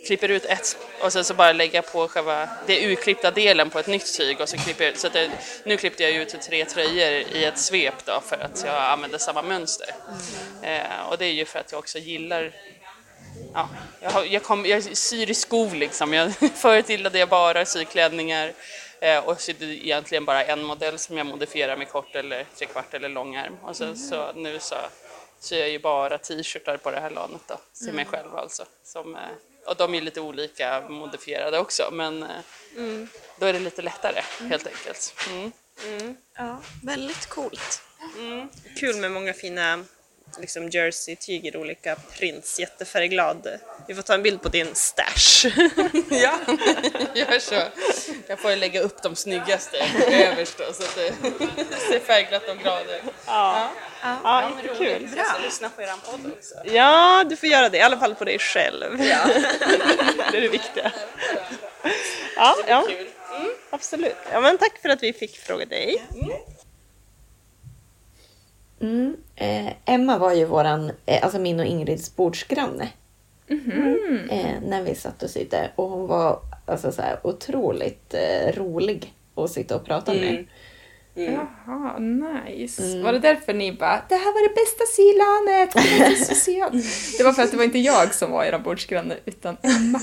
klipper 0.07 0.29
ut 0.29 0.45
ett 0.45 0.77
och 1.01 1.13
sen 1.13 1.25
så 1.25 1.35
bara 1.35 1.53
lägga 1.53 1.83
på 1.83 2.09
själva 2.09 2.49
det 2.67 2.87
urklippta 2.87 3.31
delen 3.31 3.71
på 3.71 3.79
ett 3.79 3.87
nytt 3.87 4.17
tyg 4.17 4.41
och 4.41 4.49
så 4.49 4.57
klipper 4.57 4.85
jag 4.85 4.93
ut, 4.93 4.99
så 4.99 5.07
att 5.07 5.13
det, 5.13 5.31
nu 5.65 5.77
klippte 5.77 6.03
jag 6.03 6.13
ut 6.13 6.41
tre 6.41 6.65
tröjor 6.65 7.37
i 7.37 7.45
ett 7.45 7.59
svep 7.59 8.05
då 8.05 8.21
för 8.27 8.37
att 8.37 8.63
jag 8.67 8.83
använder 8.83 9.19
samma 9.19 9.43
mönster. 9.43 9.89
Eh, 10.63 11.09
och 11.11 11.19
det 11.19 11.25
är 11.25 11.33
ju 11.33 11.45
för 11.45 11.59
att 11.59 11.73
jag 11.73 11.79
också 11.79 11.99
gillar 11.99 12.53
Ja, 13.55 13.69
jag, 14.01 14.11
har, 14.11 14.25
jag, 14.25 14.43
kom, 14.43 14.67
jag 14.67 14.97
syr 14.97 15.31
i 15.31 15.35
skov 15.35 15.75
liksom. 15.75 16.13
Jag, 16.13 16.35
förut 16.55 16.89
gillade 16.89 17.19
jag 17.19 17.29
bara 17.29 17.65
syklänningar 17.65 18.53
eh, 19.01 19.19
och 19.19 19.41
sydde 19.41 19.65
egentligen 19.65 20.25
bara 20.25 20.45
en 20.45 20.63
modell 20.63 20.99
som 20.99 21.19
jag 21.19 21.27
modifierar 21.27 21.77
med 21.77 21.89
kort 21.89 22.15
eller 22.15 22.45
trekvart 22.59 22.95
eller 22.95 23.09
långärm. 23.09 23.57
Och 23.63 23.77
sen 23.77 23.97
så 23.97 24.33
nu 24.33 24.59
så 24.61 24.75
syr 25.41 25.59
jag 25.59 25.69
ju 25.71 25.79
bara 25.79 26.19
t-shirtar 26.19 26.77
på 26.77 26.91
det 26.91 27.01
här 27.01 27.11
lanet 27.11 27.41
då, 27.47 27.61
till 27.85 27.93
mig 27.93 28.05
själv 28.05 28.37
alltså. 28.37 28.65
Som, 28.85 29.17
eh, 29.17 29.21
och 29.67 29.77
de 29.77 29.95
är 29.95 30.01
lite 30.01 30.21
olika 30.21 30.81
modifierade 30.89 31.59
också 31.59 31.89
men 31.93 32.23
eh, 32.23 32.29
då 33.39 33.47
är 33.47 33.53
det 33.53 33.59
lite 33.59 33.83
lättare 33.83 34.23
helt 34.49 34.67
enkelt. 34.67 35.15
Mm. 35.31 36.17
Ja, 36.37 36.61
väldigt 36.83 37.27
coolt. 37.27 37.83
Kul 38.77 38.97
med 38.97 39.13
många 39.13 39.33
fina 39.33 39.85
liksom 40.41 40.69
jersey-tyg 40.69 41.47
i 41.47 41.57
olika 41.57 41.97
prints. 41.97 42.61
Jättefärgglad. 42.61 43.59
Vi 43.89 43.95
får 43.95 44.03
ta 44.03 44.15
en 44.15 44.23
bild 44.23 44.43
på 44.43 44.49
din 44.49 44.75
stash. 44.75 45.47
Ja, 46.11 46.39
gör 47.15 47.39
så. 47.39 47.63
Jag 48.29 48.39
får 48.39 48.57
lägga 48.57 48.81
upp 48.81 49.03
de 49.03 49.17
snyggaste 49.17 49.77
överst 50.11 50.59
då, 50.59 50.73
så 50.73 50.83
att 50.83 50.95
det 50.95 51.13
ser 51.91 52.01
färgglatt 52.01 52.49
och 52.49 52.59
glad 52.59 52.83
ut. 52.83 53.13
ja, 53.27 53.71
ja 54.03 54.19
men 54.23 54.65
jättekul. 54.65 54.95
roligt. 54.95 55.17
Jag 55.17 55.27
ska 55.27 55.39
lyssna 55.39 55.69
på 55.69 55.83
eran 55.83 55.99
podd 56.11 56.33
också. 56.33 56.55
Ja, 56.65 57.25
du 57.29 57.37
får 57.37 57.49
göra 57.49 57.69
det. 57.69 57.79
I 57.79 57.81
alla 57.81 57.99
fall 57.99 58.15
på 58.15 58.25
dig 58.25 58.39
själv. 58.39 58.99
det 58.99 60.37
är 60.37 60.41
det 60.41 60.49
viktiga. 60.49 60.93
Ja, 62.37 62.55
ja. 62.69 62.89
absolut. 63.71 64.17
Ja, 64.33 64.41
men 64.41 64.59
tack 64.59 64.79
för 64.83 64.89
att 64.89 65.03
vi 65.03 65.13
fick 65.13 65.39
fråga 65.39 65.67
dig. 65.67 66.07
Mm. 68.81 69.17
Eh, 69.37 69.73
Emma 69.85 70.19
var 70.19 70.33
ju 70.33 70.45
våran, 70.45 70.93
eh, 71.07 71.25
alltså 71.25 71.39
min 71.39 71.61
och 71.61 71.67
Ingrids 71.67 72.17
bordsgranne. 72.17 72.89
Eh, 74.31 74.61
när 74.63 74.83
vi 74.83 74.95
satt 74.95 75.23
och 75.23 75.31
sydde. 75.31 75.71
Och 75.77 75.89
hon 75.89 76.07
var 76.07 76.41
alltså, 76.67 76.93
så 76.93 77.03
här, 77.03 77.19
otroligt 77.23 78.15
eh, 78.15 78.53
rolig 78.53 79.15
att 79.35 79.51
sitta 79.51 79.77
och 79.77 79.85
prata 79.85 80.13
med. 80.15 80.47
Jaha, 81.19 81.99
nice. 81.99 83.03
Var 83.03 83.13
det 83.13 83.19
därför 83.19 83.55
ni 83.55 83.73
bara 83.73 84.03
“det 84.09 84.15
här 84.15 84.33
var 84.33 84.49
det 84.49 84.55
bästa 84.55 84.85
sylanet, 84.97 85.73
det 85.99 86.05
var 86.05 86.15
så 86.15 86.25
socialt”? 86.35 86.85
Det 87.19 87.25
var 87.25 87.33
för 87.33 87.43
att 87.43 87.51
det 87.51 87.57
var 87.57 87.65
inte 87.65 87.79
jag 87.79 88.15
som 88.15 88.31
var 88.31 88.45
era 88.45 88.59
bordsgranne 88.59 89.17
utan 89.25 89.57
Emma. 89.63 90.01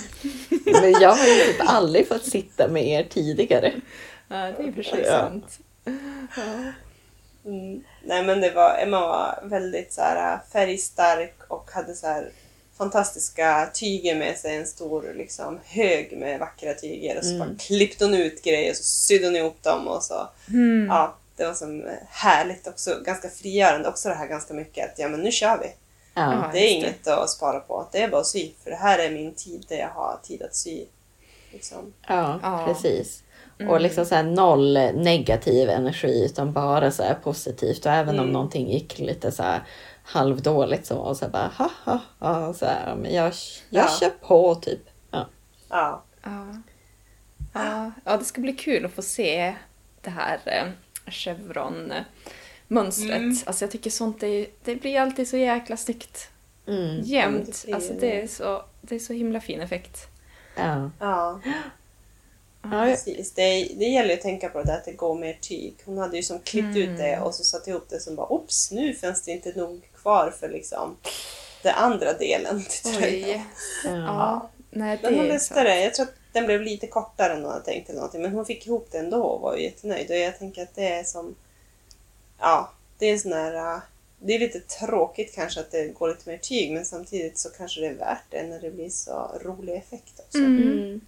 Men 0.66 0.92
jag 0.92 1.10
har 1.16 1.26
ju 1.28 1.34
typ 1.54 1.62
aldrig 1.70 2.08
fått 2.08 2.26
sitta 2.26 2.68
med 2.68 2.88
er 2.88 3.04
tidigare. 3.04 3.74
Ja, 4.28 4.36
det 4.58 4.64
är 4.68 4.72
för 4.72 4.84
sig 4.84 5.02
Ja. 5.06 5.18
sant. 5.20 5.60
Mm. 7.46 7.84
Nej 8.04 8.24
men 8.26 8.42
det 8.42 8.52
var, 8.52 8.78
Emma 8.78 9.00
var 9.00 9.40
väldigt 9.50 9.94
så 9.94 10.02
här, 10.02 10.40
färgstark 10.54 11.36
och 11.48 11.70
hade 11.74 11.94
så 11.96 12.08
här 12.08 12.30
fantastiska 12.78 13.70
tyger 13.74 14.16
med 14.16 14.38
sig. 14.38 14.56
En 14.56 14.66
stor 14.66 15.14
liksom, 15.18 15.60
hög 15.66 16.18
med 16.18 16.40
vackra 16.40 16.74
tyger. 16.74 17.18
Och 17.18 17.26
så 17.26 17.38
bara 17.40 17.50
klippte 17.60 18.06
hon 18.06 18.14
ut 18.14 18.44
grejer 18.44 18.70
och 18.72 18.76
så 18.78 18.84
sydde 18.84 19.28
hon 19.28 19.36
ihop 19.36 19.64
dem. 19.64 19.88
Och 19.88 20.04
så. 20.04 20.28
Ja, 20.88 21.16
det 21.36 21.46
var 21.46 21.54
som 21.54 21.86
härligt 22.10 22.68
också. 22.68 23.02
Ganska 23.06 23.30
frigörande 23.30 23.90
också 23.90 24.10
det 24.10 24.16
här 24.16 24.28
ganska 24.28 24.54
mycket 24.54 24.92
att 24.92 25.00
ja 25.00 25.08
men 25.08 25.20
nu 25.22 25.32
kör 25.32 25.58
vi. 25.58 25.68
Ja. 26.14 26.50
Det 26.54 26.60
är 26.60 26.72
inget 26.74 27.08
att 27.08 27.30
spara 27.30 27.60
på. 27.60 27.88
Det 27.92 28.02
är 28.02 28.08
bara 28.08 28.22
att 28.22 28.28
sy. 28.28 28.52
För 28.64 28.70
det 28.70 28.76
här 28.78 29.00
är 29.00 29.10
min 29.12 29.34
tid 29.34 29.66
där 29.70 29.78
jag 29.78 29.90
har 29.90 30.20
tid 30.24 30.42
att 30.44 30.56
sy. 30.56 30.86
Liksom. 31.52 31.94
Ja, 32.08 32.40
Ja. 32.44 32.64
precis. 32.68 33.24
Och 33.70 33.82
liksom 33.82 34.06
så 34.06 34.16
här 34.16 34.24
noll 34.24 34.74
negativ 34.96 35.70
energi 35.70 36.26
utan 36.26 36.54
bara 36.54 36.92
så 36.92 37.04
här 37.04 37.14
positivt. 37.14 37.86
Och 37.86 37.92
även 37.92 38.20
om 38.20 38.28
någonting 38.28 38.72
gick 38.72 39.00
lite 39.00 39.32
så 39.32 39.44
här 39.44 39.64
halvdåligt 40.04 40.86
så 40.86 40.96
var 40.96 41.10
det 41.10 41.16
så 41.16 41.26
här 41.26 41.32
bara 41.32 41.48
ha 41.58 41.70
ha 41.86 42.00
ha. 42.20 42.54
Så 42.54 42.66
här, 42.66 42.96
men 42.96 43.14
jag, 43.14 43.34
jag 43.70 43.86
Ja. 43.86 43.90
kör 44.00 44.10
på 44.10 44.56
typ. 44.56 44.82
Ja. 45.12 45.28
Ja. 45.70 46.04
Ja. 46.24 46.48
Ja. 47.54 47.92
ja, 48.06 48.18
det 48.18 48.26
ska 48.26 48.42
bli 48.42 48.54
kul 48.54 48.86
att 48.86 48.94
få 48.94 49.02
se 49.02 49.56
det 50.02 50.10
här 50.10 50.40
eh, 50.46 50.66
Chevron-mönstret. 51.12 53.48
Alltså 53.48 53.64
jag 53.66 53.72
tycker 53.72 53.90
sånt 53.90 54.24
är, 54.24 54.46
det 54.64 54.76
blir 54.76 55.00
alltid 55.00 55.28
så 55.28 55.38
jäkla 55.38 55.78
snyggt. 55.78 56.30
Mm. 56.68 57.02
Jämt. 57.02 57.46
det 57.46 57.64
blir 57.66 57.76
Alltså 57.76 57.94
det. 57.94 58.00
det 58.00 58.22
är, 58.22 58.28
så, 58.28 58.64
det 58.82 58.96
är 58.96 59.00
så 59.00 59.14
himla 59.14 59.42
fin 59.42 59.62
effekt. 59.62 60.08
Ja. 60.56 60.90
Ja. 61.00 61.40
Ja, 62.64 62.86
Precis. 62.86 63.32
Det, 63.32 63.64
det 63.78 63.86
gäller 63.86 64.10
ju 64.10 64.16
att 64.16 64.22
tänka 64.22 64.50
på 64.50 64.58
det 64.58 64.66
där 64.66 64.78
att 64.78 64.86
det 64.86 64.92
går 64.94 65.16
mer 65.16 65.38
tyg. 65.42 65.76
Hon 65.86 65.98
hade 65.98 66.18
ju 66.18 66.24
som 66.24 66.40
klippt 66.40 66.78
ut 66.78 66.98
det 66.98 67.20
och 67.20 67.36
så 67.36 67.44
satt 67.44 67.68
ihop 67.68 67.86
det 67.90 68.00
som 68.00 68.16
bara 68.16 68.34
oops, 68.34 68.72
nu 68.72 68.94
finns 68.94 69.22
det 69.24 69.32
inte 69.32 69.54
nog 69.56 69.90
kvar 70.02 70.34
för 70.40 70.50
liksom 70.50 70.98
den 71.64 71.76
andra 71.76 72.14
delen 72.14 72.64
till 72.70 72.94
tröjan. 72.94 73.42
Oj. 73.86 73.92
Ja. 74.08 74.50
Nej, 74.70 74.98
det 75.02 75.10
Men 75.10 75.20
hon 75.20 75.28
löste 75.28 75.64
det. 75.64 75.84
Jag 75.84 75.94
tror 75.94 76.06
att 76.06 76.14
den 76.34 76.46
blev 76.46 76.62
lite 76.62 76.88
kortare 76.88 77.34
än 77.34 77.44
hon 77.44 77.52
hade 77.52 77.66
tänkt 77.66 77.90
eller 77.90 78.00
någonting. 78.00 78.22
Men 78.22 78.32
hon 78.32 78.46
fick 78.46 78.68
ihop 78.68 78.88
det 78.92 78.98
ändå 78.98 79.24
och 79.24 79.42
var 79.42 79.56
ju 79.58 79.64
jättenöjd. 79.64 80.10
Och 80.12 80.18
jag 80.18 80.40
tänker 80.40 80.64
att 80.64 80.76
det 80.76 80.88
är 80.88 81.04
som... 81.04 81.36
Ja, 82.40 82.72
det 83.00 83.06
är 83.06 83.18
sån 83.18 83.34
här... 83.34 83.76
äh, 83.76 83.80
Det 84.20 84.36
är 84.36 84.40
lite 84.40 84.60
tråkigt 84.60 85.36
kanske 85.36 85.60
att 85.60 85.72
det 85.72 85.88
går 85.88 86.08
lite 86.10 86.30
mer 86.30 86.38
tyg 86.38 86.72
men 86.72 86.86
samtidigt 86.86 87.38
så 87.40 87.50
kanske 87.50 87.82
det 87.82 87.88
är 87.88 87.94
värt 87.94 88.24
det 88.30 88.44
när 88.44 88.60
det 88.60 88.72
blir 88.72 88.90
så 88.90 89.32
rolig 89.42 89.76
effekt 89.76 90.20
också. 90.20 90.38
Mm. 90.38 91.02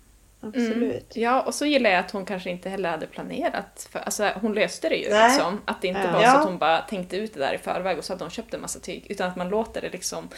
Absolut. 0.47 1.11
Ja, 1.15 1.41
och 1.41 1.53
så 1.55 1.65
gillar 1.65 1.89
jag 1.89 1.99
att 1.99 2.11
hon 2.11 2.25
kanske 2.25 2.49
inte 2.49 2.69
heller 2.69 2.89
hade 2.89 3.07
planerat. 3.07 3.87
För, 3.91 3.99
alltså, 3.99 4.31
hon 4.41 4.53
löste 4.53 4.89
det 4.89 4.95
ju 4.95 5.09
Nej. 5.09 5.29
liksom. 5.29 5.61
Att 5.65 5.81
det 5.81 5.87
inte 5.87 6.01
Ja. 6.01 6.11
var 6.11 6.23
så 6.23 6.37
att 6.37 6.45
hon 6.45 6.57
bara 6.57 6.81
tänkte 6.81 7.17
ut 7.17 7.33
det 7.33 7.39
där 7.39 7.53
i 7.53 7.57
förväg 7.57 7.97
och 7.97 8.03
så 8.05 8.13
hade 8.13 8.23
hon 8.23 8.31
köpt 8.31 8.53
en 8.53 8.61
massa 8.61 8.79
tyg. 8.79 9.05
Utan 9.09 9.29
att 9.29 9.35
man 9.35 9.49
låter 9.49 9.81
det 9.81 9.89
liksom 9.89 10.29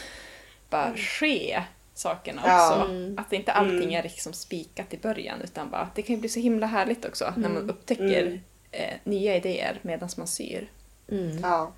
bara 0.70 0.94
ske 0.96 1.62
sakerna 1.94 2.42
Ja. 2.46 2.68
också. 2.76 2.90
Mm. 2.90 3.18
Att 3.18 3.32
inte 3.32 3.52
allting 3.52 3.76
Mm. 3.82 3.94
är 3.94 4.02
liksom 4.02 4.32
spikat 4.32 4.94
i 4.94 4.98
början 4.98 5.40
utan 5.44 5.70
bara 5.70 5.88
det 5.94 6.02
kan 6.02 6.14
ju 6.14 6.20
bli 6.20 6.28
så 6.28 6.40
himla 6.40 6.66
härligt 6.66 7.04
också 7.04 7.32
när 7.36 7.48
man 7.48 7.70
upptäcker 7.70 8.22
Mm. 8.22 8.40
eh, 8.72 8.94
nya 9.04 9.36
idéer 9.36 9.78
medan 9.82 10.08
man 10.16 10.26
syr. 10.26 10.70
Mm. 11.10 11.38
Ja. 11.42 11.72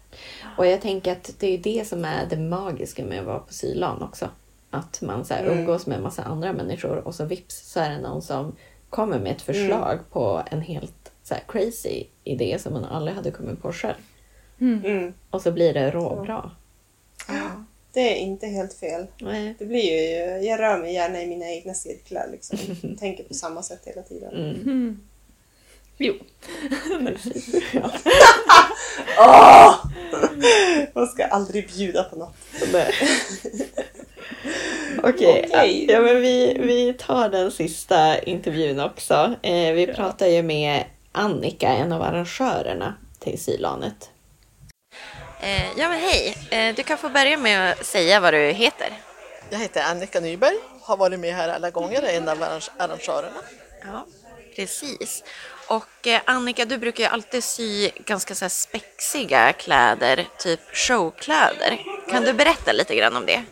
Och 0.56 0.66
jag 0.66 0.80
tänker 0.80 1.12
att 1.12 1.30
det 1.38 1.46
är 1.54 1.58
det 1.58 1.88
som 1.88 2.04
är 2.04 2.26
det 2.30 2.36
magiska 2.36 3.04
med 3.04 3.18
att 3.20 3.26
vara 3.26 3.38
på 3.38 3.52
Sylan 3.52 4.02
också. 4.02 4.28
Att 4.70 5.00
man 5.00 5.24
så 5.24 5.34
här 5.34 5.42
Mm. 5.44 5.58
umgås 5.58 5.86
med 5.86 5.96
en 5.96 6.02
massa 6.02 6.22
andra 6.22 6.52
människor 6.52 6.96
och 6.96 7.14
så 7.14 7.24
vips 7.24 7.70
så 7.72 7.80
är 7.80 7.90
det 7.90 8.00
någon 8.00 8.22
som 8.22 8.56
kommer 8.90 9.18
med 9.18 9.32
ett 9.32 9.42
förslag 9.42 9.98
på 10.12 10.42
en 10.50 10.60
helt 10.60 11.12
så 11.22 11.34
här 11.34 11.42
crazy 11.48 12.04
idé 12.24 12.56
som 12.60 12.72
man 12.72 12.84
aldrig 12.84 13.16
hade 13.16 13.30
kommit 13.30 13.62
på 13.62 13.72
själv. 13.72 13.94
Mm. 14.60 15.14
Och 15.30 15.42
så 15.42 15.52
blir 15.52 15.74
det 15.74 15.90
råbra. 15.90 16.50
Det 17.92 18.00
är 18.00 18.16
inte 18.16 18.46
helt 18.46 18.74
fel. 18.74 19.06
Nej. 19.20 19.54
Det 19.58 19.66
blir 19.66 19.82
ju, 19.82 20.46
jag 20.48 20.60
rör 20.60 20.78
mig 20.78 20.94
gärna 20.94 21.22
i 21.22 21.26
mina 21.26 21.46
egna 21.50 21.74
cirklar 21.74 22.28
liksom. 22.32 22.58
Tänker 22.98 23.24
på 23.24 23.34
samma 23.34 23.62
sätt 23.62 23.80
hela 23.84 24.02
tiden. 24.02 24.34
Mm. 24.34 25.00
Jo. 25.98 26.14
Ja. 27.72 27.90
Åh! 29.18 29.86
Man 30.94 31.06
ska 31.06 31.24
aldrig 31.24 31.68
bjuda 31.68 32.04
på 32.04 32.16
något. 32.16 32.34
Okej, 35.05 35.44
Okej. 35.48 35.86
ja, 35.88 36.01
men 36.01 36.20
vi, 36.22 36.57
vi 36.61 36.92
tar 36.92 37.28
den 37.28 37.51
sista 37.51 38.18
intervjun 38.18 38.80
också. 38.80 39.34
Eh, 39.42 39.72
vi 39.72 39.86
pratar 39.96 40.26
ju 40.26 40.42
med 40.42 40.84
Annika, 41.12 41.68
en 41.68 41.92
av 41.92 42.03
arrangörerna 42.03 42.94
till 43.18 43.42
Sylanet. 43.42 44.11
Eh, 45.40 45.78
ja 45.78 45.88
men 45.88 46.01
hej, 46.01 46.36
eh, 46.51 46.74
du 46.74 46.82
kan 46.82 46.98
få 46.98 47.09
börja 47.09 47.36
med 47.36 47.72
att 47.72 47.86
säga 47.86 48.20
vad 48.20 48.34
du 48.34 48.51
heter. 48.51 48.92
Jag 49.51 49.59
heter 49.59 49.82
Annika 49.82 50.20
Nyberg, 50.20 50.57
har 50.82 50.96
varit 50.96 51.20
med 51.20 51.34
här 51.34 51.48
alla 51.48 51.70
gånger, 51.70 52.03
är 52.03 52.16
en 52.16 52.28
av 52.28 52.42
arrangörerna. 52.78 53.40
Ja, 53.84 54.07
precis. 54.57 55.24
Och 55.68 56.07
eh, 56.07 56.20
Annika, 56.24 56.64
du 56.64 56.78
brukar 56.78 57.05
ju 57.05 57.11
alltid 57.11 57.44
sy 57.44 57.90
ganska 58.05 58.34
så 58.34 58.44
här 58.44 58.51
spexiga 58.51 59.53
kläder, 59.53 60.26
typ 60.38 60.61
showkläder. 60.72 61.80
Kan 62.11 62.24
du 62.24 62.32
berätta 62.32 62.72
lite 62.72 62.94
grann 62.94 63.16
om 63.16 63.26
det? 63.26 63.42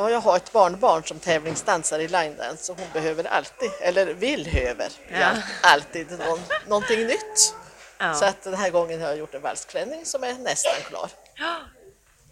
Ja, 0.00 0.10
jag 0.10 0.20
har 0.20 0.36
ett 0.36 0.52
barnbarn 0.52 1.04
som 1.04 1.18
tävlingsdansar 1.18 1.98
i 1.98 2.08
line 2.08 2.36
dance 2.36 2.64
så 2.64 2.72
hon 2.72 2.86
behöver 2.92 3.24
alltid, 3.24 3.70
eller 3.80 4.06
vill 4.06 4.46
höver, 4.46 4.88
Ja. 5.12 5.30
alltid 5.62 6.10
någon, 6.18 6.40
någonting 6.66 7.06
nytt. 7.06 7.54
Ja. 7.98 8.14
Så 8.14 8.24
att 8.24 8.42
den 8.42 8.54
här 8.54 8.70
gången 8.70 9.00
har 9.00 9.08
jag 9.08 9.18
gjort 9.18 9.34
en 9.34 9.42
valsklänning 9.42 10.06
som 10.06 10.24
är 10.24 10.34
nästan 10.34 10.72
klar. 10.88 11.10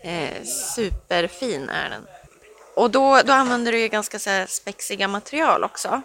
Eh, 0.01 0.43
superfin 0.45 1.69
är 1.69 1.91
den. 1.91 2.07
Och 2.75 2.91
då, 2.91 3.21
då 3.23 3.33
använder 3.33 3.73
du 3.73 3.79
ju 3.81 3.89
ganska 3.89 4.19
så 4.19 4.45
spexiga 4.49 5.09
material 5.09 5.64
också. 5.64 6.03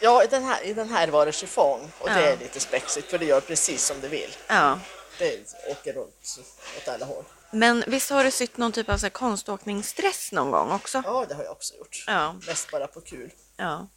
Ja, 0.00 0.24
i 0.24 0.26
den 0.26 0.44
här, 0.44 0.62
i 0.62 0.72
den 0.74 0.88
här 0.88 1.08
var 1.08 1.26
det 1.26 1.32
chiffong 1.32 1.92
och 1.98 2.08
det 2.08 2.20
Ja. 2.20 2.26
är 2.26 2.36
lite 2.36 2.60
spexigt 2.60 3.10
för 3.10 3.18
det 3.18 3.24
gör 3.24 3.40
precis 3.40 3.84
som 3.84 4.00
det 4.00 4.08
vill. 4.08 4.36
Ja. 4.46 4.78
Det 5.18 5.40
åker 5.70 5.92
runt 5.92 6.38
åt 6.76 6.88
alla 6.88 7.06
håll. 7.06 7.24
Men 7.52 7.84
visst 7.86 8.10
har 8.10 8.24
du 8.24 8.30
sytt 8.30 8.56
någon 8.56 8.72
typ 8.72 8.88
av 8.88 8.96
så 8.98 9.06
här 9.06 9.10
konståkningsdress 9.10 10.32
någon 10.32 10.50
gång 10.50 10.72
också? 10.72 11.02
Ja, 11.04 11.26
det 11.28 11.34
har 11.34 11.42
jag 11.44 11.52
också 11.52 11.74
gjort. 11.74 12.04
Ja. 12.06 12.36
Mest 12.46 12.70
bara 12.70 12.86
på 12.86 13.00
kul. 13.00 13.32
Ja. 13.56 13.88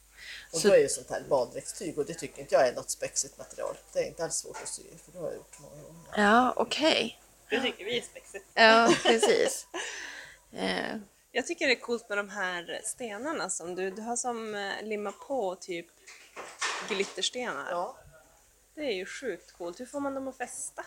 Och 0.52 0.58
Så- 0.58 0.68
då 0.68 0.74
är 0.74 0.78
ju 0.78 0.88
sånt 0.88 1.10
här 1.10 1.22
baddräktstyg 1.28 1.98
och 1.98 2.06
det 2.06 2.14
tycker 2.14 2.40
inte 2.40 2.54
jag 2.54 2.68
är 2.68 2.72
något 2.72 2.90
spexigt 2.90 3.38
material. 3.38 3.74
Det 3.92 3.98
är 3.98 4.06
inte 4.06 4.24
alls 4.24 4.34
svårt 4.36 4.62
att 4.62 4.68
sy 4.68 4.82
för 5.04 5.12
det 5.12 5.18
har 5.18 5.26
jag 5.26 5.34
gjort 5.34 5.58
många 5.58 5.82
gånger. 5.82 6.04
Ja, 6.16 6.52
okej. 6.56 7.20
Det 7.50 7.60
tycker 7.60 7.84
vi 7.84 7.98
är 7.98 8.02
spexigt. 8.02 8.44
Ja, 8.54 8.94
precis. 9.02 9.66
Eh, 10.56 10.96
Jag 11.32 11.46
tycker 11.46 11.66
det 11.66 11.72
är 11.72 11.80
coolt 11.80 12.08
med 12.08 12.18
de 12.18 12.28
här 12.28 12.80
stenarna 12.84 13.50
som 13.50 13.74
du, 13.74 13.90
du 13.90 14.02
har 14.02 14.16
som 14.16 14.54
eh, 14.54 14.82
limmat 14.82 15.18
på 15.20 15.54
typ 15.54 15.86
glitterstenar. 16.88 17.66
Ja, 17.70 17.96
Det 18.74 18.80
är 18.80 18.92
ju 18.92 19.06
sjukt 19.06 19.52
coolt. 19.58 19.80
Hur 19.80 19.86
får 19.86 20.00
man 20.00 20.14
dem 20.14 20.28
att 20.28 20.36
fästa? 20.36 20.84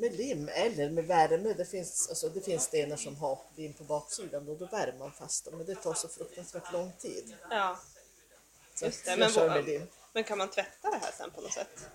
Med 0.00 0.12
lim 0.16 0.48
eller 0.54 0.90
med 0.90 1.04
värme. 1.06 1.54
Det 1.56 1.64
finns, 1.64 2.08
alltså, 2.08 2.28
det 2.28 2.40
finns 2.40 2.64
stenar 2.64 2.96
som 2.96 3.16
har 3.16 3.38
lim 3.56 3.72
på 3.72 3.84
baksidan 3.84 4.48
och 4.48 4.56
då 4.56 4.66
värmer 4.66 4.98
man 4.98 5.12
fast 5.12 5.44
dem. 5.44 5.56
Men 5.56 5.66
det 5.66 5.74
tar 5.74 5.94
så 5.94 6.08
fruktansvärt 6.08 6.72
lång 6.72 6.92
tid. 6.98 7.36
Ja, 7.50 7.78
Så 8.74 8.84
Just 8.84 9.04
det, 9.04 9.16
men 9.16 9.64
lim. 9.64 9.86
men 10.12 10.24
kan 10.24 10.38
man 10.38 10.50
tvätta 10.50 10.90
det 10.90 10.96
här 10.96 11.12
sen 11.18 11.30
på 11.30 11.40
något 11.40 11.52
sätt? 11.52 11.88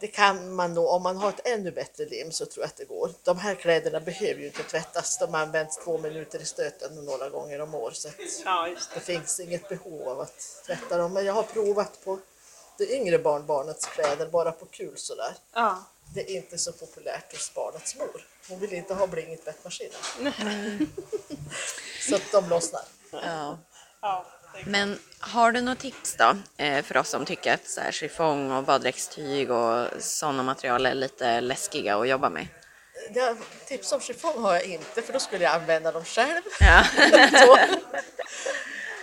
Det 0.00 0.06
kan 0.06 0.52
man 0.54 0.74
nog, 0.74 0.86
om 0.86 1.02
man 1.02 1.16
har 1.16 1.28
ett 1.28 1.46
ännu 1.46 1.70
bättre 1.70 2.04
lim 2.04 2.32
så 2.32 2.46
tror 2.46 2.62
jag 2.62 2.68
att 2.68 2.76
det 2.76 2.84
går. 2.84 3.10
De 3.22 3.38
här 3.38 3.54
kläderna 3.54 4.00
behöver 4.00 4.40
ju 4.40 4.46
inte 4.46 4.62
tvättas. 4.62 5.18
De 5.18 5.34
används 5.34 5.76
två 5.76 5.98
minuter 5.98 6.40
i 6.42 6.44
stöten 6.44 7.04
några 7.04 7.28
gånger 7.28 7.60
om 7.60 7.74
år. 7.74 7.90
Så 7.90 8.08
att 8.08 8.14
Ja, 8.44 8.68
just 8.68 8.94
det 8.94 9.00
finns 9.00 9.40
inget 9.40 9.68
behov 9.68 10.08
av 10.08 10.20
att 10.20 10.62
tvätta 10.66 10.96
dem. 10.96 11.12
Men 11.12 11.24
jag 11.24 11.32
har 11.34 11.42
provat 11.42 12.04
på 12.04 12.18
det 12.78 12.92
yngre 12.92 13.18
barnbarnets 13.18 13.86
kläder 13.86 14.26
bara 14.26 14.52
på 14.52 14.66
kul 14.66 14.96
sådär. 14.96 15.36
Ja. 15.52 15.84
Det 16.14 16.30
är 16.30 16.36
inte 16.36 16.58
så 16.58 16.72
populärt 16.72 17.32
hos 17.32 17.54
barnets 17.54 17.96
mor. 17.96 18.26
Hon 18.48 18.60
vill 18.60 18.72
inte 18.72 18.94
ha 18.94 19.06
bling 19.06 19.32
i 19.32 19.36
tvättmaskinen. 19.36 20.00
så 22.08 22.16
att 22.16 22.32
de 22.32 22.48
lossnar. 22.48 22.82
ja. 23.12 23.58
ja. 24.00 24.26
Men 24.64 24.98
har 25.20 25.52
du 25.52 25.60
något 25.60 25.78
tips 25.78 26.16
då 26.16 26.36
eh, 26.56 26.82
för 26.82 26.96
oss 26.96 27.08
som 27.08 27.24
tycker 27.24 27.54
att 27.54 27.68
så 27.68 27.80
här, 27.80 27.92
chiffong 27.92 28.50
och 28.52 28.64
baddräktstyg 28.64 29.50
och 29.50 29.88
sådana 29.98 30.42
material 30.42 30.86
är 30.86 30.94
lite 30.94 31.40
läskiga 31.40 31.96
att 31.96 32.08
jobba 32.08 32.30
med? 32.30 32.48
Ja, 33.14 33.36
tips 33.66 33.92
om 33.92 34.00
chiffong 34.00 34.42
har 34.42 34.54
jag 34.54 34.64
inte 34.64 35.02
för 35.02 35.12
då 35.12 35.20
skulle 35.20 35.44
jag 35.44 35.54
använda 35.54 35.92
dem 35.92 36.04
själv. 36.04 36.42
Ja. 36.60 36.84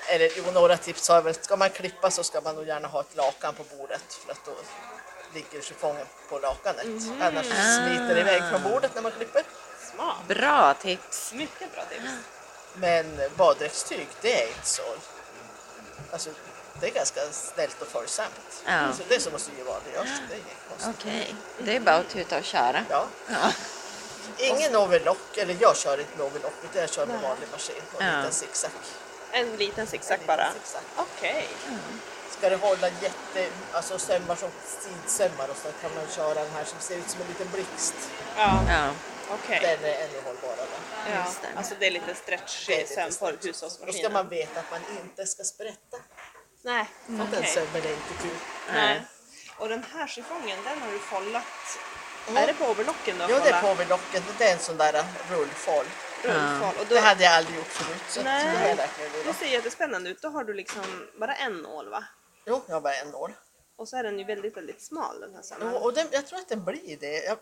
Eller 0.09 0.29
jo, 0.37 0.43
några 0.53 0.77
tips 0.77 1.09
har 1.09 1.15
jag 1.15 1.23
väl. 1.23 1.33
Ska 1.33 1.55
man 1.55 1.69
klippa 1.69 2.11
så 2.11 2.23
ska 2.23 2.41
man 2.41 2.55
nog 2.55 2.67
gärna 2.67 2.87
ha 2.87 3.01
ett 3.01 3.15
lakan 3.15 3.53
på 3.55 3.63
bordet 3.77 4.13
för 4.13 4.31
att 4.31 4.45
då 4.45 4.51
ligger 5.35 5.61
chiffongen 5.61 6.05
på 6.29 6.39
lakanet. 6.39 6.85
Annars 7.21 7.45
smiter 7.45 8.15
det 8.15 8.19
iväg 8.19 8.41
från 8.51 8.63
bordet 8.63 8.95
när 8.95 9.01
man 9.01 9.11
klipper. 9.11 9.43
Smart. 9.93 10.27
Bra 10.27 10.73
tips. 10.73 11.33
Mycket 11.33 11.73
bra 11.75 11.83
tips. 11.85 12.11
Men 12.73 13.19
baddräktstyg, 13.35 14.07
det 14.21 14.43
är 14.43 14.47
inte 14.47 14.67
så... 14.67 14.81
Alltså, 16.11 16.29
det 16.79 16.87
är 16.87 16.91
ganska 16.91 17.21
snällt 17.31 17.81
och 17.81 17.87
följsamt. 17.87 18.63
Ja. 18.65 18.93
Så 18.97 19.03
det 19.09 19.15
är 19.15 19.19
som 19.19 19.35
att 19.35 19.41
sy 19.41 19.51
vanlig 19.63 19.93
det 20.29 20.35
är. 20.35 20.89
Okej, 20.89 21.35
det 21.59 21.75
är 21.75 21.79
bara 21.79 21.95
att 21.95 22.09
tuta 22.09 22.37
och 22.37 22.43
köra. 22.43 22.85
Ja. 22.89 23.07
Ja. 23.27 23.51
Ingen 24.37 24.75
overlock, 24.75 25.37
eller 25.37 25.57
jag 25.59 25.77
kör 25.77 25.99
inte 25.99 26.17
med 26.17 26.25
overlock 26.25 26.53
utan 26.63 26.81
jag 26.81 26.89
kör 26.89 27.05
med 27.05 27.21
vanlig 27.21 27.47
maskin 27.51 27.75
och 27.95 28.01
en 28.01 28.07
Ja. 28.07 28.17
liten 28.17 28.33
zigzag. 28.33 28.71
En 29.31 29.55
liten 29.55 29.87
zigzag 29.87 30.19
bara. 30.27 30.47
liten 30.47 30.61
zigzag. 30.63 30.81
Okej. 30.97 31.47
Ska 32.37 32.49
det 32.49 32.55
hålla 32.55 32.87
jätte, 32.89 33.47
alltså 33.71 33.99
sömmar 33.99 34.35
som 34.35 34.49
sidsömmar 34.65 35.49
och 35.49 35.57
så 35.57 35.67
kan 35.81 35.95
man 35.95 36.07
köra 36.07 36.33
den 36.33 36.51
här 36.53 36.63
som 36.65 36.79
ser 36.79 36.95
ut 36.97 37.09
som 37.09 37.21
en 37.21 37.27
liten 37.27 37.47
blixt. 37.53 37.95
Ja, 38.37 38.59
Ja. 38.69 38.89
okej. 39.29 39.59
Den 39.61 39.91
är 39.91 39.95
ännu 40.03 40.21
hållbarare. 40.25 40.67
Ja. 41.13 41.25
Alltså 41.57 41.75
det 41.79 41.87
är 41.87 41.91
lite 41.91 42.15
stretchig 42.15 42.87
sömn 42.87 43.07
på 43.07 43.13
stretch. 43.13 43.31
Då 43.31 43.39
ska 43.39 43.47
hushållsmaskinen. 43.47 44.13
man 44.13 44.29
veta 44.29 44.59
att 44.59 44.71
man 44.71 44.81
inte 45.01 45.25
ska 45.25 45.43
sprätta. 45.43 45.97
Nej, 46.61 46.85
För 47.05 47.23
att 47.23 47.31
den 47.31 47.45
sömmen 47.45 47.81
är 47.83 47.91
inte 47.91 48.13
kul. 48.21 48.37
Nej. 48.73 49.01
Och 49.57 49.69
den 49.69 49.83
här 49.93 50.07
chiffongen, 50.07 50.57
den 50.63 50.81
har 50.81 50.91
du 50.91 50.99
follat. 50.99 51.43
Är 52.35 52.47
det 52.47 52.53
på 52.53 52.65
overlocken 52.65 53.17
då? 53.19 53.25
Jo, 53.29 53.37
det 53.43 53.49
är 53.49 53.61
på 53.61 53.67
overlocken. 53.71 54.23
Det 54.37 54.45
är 54.49 54.53
en 54.53 54.59
sån 54.59 54.77
där 54.77 55.03
rullfoll. 55.29 55.85
Rullfoll. 56.23 56.75
Och 56.79 56.85
då, 56.89 56.95
Det 56.95 56.99
hade 57.01 57.23
jag 57.23 57.33
aldrig 57.33 57.57
gjort 57.57 57.67
förut. 57.67 58.01
Så 58.07 58.21
Nej. 58.23 58.75
det 58.77 59.23
det 59.25 59.33
ser 59.33 59.45
jättespännande 59.45 60.09
ut. 60.09 60.21
Då 60.21 60.29
har 60.29 60.43
du 60.43 60.53
liksom 60.53 61.07
bara 61.19 61.35
en 61.35 61.57
nål 61.57 61.89
va? 61.89 62.03
Jo, 62.45 62.61
jag 62.67 62.75
har 62.75 62.81
bara 62.81 62.93
en 62.95 63.15
år. 63.15 63.35
Och 63.77 63.87
så 63.87 63.97
är 63.97 64.03
den 64.03 64.19
ju 64.19 64.25
väldigt, 64.25 64.57
väldigt 64.57 64.81
smal 64.81 65.19
den 65.21 65.29
här 65.33 65.41
Jo, 65.43 65.57
sömmen. 65.59 65.73
och 65.75 65.93
den, 65.93 66.07
jag 66.11 66.27
tror 66.27 66.39
att 66.39 66.49
den 66.49 66.65
blir 66.65 66.97
det. 66.99 67.23
Jag 67.23 67.37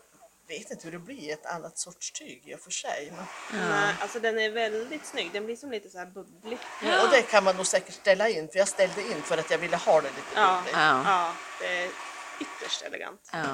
vet 0.48 0.70
inte 0.70 0.84
hur 0.84 0.92
det 0.92 0.98
blir 0.98 1.18
i 1.18 1.30
ett 1.30 1.46
annat 1.46 1.78
sorts 1.78 2.12
tyg 2.12 2.42
i 2.48 2.54
och 2.54 2.60
för 2.60 2.70
sig. 2.70 3.12
Men, 3.52 3.68
Nej, 3.70 3.94
alltså 4.00 4.20
den 4.20 4.38
är 4.38 4.50
väldigt 4.50 5.06
snygg. 5.06 5.30
Den 5.32 5.46
blir 5.46 5.56
som 5.56 5.70
lite 5.70 5.90
så 5.90 5.98
här 5.98 6.06
bubblig. 6.06 6.58
Och 7.02 7.10
det 7.10 7.22
kan 7.22 7.44
man 7.44 7.56
nog 7.56 7.66
säkert 7.66 7.94
ställa 7.94 8.28
in, 8.28 8.48
för 8.48 8.58
jag 8.58 8.68
ställde 8.68 9.00
in 9.02 9.22
för 9.22 9.38
att 9.38 9.50
jag 9.50 9.58
ville 9.58 9.76
ha 9.76 10.00
det 10.00 10.08
lite 10.08 10.20
Ja, 10.34 10.56
bubbligt. 10.56 10.76
Ja. 10.76 11.02
ja, 11.04 11.34
det 11.60 11.66
är 11.84 11.90
ytterst 12.40 12.82
elegant. 12.82 13.30
Ja. 13.32 13.44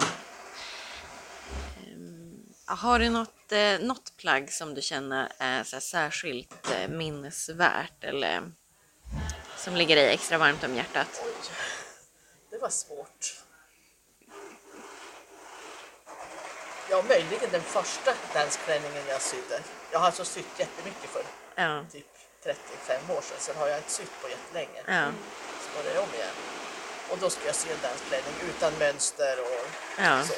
Ehm, 1.87 2.45
Har 2.67 2.99
du 2.99 3.09
något, 3.11 3.53
eh, 3.53 3.79
något 3.81 4.17
plagg 4.17 4.53
som 4.53 4.75
du 4.75 4.83
känner 4.83 5.33
är 5.39 5.65
så 5.65 5.77
här 5.77 5.81
särskilt 5.81 6.71
eh, 6.71 6.89
minnesvärt 6.89 8.05
eller 8.05 8.53
som 9.65 9.77
ligger 9.77 9.97
dig 9.97 10.15
extra 10.15 10.39
varmt 10.39 10.65
om 10.65 10.75
hjärtat? 10.75 11.23
Det 12.51 12.59
var 12.59 12.69
svårt. 12.69 13.35
Ja, 16.91 17.03
möjligen 17.09 17.51
den 17.51 17.63
första 17.63 18.13
dansklänningen 18.35 19.03
jag 19.09 19.23
sydde. 19.23 19.61
Jag 19.93 19.99
har 19.99 20.07
alltså 20.07 20.25
sytt 20.25 20.59
jättemycket 20.59 21.11
för 21.11 21.23
Ja. 21.55 21.85
typ 21.93 22.07
35 22.45 23.11
år 23.11 23.21
sedan. 23.21 23.37
Sen 23.39 23.57
har 23.57 23.67
jag 23.69 23.79
inte 23.79 23.91
sytt 23.91 24.13
på 24.23 24.29
jättelänge. 24.29 24.83
Ja. 24.87 25.13
Så 25.63 25.77
var 25.77 25.85
det 25.95 25.99
om 26.01 26.15
igen. 26.15 26.35
Och 27.11 27.19
då 27.19 27.31
skulle 27.31 27.47
jag 27.47 27.55
sy 27.57 27.69
en 27.71 27.79
dansklänning 27.83 28.35
utan 28.49 28.73
mönster 28.79 29.41
och 29.41 29.67
Ja. 29.99 30.25
så. 30.25 30.35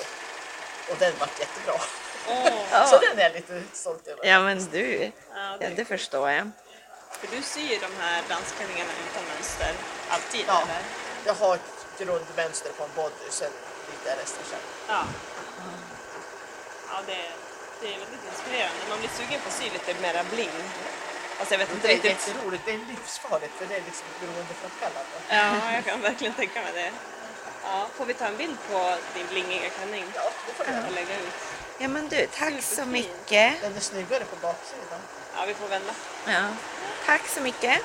Och 0.92 0.98
den 0.98 1.12
vart 1.18 1.40
jättebra. 1.40 1.80
Så 2.90 2.98
den 2.98 3.18
är 3.18 3.22
jag 3.22 3.32
lite 3.32 3.62
stolt 3.72 4.06
över. 4.06 4.26
ja, 4.26 4.40
men 4.40 4.64
du. 4.70 5.02
Ja, 5.04 5.10
Ja, 5.34 5.56
det, 5.60 5.68
det 5.76 5.84
förstår 5.84 6.30
jag. 6.30 6.50
För 7.22 7.36
du 7.36 7.42
syr 7.42 7.78
de 7.86 7.90
här 8.02 8.18
dansklänningarna 8.28 8.92
utan 9.06 9.22
mönster 9.34 9.72
alltid 10.14 10.44
Ja. 10.46 10.62
eller? 10.62 10.82
Jag 11.28 11.34
har 11.34 11.54
ett 11.54 11.72
grundmönster 11.98 12.70
på 12.78 12.82
en 12.84 12.90
body, 12.96 13.28
sen 13.30 13.52
lite 13.90 14.08
resten 14.22 14.44
själv. 14.50 14.66
Ja. 14.88 15.02
Ja, 16.90 16.96
det, 17.06 17.20
det 17.80 17.86
är 17.94 17.98
väldigt 18.04 18.24
inspirerande. 18.32 18.80
Man 18.88 18.98
blir 18.98 19.10
sugen 19.18 19.40
på 19.44 19.48
att 19.48 19.54
sy 19.60 19.64
lite 19.76 19.94
mera 20.06 20.24
bling. 20.32 20.50
Alltså 21.38 21.54
jag 21.54 21.58
vet 21.58 21.70
inte 21.72 21.86
Det 21.86 21.92
är 21.92 21.96
riktigt. 21.96 22.28
jätteroligt, 22.28 22.62
det 22.66 22.72
är 22.74 22.78
livsfarligt 22.94 23.54
för 23.58 23.66
det 23.66 23.74
är 23.80 23.82
liksom 23.90 24.06
beroendeframkallande. 24.20 25.16
Ja, 25.28 25.72
jag 25.76 25.84
kan 25.84 26.00
verkligen 26.00 26.34
tänka 26.34 26.62
mig 26.62 26.72
det. 26.72 26.90
Ja, 27.64 27.86
får 27.96 28.04
vi 28.04 28.14
ta 28.14 28.26
en 28.26 28.36
bild 28.36 28.56
på 28.70 28.96
din 29.14 29.26
blingiga 29.30 29.68
klänning? 29.70 30.04
Ja, 30.14 30.22
det 30.46 30.52
får 30.52 30.64
du 30.64 30.70
göra. 30.72 30.86
Och 30.86 30.92
lägga 30.92 31.14
ut. 31.18 31.34
Ja, 31.78 31.88
men 31.88 32.08
du, 32.08 32.26
tack 32.26 32.62
så 32.62 32.84
mycket. 32.84 33.60
Den 33.60 33.76
är 33.76 33.80
snyggare 33.80 34.24
på 34.24 34.36
baksidan. 34.36 35.00
Ja, 35.36 35.44
vi 35.48 35.54
får 35.54 35.68
vända. 35.68 35.92
Ja. 36.26 36.54
Tack 37.06 37.28
så 37.28 37.42
mycket. 37.42 37.80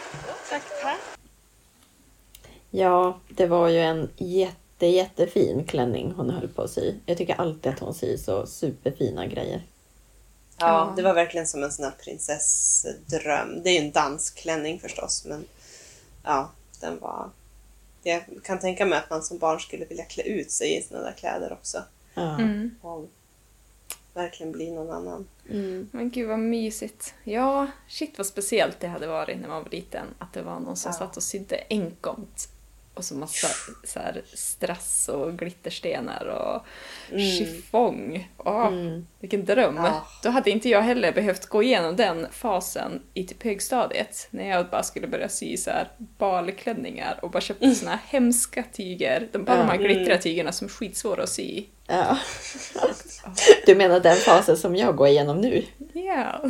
Tack, 0.49 0.63
tack. 0.81 0.99
Ja, 2.69 3.19
det 3.29 3.47
var 3.47 3.67
ju 3.67 3.79
en 3.79 4.09
jätte, 4.17 4.85
jättefin 4.85 5.65
klänning 5.65 6.13
hon 6.17 6.29
höll 6.29 6.47
på 6.47 6.61
att 6.61 6.71
sy. 6.71 6.93
Jag 7.05 7.17
tycker 7.17 7.41
alltid 7.41 7.73
att 7.73 7.79
hon 7.79 7.93
syr 7.93 8.17
så 8.17 8.45
superfina 8.45 9.27
grejer. 9.27 9.63
Ja, 10.59 10.93
det 10.95 11.01
var 11.01 11.13
verkligen 11.13 11.47
som 11.47 11.63
en 11.63 11.71
sån 11.71 11.85
här 11.85 11.93
prinsessdröm. 12.03 13.63
Det 13.63 13.69
är 13.69 13.73
ju 13.73 13.85
en 13.85 13.91
dansklänning 13.91 14.79
förstås, 14.79 15.25
men 15.25 15.45
ja, 16.23 16.51
den 16.79 16.99
var... 16.99 17.29
Jag 18.03 18.23
kan 18.43 18.59
tänka 18.59 18.85
mig 18.85 18.99
att 18.99 19.09
man 19.09 19.23
som 19.23 19.37
barn 19.37 19.59
skulle 19.59 19.85
vilja 19.85 20.05
klä 20.05 20.23
ut 20.23 20.51
sig 20.51 20.77
i 20.77 20.81
såna 20.81 21.01
där 21.01 21.11
kläder 21.11 21.53
också. 21.53 21.83
Ja. 22.13 22.37
Och 22.81 23.09
verkligen 24.17 24.51
bli 24.51 24.71
någon 24.71 24.89
annan. 24.91 25.27
Men 25.91 26.09
gud 26.09 26.27
vad 26.27 26.39
mysigt. 26.39 27.13
Ja, 27.23 27.67
shit 27.87 28.17
vad 28.17 28.27
speciellt 28.27 28.79
det 28.79 28.87
hade 28.87 29.07
varit 29.07 29.39
när 29.39 29.47
man 29.47 29.63
var 29.63 29.69
liten. 29.71 30.05
Att 30.17 30.33
det 30.33 30.41
var 30.41 30.59
någon 30.59 30.75
som 30.77 30.93
satt 30.93 31.17
och 31.17 31.23
sydde 31.23 31.63
enkomt. 31.69 32.49
Och 32.93 33.03
så 33.05 33.15
massa 33.15 33.47
så 33.83 33.99
här, 33.99 34.21
strass 34.33 35.09
och 35.09 35.37
glitterstenar 35.37 36.25
och 36.25 36.61
chiffong. 37.19 38.31
Åh, 38.37 38.71
Vilken 39.19 39.45
dröm! 39.45 39.75
Då 40.23 40.29
hade 40.29 40.49
inte 40.51 40.69
jag 40.69 40.81
heller 40.81 41.11
behövt 41.11 41.45
gå 41.45 41.63
igenom 41.63 41.95
den 41.95 42.27
fasen 42.31 43.01
i 43.13 43.23
typ 43.23 43.43
högstadiet. 43.43 44.27
När 44.31 44.49
jag 44.49 44.69
bara 44.69 44.83
skulle 44.83 45.07
börja 45.07 45.29
sy 45.29 45.57
så 45.57 45.69
här 45.69 45.91
balklänningar 45.97 47.19
och 47.21 47.31
bara 47.31 47.41
köpte 47.41 47.75
såna 47.75 47.91
här 47.91 47.99
hemska 48.07 48.63
tyger. 48.73 49.29
De, 49.31 49.43
bara 49.43 49.57
de 49.57 49.67
här 49.67 49.77
glittriga 49.77 50.17
tygerna 50.17 50.51
som 50.51 50.65
är 50.65 50.69
skitsvåra 50.69 51.23
att 51.23 51.29
sy. 51.29 51.65
Ja. 51.87 52.17
Du 53.65 53.75
menar 53.75 53.99
den 53.99 54.15
fasen 54.15 54.57
som 54.57 54.75
jag 54.75 54.95
går 54.95 55.07
igenom 55.07 55.41
nu? 55.41 55.63
Ja. 55.93 56.41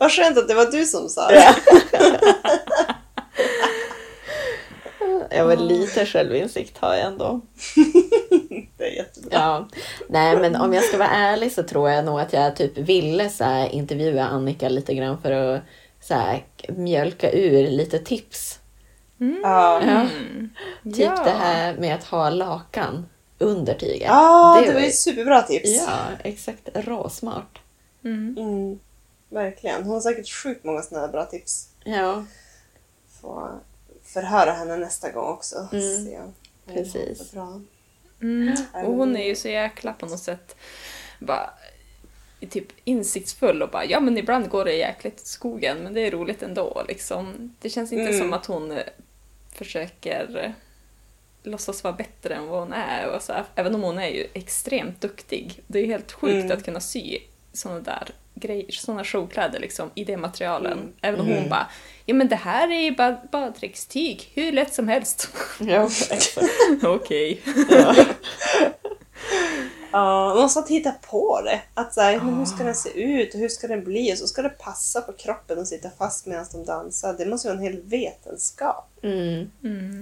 Vad 0.00 0.12
skönt 0.12 0.38
att 0.38 0.48
det 0.48 0.54
var 0.54 0.70
du 0.72 0.84
som 0.84 1.08
sa 1.08 1.28
det. 1.28 1.54
Jag 5.30 5.44
var 5.44 5.56
lite 5.56 6.06
självinsikt 6.06 6.78
har 6.78 6.94
jag 6.94 7.06
ändå. 7.06 7.40
Det 8.78 8.84
är 8.84 8.96
jättebra. 8.96 9.30
Ja. 9.32 9.68
Nej, 10.08 10.36
men 10.36 10.56
om 10.56 10.72
jag 10.74 10.84
ska 10.84 10.98
vara 10.98 11.08
ärlig 11.08 11.52
så 11.52 11.62
tror 11.62 11.90
jag 11.90 12.04
nog 12.04 12.20
att 12.20 12.32
jag 12.32 12.56
typ 12.56 12.78
ville 12.78 13.28
så 13.28 13.44
här, 13.44 13.68
intervjua 13.68 14.24
Annika 14.24 14.68
lite 14.68 14.94
grann 14.94 15.18
för 15.22 15.32
att 15.32 15.60
så 16.00 16.14
här, 16.14 16.44
mjölka 16.68 17.32
ur 17.32 17.68
lite 17.70 17.98
tips. 17.98 18.58
Ja. 19.42 19.82
Ja. 19.86 20.06
Typ 20.84 20.98
Ja. 20.98 21.22
det 21.24 21.30
här 21.30 21.74
med 21.76 21.94
att 21.94 22.04
ha 22.04 22.30
lakan 22.30 23.06
under 23.38 23.74
tyget. 23.74 24.08
Ja, 24.08 24.60
det, 24.60 24.66
var 24.66 24.74
var 24.74 24.80
ju 24.80 24.86
ett 24.86 24.98
superbra 24.98 25.42
tips. 25.42 25.70
Ja, 25.86 25.98
exakt. 26.24 26.68
Råsmart. 26.74 27.58
Mm, 28.04 28.78
verkligen. 29.28 29.82
Hon 29.82 29.94
har 29.94 30.00
säkert 30.00 30.28
sjukt 30.28 30.64
många 30.64 30.82
sådana 30.82 31.06
här 31.06 31.12
bra 31.12 31.24
tips. 31.24 31.68
Ja, 31.84 32.24
Får 33.20 33.50
förhöra 34.02 34.52
henne 34.52 34.76
nästa 34.76 35.10
gång 35.10 35.28
också. 35.32 35.68
Mm, 35.72 36.04
Se 36.04 36.18
precis. 36.66 37.30
det 37.30 37.36
Bra. 37.36 37.60
Mm. 38.22 38.54
Och 38.72 38.92
hon 38.94 39.16
är 39.16 39.26
ju 39.28 39.36
så 39.36 39.48
jäkla 39.48 39.92
på 39.92 40.06
något 40.06 40.20
sätt 40.20 40.56
bara 41.20 41.50
typ 42.50 42.66
insiktsfull 42.84 43.62
och 43.62 43.70
bara 43.70 43.84
ja 43.84 44.00
men 44.00 44.18
ibland 44.18 44.48
går 44.48 44.64
det 44.64 44.72
jäkligt 44.72 45.22
i 45.22 45.26
skogen 45.26 45.78
men 45.78 45.94
det 45.94 46.00
är 46.00 46.10
roligt 46.10 46.42
ändå 46.42 46.84
liksom. 46.88 47.54
Det 47.60 47.70
känns 47.70 47.92
inte 47.92 48.08
Mm. 48.08 48.18
som 48.18 48.32
att 48.32 48.46
hon 48.46 48.78
försöker 49.52 50.54
låtsas 51.46 51.84
vara 51.84 51.94
bättre 51.94 52.34
än 52.34 52.46
vad 52.46 52.60
hon 52.60 52.72
är. 52.72 53.08
Och 53.10 53.22
så, 53.22 53.32
här, 53.32 53.44
även 53.54 53.74
om 53.74 53.82
hon 53.82 53.98
är 53.98 54.08
ju 54.08 54.26
extremt 54.34 55.00
duktig. 55.00 55.62
Det 55.66 55.78
är 55.78 55.86
helt 55.86 56.12
sjukt 56.12 56.44
Mm. 56.44 56.56
att 56.58 56.64
kunna 56.64 56.80
sy 56.80 57.18
sådana 57.52 57.80
där 57.80 58.08
grejer, 58.34 58.66
sådana 58.70 59.04
showkläder 59.04 59.60
liksom 59.60 59.90
i 59.94 60.04
de 60.04 60.16
materialen. 60.16 60.72
Mm. 60.72 60.92
Även 61.00 61.20
om 61.20 61.26
hon 61.26 61.48
bara 61.48 61.66
ja 62.06 62.14
men 62.14 62.28
det 62.28 62.36
här 62.36 62.72
är 62.72 62.80
ju 62.80 62.90
bara 62.90 63.16
hur 64.34 64.52
lätt 64.52 64.74
som 64.74 64.88
helst. 64.88 65.28
ja. 65.60 65.88
Okej. 66.82 67.40
Ja, 69.92 70.28
man 70.28 70.42
måste 70.42 70.74
hitta 70.74 70.92
på 71.10 71.40
det. 71.44 71.60
Att 71.74 71.94
så 71.94 72.00
här, 72.00 72.20
men 72.20 72.34
hur 72.38 72.44
ska 72.44 72.64
den 72.64 72.74
se 72.74 73.00
ut 73.02 73.34
och 73.34 73.40
hur 73.40 73.48
ska 73.48 73.66
den 73.68 73.84
bli? 73.84 74.12
Och 74.14 74.18
så 74.18 74.26
ska 74.26 74.42
det 74.42 74.48
passa 74.48 75.00
på 75.00 75.12
kroppen 75.12 75.58
och 75.58 75.68
sitta 75.68 75.90
fast 75.98 76.26
medan 76.26 76.46
de 76.52 76.64
dansar. 76.64 77.14
Det 77.18 77.26
måste 77.26 77.48
ju 77.48 77.54
vara 77.54 77.66
en 77.66 77.72
hel 77.72 77.82
vetenskap. 77.82 78.90
Mm. 79.02 79.50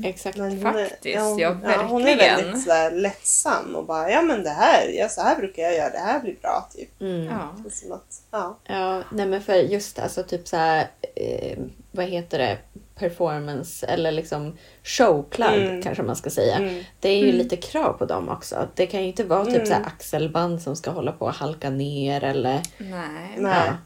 Exakt. 0.04 0.38
Men 0.38 0.58
hon 0.62 0.76
är- 0.76 0.88
Faktiskt, 0.88 1.18
hon, 1.20 1.38
ja, 1.38 1.48
hon 1.88 2.02
är 2.02 2.06
verkligen. 2.16 2.36
väldigt 2.36 2.64
så 2.64 2.72
här, 2.72 2.90
lättsam 2.90 3.76
och 3.76 3.84
bara, 3.86 4.10
ja 4.10 4.22
men 4.22 4.42
det 4.42 4.50
här, 4.50 4.88
ja, 4.88 5.08
så 5.08 5.20
här 5.20 5.36
brukar 5.36 5.62
jag 5.62 5.74
göra, 5.74 5.90
det 5.90 5.98
här 5.98 6.20
blir 6.20 6.36
bra. 6.42 6.68
Typ. 6.74 7.00
Mm. 7.00 7.24
Ja. 7.24 7.70
Som 7.70 7.92
att, 7.92 8.22
ja. 8.30 8.58
Ja, 8.64 9.02
nej 9.12 9.26
men 9.26 9.42
för 9.42 9.54
just 9.54 9.98
alltså 9.98 10.22
typ 10.22 10.48
så 10.48 10.56
här, 10.56 10.88
eh, 11.16 11.58
vad 11.90 12.06
heter 12.06 12.38
det, 12.38 12.58
performance 12.94 13.86
eller 13.86 14.12
liksom 14.12 14.56
showplagg 14.82 15.62
Mm. 15.62 15.82
kanske 15.82 16.02
man 16.02 16.16
ska 16.16 16.30
säga. 16.30 16.56
Mm. 16.56 16.84
Det 17.00 17.08
är 17.08 17.18
ju 17.26 17.32
lite 17.32 17.56
krav 17.56 17.92
på 17.92 18.04
dem 18.06 18.28
också. 18.28 18.68
Det 18.74 18.86
kan 18.86 19.00
ju 19.02 19.06
inte 19.06 19.24
vara 19.24 19.44
typ 19.44 19.54
Mm. 19.54 19.66
så 19.66 19.74
axelband 19.74 20.62
som 20.62 20.76
ska 20.76 20.90
hålla 20.90 21.12
på 21.12 21.28
att 21.28 21.36
halka 21.36 21.70
ner 21.70 22.24
eller... 22.24 22.60
Nej. 22.78 23.36
Ja. 23.40 23.76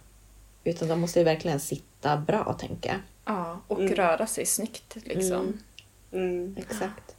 Utan 0.64 0.88
de 0.88 1.00
måste 1.00 1.18
ju 1.18 1.24
verkligen 1.24 1.61
sitta 1.61 2.16
bra 2.16 2.56
tänker 2.59 2.88
jag. 2.90 2.98
Ja, 3.24 3.61
och 3.68 3.80
Mm. 3.80 3.94
röra 3.94 4.26
sig 4.26 4.46
snyggt 4.46 4.96
liksom. 5.04 5.59
Mm. 6.12 6.56
Exakt. 6.59 7.16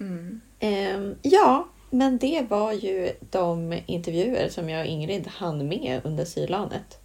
Mm. 0.00 0.40
Ehm, 0.60 1.14
ja, 1.22 1.68
men 1.90 2.18
det 2.18 2.46
var 2.48 2.72
ju 2.72 3.12
de 3.30 3.78
intervjuer 3.86 4.48
som 4.48 4.68
jag 4.70 4.80
och 4.80 4.86
Ingrid 4.86 5.26
hann 5.26 5.68
med 5.68 6.00
under 6.04 6.24
sylanet. 6.24 7.00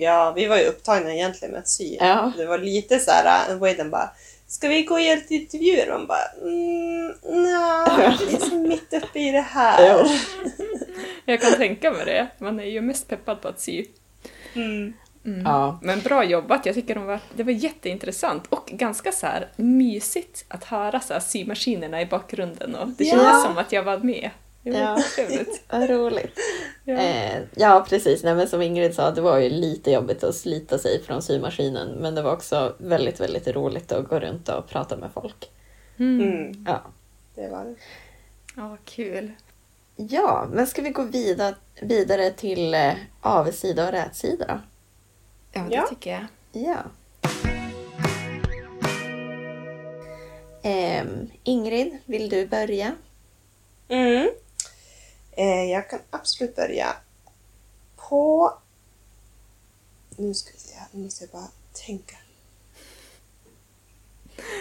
Ja, 0.00 0.32
vi 0.36 0.46
var 0.46 0.56
ju 0.56 0.64
upptagna 0.64 1.14
egentligen 1.14 1.52
med 1.52 1.60
att 1.60 1.68
sy. 1.68 1.96
Ja. 2.00 2.32
Det 2.36 2.46
var 2.46 2.58
lite 2.58 2.98
så 2.98 3.10
här, 3.10 3.52
uh, 3.52 3.58
Waden 3.58 3.90
bara 3.90 4.10
Ska 4.46 4.68
vi 4.68 4.82
gå 4.82 4.94
och 4.94 5.00
göra 5.00 5.14
lite 5.16 5.34
intervjuer? 5.34 5.86
Man 5.88 6.06
bara 6.06 6.24
mm, 6.42 7.42
nja, 7.42 8.16
vi 8.20 8.34
är 8.34 8.38
så 8.40 8.54
mitt 8.54 8.92
uppe 8.92 9.18
i 9.20 9.30
det 9.30 9.40
här. 9.40 9.86
Ja. 9.88 10.06
Jag 11.24 11.40
kan 11.40 11.52
tänka 11.52 11.90
mig 11.90 12.04
det. 12.04 12.28
Man 12.38 12.60
är 12.60 12.64
ju 12.64 12.80
mest 12.80 13.08
peppad 13.08 13.40
på 13.40 13.48
att 13.48 13.60
sy. 13.60 13.84
Mm. 14.54 14.94
Ja. 15.44 15.78
Men 15.82 16.00
bra 16.00 16.24
jobbat, 16.24 16.66
jag 16.66 16.74
tycker 16.74 16.94
de 16.94 17.06
var, 17.06 17.20
det 17.36 17.42
var 17.42 17.52
jätteintressant 17.52 18.46
och 18.48 18.66
ganska 18.72 19.12
så 19.12 19.26
här 19.26 19.48
mysigt 19.56 20.44
att 20.48 20.64
höra 20.64 21.00
så 21.00 21.12
här 21.12 21.20
symaskinerna 21.20 22.00
i 22.02 22.06
bakgrunden 22.06 22.74
och 22.74 22.88
det 22.88 23.04
Ja. 23.04 23.10
kändes 23.10 23.42
som 23.42 23.58
att 23.58 23.72
jag 23.72 23.82
var 23.82 23.98
med. 23.98 24.30
Det 24.62 24.70
var 24.70 24.78
Ja. 24.80 24.98
trevligt. 25.16 25.62
Vad 25.70 25.90
roligt. 25.90 26.38
Ja. 26.84 26.96
Eh, 26.98 27.42
ja, 27.56 27.86
precis. 27.88 28.22
Nej, 28.24 28.34
men 28.34 28.48
som 28.48 28.62
Ingrid 28.62 28.94
sa, 28.94 29.10
det 29.10 29.20
var 29.20 29.38
ju 29.38 29.50
lite 29.50 29.90
jobbigt 29.90 30.24
att 30.24 30.34
slita 30.34 30.78
sig 30.78 31.02
från 31.02 31.22
symaskinen. 31.22 31.88
Men 31.88 32.14
det 32.14 32.22
var 32.22 32.32
också 32.32 32.74
väldigt, 32.78 33.20
väldigt 33.20 33.48
roligt 33.48 33.92
att 33.92 34.08
gå 34.08 34.18
runt 34.20 34.48
och 34.48 34.68
prata 34.68 34.96
med 34.96 35.10
folk. 35.14 35.50
Mm, 35.98 36.64
Ja, 36.66 36.80
det 37.34 37.48
var 37.48 37.64
det. 37.64 37.74
Ja, 38.56 38.76
kul. 38.84 39.32
ja 39.96 40.48
men 40.52 40.66
ska 40.66 40.82
vi 40.82 40.90
gå 40.90 41.02
vidare, 41.02 41.54
vidare 41.82 42.30
till 42.30 42.74
eh, 42.74 42.92
avigsida 43.20 43.86
och 43.86 43.92
rätsida 43.92 44.46
då? 44.46 44.60
Ja, 45.52 45.66
det 45.68 45.74
Ja. 45.74 45.86
tycker 45.88 46.10
jag. 46.10 46.26
Ja. 46.66 46.76
Ehm, 50.62 51.30
Ingrid, 51.44 51.98
vill 52.04 52.28
du 52.28 52.46
börja? 52.46 52.92
Mm. 53.88 54.28
Eh, 55.32 55.64
jag 55.64 55.90
kan 55.90 56.00
absolut 56.10 56.56
börja 56.56 56.96
på... 57.96 58.52
Nu 60.16 60.34
ska 60.34 60.50
vi 60.52 60.58
se, 60.58 60.74
här, 60.74 60.88
nu 60.92 61.02
måste 61.04 61.24
jag 61.24 61.30
bara 61.30 61.48
tänka. 61.86 62.16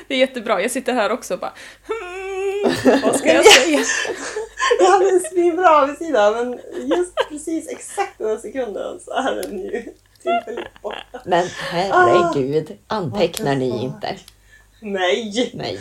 Det 0.08 0.16
är 0.16 0.20
jättebra, 0.20 0.62
jag 0.62 0.72
sitter 0.72 0.94
här 0.94 1.12
också 1.12 1.34
och 1.34 1.40
bara 1.40 1.54
hmm, 1.88 3.02
vad 3.04 3.16
ska 3.16 3.34
jag 3.34 3.46
säga? 3.46 3.80
Jag 4.80 4.92
hade 4.92 5.10
en 5.10 5.20
svinbra 5.20 5.70
avigsida 5.70 6.32
men 6.32 6.60
just 6.88 7.16
precis 7.30 7.68
exakt 7.70 8.18
den 8.18 8.28
här 8.28 8.38
sekunden 8.38 9.00
så 9.00 9.12
är 9.12 9.36
den 9.36 9.60
ju 9.60 9.94
tillfälligt 10.24 10.82
borta. 10.82 11.22
Men 11.26 11.48
herregud, 11.48 12.78
antecknar 12.88 13.56
ni 13.56 13.72
fuck? 13.72 13.82
inte? 13.82 14.18
Nej! 14.82 15.52
Nej. 15.54 15.80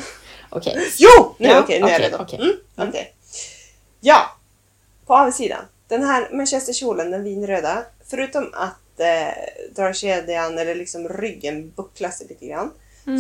Okej. 0.51 0.93
Jo! 0.99 1.35
Nu, 1.39 1.49
Ja, 1.49 1.61
okej, 1.61 1.81
nu 1.81 1.87
är 1.87 1.93
jag 1.93 2.01
redo. 2.01 2.17
okej. 2.21 2.39
Mm, 2.41 2.89
okej. 2.89 3.15
Ja, 4.01 4.38
på 5.09 5.17
avsidan. 5.17 5.65
Den 5.89 6.03
här 6.03 6.29
manchesterkjolen, 6.33 7.11
den 7.11 7.25
vinröda, 7.25 7.85
förutom 8.07 8.51
att 8.55 9.01
eh, 9.01 9.75
dragkedjan 9.75 10.59
eller 10.59 10.75
liksom 10.75 11.09
ryggen 11.09 11.73
bucklar 11.77 12.11
sig 12.11 12.27
lite 12.27 12.47
grann 12.47 12.71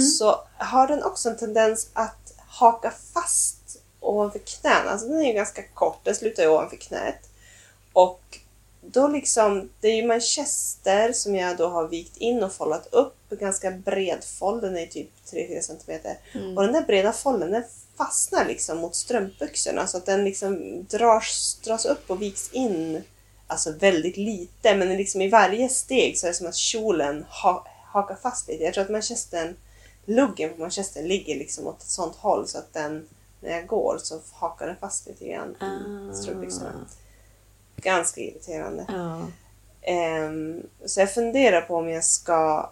så 0.00 0.40
har 0.58 0.86
den 0.88 1.02
också 1.02 1.28
en 1.28 1.36
tendens 1.36 1.90
att 1.92 2.34
haka 2.46 2.92
fast 3.14 3.80
ovanför 4.00 4.38
knäna. 4.38 4.90
Alltså 4.90 5.08
den 5.08 5.20
är 5.20 5.26
ju 5.26 5.32
ganska 5.32 5.62
kort, 5.74 6.00
den 6.04 6.14
slutar 6.14 6.42
ju 6.42 6.48
ovanför 6.48 6.76
knät. 6.76 7.30
Och 7.92 8.38
då 8.80 9.08
liksom, 9.08 9.70
det 9.80 9.88
är 9.88 9.96
ju 9.96 10.06
manchester 10.06 11.12
som 11.12 11.34
jag 11.34 11.56
då 11.56 11.68
har 11.68 11.88
vikt 11.88 12.16
in 12.16 12.42
och 12.42 12.52
follat 12.52 12.88
upp. 12.92 13.14
Ganska 13.30 13.70
bred 13.70 14.24
fold, 14.24 14.62
den 14.62 14.76
är 14.76 14.86
typ 14.86 15.10
3-4 15.32 15.60
cm. 15.60 16.00
Och 16.56 16.62
den 16.62 16.72
där 16.72 16.82
breda 16.82 17.12
folden 17.12 17.50
den 17.50 17.64
fastnar 17.98 18.44
liksom 18.44 18.78
mot 18.78 18.96
strumpbyxorna 18.96 19.86
så 19.86 19.96
att 19.96 20.06
den 20.06 20.24
liksom 20.24 20.84
dras, 20.90 21.60
dras 21.64 21.84
upp 21.84 22.10
och 22.10 22.22
viks 22.22 22.52
in 22.52 23.02
alltså 23.46 23.72
väldigt 23.72 24.16
lite. 24.16 24.76
Men 24.76 24.88
liksom 24.88 25.22
i 25.22 25.28
varje 25.28 25.68
steg 25.68 26.18
så 26.18 26.26
är 26.26 26.30
det 26.30 26.34
som 26.34 26.46
att 26.46 26.54
kjolen 26.54 27.24
ha, 27.42 27.66
hakar 27.84 28.14
fast 28.22 28.48
lite. 28.48 28.64
Jag 28.64 28.74
tror 28.74 28.84
att 28.84 28.90
manchestern, 28.90 29.56
luggen 30.04 30.54
på 30.54 30.60
manchestern 30.60 31.04
ligger 31.08 31.34
liksom 31.34 31.66
åt 31.66 31.80
ett 31.80 31.88
sånt 31.88 32.16
håll 32.16 32.48
så 32.48 32.58
att 32.58 32.72
den, 32.72 33.08
när 33.40 33.50
jag 33.50 33.66
går 33.66 33.98
så 34.02 34.20
hakar 34.32 34.66
den 34.66 34.76
fast 34.76 35.06
lite 35.06 35.28
grann 35.28 35.56
i 36.12 36.16
strumpbyxorna. 36.16 36.72
Ganska 37.76 38.20
irriterande. 38.20 38.86
Ja. 38.88 39.26
Ehm, 39.82 40.62
så 40.84 41.00
jag 41.00 41.14
funderar 41.14 41.60
på 41.60 41.76
om 41.76 41.88
jag 41.88 42.04
ska 42.04 42.70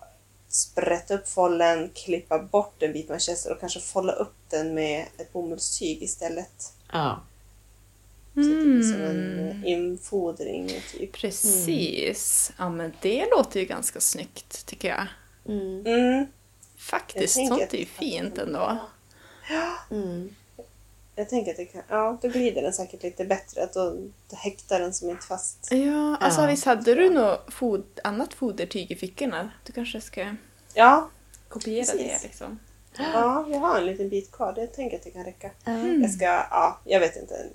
sprätta 0.57 1.14
upp 1.14 1.28
follen, 1.28 1.90
klippa 1.94 2.38
bort 2.38 2.82
en 2.82 2.92
bit 2.92 3.09
manchester 3.09 3.52
och 3.52 3.61
kanske 3.61 3.80
folla 3.80 4.12
upp 4.12 4.34
den 4.50 4.74
med 4.74 5.07
ett 5.18 5.32
bomullstyg 5.32 6.02
istället. 6.02 6.72
ja. 6.92 7.20
Så 8.34 8.40
det 8.42 8.62
blir 8.62 8.82
som 8.82 9.00
en 9.02 9.64
infodring. 9.66 10.70
Typ. 10.92 11.12
Precis. 11.12 12.52
Ja, 12.59 12.68
men 12.68 12.92
det 13.00 13.26
låter 13.36 13.61
ju 13.61 13.66
ganska 13.66 14.00
snyggt 14.00 14.66
tycker 14.66 14.88
jag. 14.88 15.07
Mm. 15.48 15.86
Mm, 15.86 16.26
Faktiskt, 16.76 17.36
Jag 17.36 17.48
sånt 17.48 17.74
är 17.74 17.78
ju 17.78 17.84
fint 17.86 18.38
ändå. 18.38 18.78
Mm. 19.90 20.34
Jag 21.16 21.28
tänker 21.28 21.50
att 21.50 21.56
det 21.56 21.64
kan, 21.64 21.82
ja, 21.88 22.18
då 22.22 22.28
glider 22.28 22.62
den 22.62 22.72
säkert 22.72 23.02
lite 23.02 23.24
bättre. 23.24 23.62
Att 23.62 23.72
då, 23.72 23.90
då 24.30 24.36
häktar 24.36 24.80
den 24.80 24.94
som 24.94 25.10
inte 25.10 25.26
fast. 25.26 25.68
Ja, 25.72 26.16
alltså 26.20 26.40
Ja. 26.40 26.46
visst 26.46 26.64
hade 26.64 26.94
du 26.94 27.10
något 27.10 27.52
fod 27.54 27.84
annat 28.04 28.34
fodertyg 28.34 28.90
i 28.90 28.96
fickorna? 28.96 29.50
Du 29.66 29.72
kanske 29.72 30.00
ska 30.00 30.34
Ja, 30.74 31.10
kopiera 31.48 31.84
Precis. 31.84 32.20
det 32.22 32.28
liksom. 32.28 32.58
ja, 32.98 33.46
jag 33.50 33.58
har 33.58 33.78
en 33.78 33.86
liten 33.86 34.08
bit 34.08 34.32
kvar. 34.32 34.52
Det 34.52 34.60
jag 34.60 34.72
tänker 34.74 34.96
att 34.96 35.04
det 35.04 35.10
kan 35.10 35.24
räcka. 35.24 35.50
Mm. 35.64 36.02
Jag 36.02 36.10
ska, 36.10 36.24
ja, 36.24 36.80
jag 36.84 37.00
vet 37.00 37.16
inte. 37.16 37.46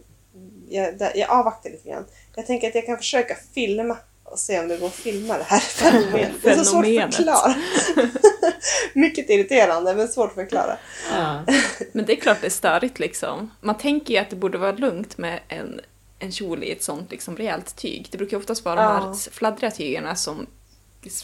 Jag, 0.70 1.12
jag 1.16 1.30
avvaktar 1.30 1.70
lite 1.70 1.90
grann. 1.90 2.06
Jag 2.36 2.46
tänker 2.46 2.68
att 2.68 2.76
jag 2.76 2.86
kan 2.86 2.98
försöka 2.98 3.36
filma 3.54 3.98
och 4.32 4.40
se 4.40 4.60
om 4.60 4.68
det 4.68 4.78
går 4.78 4.88
att 4.88 4.94
filma 4.94 5.38
det 5.38 5.44
här 5.44 5.60
fenomenet. 5.60 6.32
Det 6.44 6.50
är 6.50 6.58
så 6.58 6.66
svårt 6.66 6.86
att 6.86 7.16
förklara. 7.16 7.56
Mycket 8.94 9.30
irriterande 9.30 9.96
men 9.96 10.08
svårt 10.08 10.30
att 10.30 10.36
förklara. 10.36 10.78
Ja. 11.12 11.44
Men 11.92 12.06
det 12.06 12.14
är 12.14 12.22
klart 12.22 12.38
det 12.42 12.48
är 12.48 12.52
störigt 12.52 13.00
liksom. 13.00 13.52
Man 13.62 13.78
tänker 13.78 14.14
ju 14.14 14.20
att 14.20 14.30
det 14.30 14.36
borde 14.36 14.58
vara 14.58 14.72
lugnt 14.72 15.18
med 15.18 15.40
en, 15.48 15.80
en 16.20 16.32
kjol 16.32 16.64
i 16.64 16.72
ett 16.72 16.84
sånt 16.84 17.12
liksom 17.12 17.38
rejält 17.38 17.76
tyg. 17.76 18.08
Det 18.12 18.18
brukar 18.18 18.38
oftast 18.38 18.66
vara 18.66 18.76
de 18.76 18.82
Ja. 18.82 18.90
här 19.08 19.32
fladdriga 19.32 19.72
tygerna 19.72 20.16
som 20.16 20.48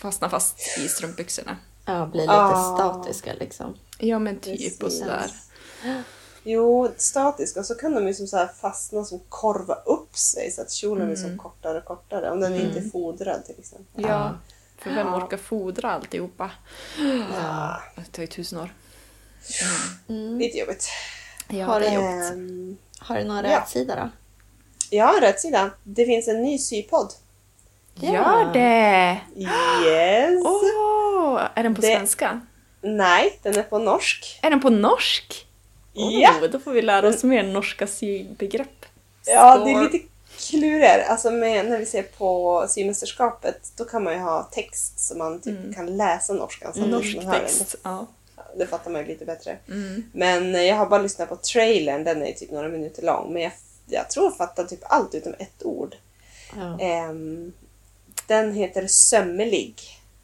fastnar 0.01 0.29
fast 0.29 0.77
i 0.77 0.87
strumpbyxorna. 0.87 1.57
ja, 1.85 2.05
blir 2.05 2.21
lite 2.21 2.33
Ja. 2.33 2.75
statiska 2.77 3.33
liksom. 3.39 3.75
Ja 3.99 4.19
men 4.19 4.39
typ 4.39 4.73
och 4.73 4.79
Precis. 4.79 4.99
sådär. 4.99 5.31
Jo, 6.49 6.91
statiska 6.97 7.63
så 7.63 7.75
kan 7.75 7.95
de 7.95 8.07
ju 8.07 8.13
som 8.13 8.27
så 8.27 8.37
här 8.37 8.47
fastna 8.61 9.03
som 9.05 9.19
korva 9.29 9.73
upp 9.75 10.17
sig 10.17 10.51
så 10.51 10.61
att 10.61 10.71
kjolen 10.71 11.07
blir 11.07 11.17
Mm. 11.17 11.29
som 11.29 11.37
kortare 11.37 11.77
och 11.77 11.85
kortare. 11.85 12.31
Om 12.31 12.39
den 12.39 12.55
inte 12.55 12.79
är 12.79 12.89
fodrad 12.89 13.45
till 13.45 13.55
exempel. 13.59 14.05
Ja, 14.07 14.31
för 14.77 14.89
vem 14.89 15.13
orkar 15.13 15.37
fodra 15.37 15.91
alltihopa? 15.91 16.51
Ja. 17.33 17.81
Det 17.95 18.11
tar 18.11 18.23
ju 18.23 18.27
tusen 18.27 18.59
år. 18.59 18.73
Lite 20.37 20.57
jobbigt. 20.57 20.87
Ja, 21.49 21.65
Har 21.65 21.79
det 21.79 21.93
jobbigt. 21.93 22.31
Ehm, 22.33 22.77
Har 22.99 23.15
du 23.15 23.23
någon 23.23 23.35
Ja. 23.37 23.43
rätsida 23.59 23.95
då? 23.95 24.09
ja, 24.89 25.13
rätt 25.21 25.39
sida. 25.39 25.69
Det 25.83 26.05
finns 26.05 26.27
en 26.27 26.43
ny 26.43 26.57
sypodd. 26.57 27.13
Gör 27.95 28.53
det! 28.53 29.19
Yes! 29.35 30.41
Åh, 30.45 31.41
är 31.55 31.63
den 31.63 31.75
på 31.75 31.81
Det- 31.81 31.87
svenska? 31.87 32.41
Nej, 32.81 33.39
den 33.43 33.55
är 33.57 33.63
på 33.63 33.79
norsk. 33.79 34.39
Är 34.43 34.49
den 34.49 34.59
på 34.61 34.69
norsk? 34.69 35.46
Ja. 35.97 36.39
Oh, 36.41 36.49
då 36.49 36.59
får 36.59 36.71
vi 36.71 36.81
lära 36.81 37.07
oss 37.07 37.23
mer 37.23 37.43
norska 37.43 37.87
sybegrepp. 37.87 38.85
Ja, 39.25 39.57
det 39.57 39.71
är 39.71 39.83
lite 39.83 40.05
klurigare. 40.37 41.05
Alltså 41.05 41.31
med, 41.31 41.69
när 41.69 41.79
vi 41.79 41.85
ser 41.85 42.03
på 42.03 42.65
symästerskapet, 42.69 43.71
då 43.77 43.85
kan 43.85 44.03
man 44.03 44.13
ju 44.13 44.19
ha 44.19 44.43
text 44.43 44.99
så 44.99 45.17
man 45.17 45.39
typ 45.41 45.75
kan 45.75 45.97
läsa 45.97 46.33
norskan. 46.33 46.73
Så 46.73 46.79
Norsk 46.79 47.15
man 47.15 47.25
hör 47.25 47.33
den. 47.33 47.41
text. 47.41 47.75
Ja. 47.83 48.07
Det 48.57 48.67
fattar 48.67 48.91
man 48.91 49.01
ju 49.01 49.07
lite 49.07 49.25
bättre. 49.25 49.57
Mm. 49.67 50.03
Men 50.13 50.55
eh, 50.55 50.61
jag 50.63 50.75
har 50.75 50.85
bara 50.85 51.01
lyssnat 51.01 51.29
på 51.29 51.35
trailern, 51.35 52.03
den 52.03 52.23
är 52.23 52.33
typ 52.33 52.51
några 52.51 52.67
minuter 52.67 53.03
lång. 53.03 53.33
Men 53.33 53.41
jag, 53.41 53.51
jag 53.89 54.09
tror 54.09 54.25
jag 54.25 54.37
fattar 54.37 54.63
typ 54.63 54.79
allt 54.83 55.15
utom 55.15 55.33
ett 55.39 55.63
ord. 55.63 55.95
Ja. 56.55 56.79
Ehm, 56.79 57.53
den 58.27 58.53
heter 58.53 58.87
Sömmelig. 58.87 59.75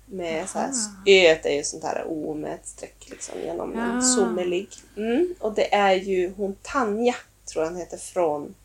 Med 0.05 0.49
så 0.49 0.59
här, 0.59 0.71
öet 1.05 1.45
är 1.45 1.53
ju 1.53 1.63
sånt 1.63 1.83
här 1.83 2.05
o 2.07 2.33
med 2.33 2.53
ett 2.53 2.67
streck 2.67 3.09
liksom 3.09 3.39
genom 3.41 3.73
Ja. 3.75 3.81
en 3.81 4.01
sommelig. 4.01 4.67
Mm, 4.97 5.35
och 5.39 5.53
det 5.53 5.73
är 5.73 5.93
ju 5.93 6.33
hon 6.37 6.55
Tanja, 6.61 7.15
tror 7.45 7.63
jag 7.63 7.71
han 7.71 7.79
heter, 7.79 7.97
från 7.97 8.55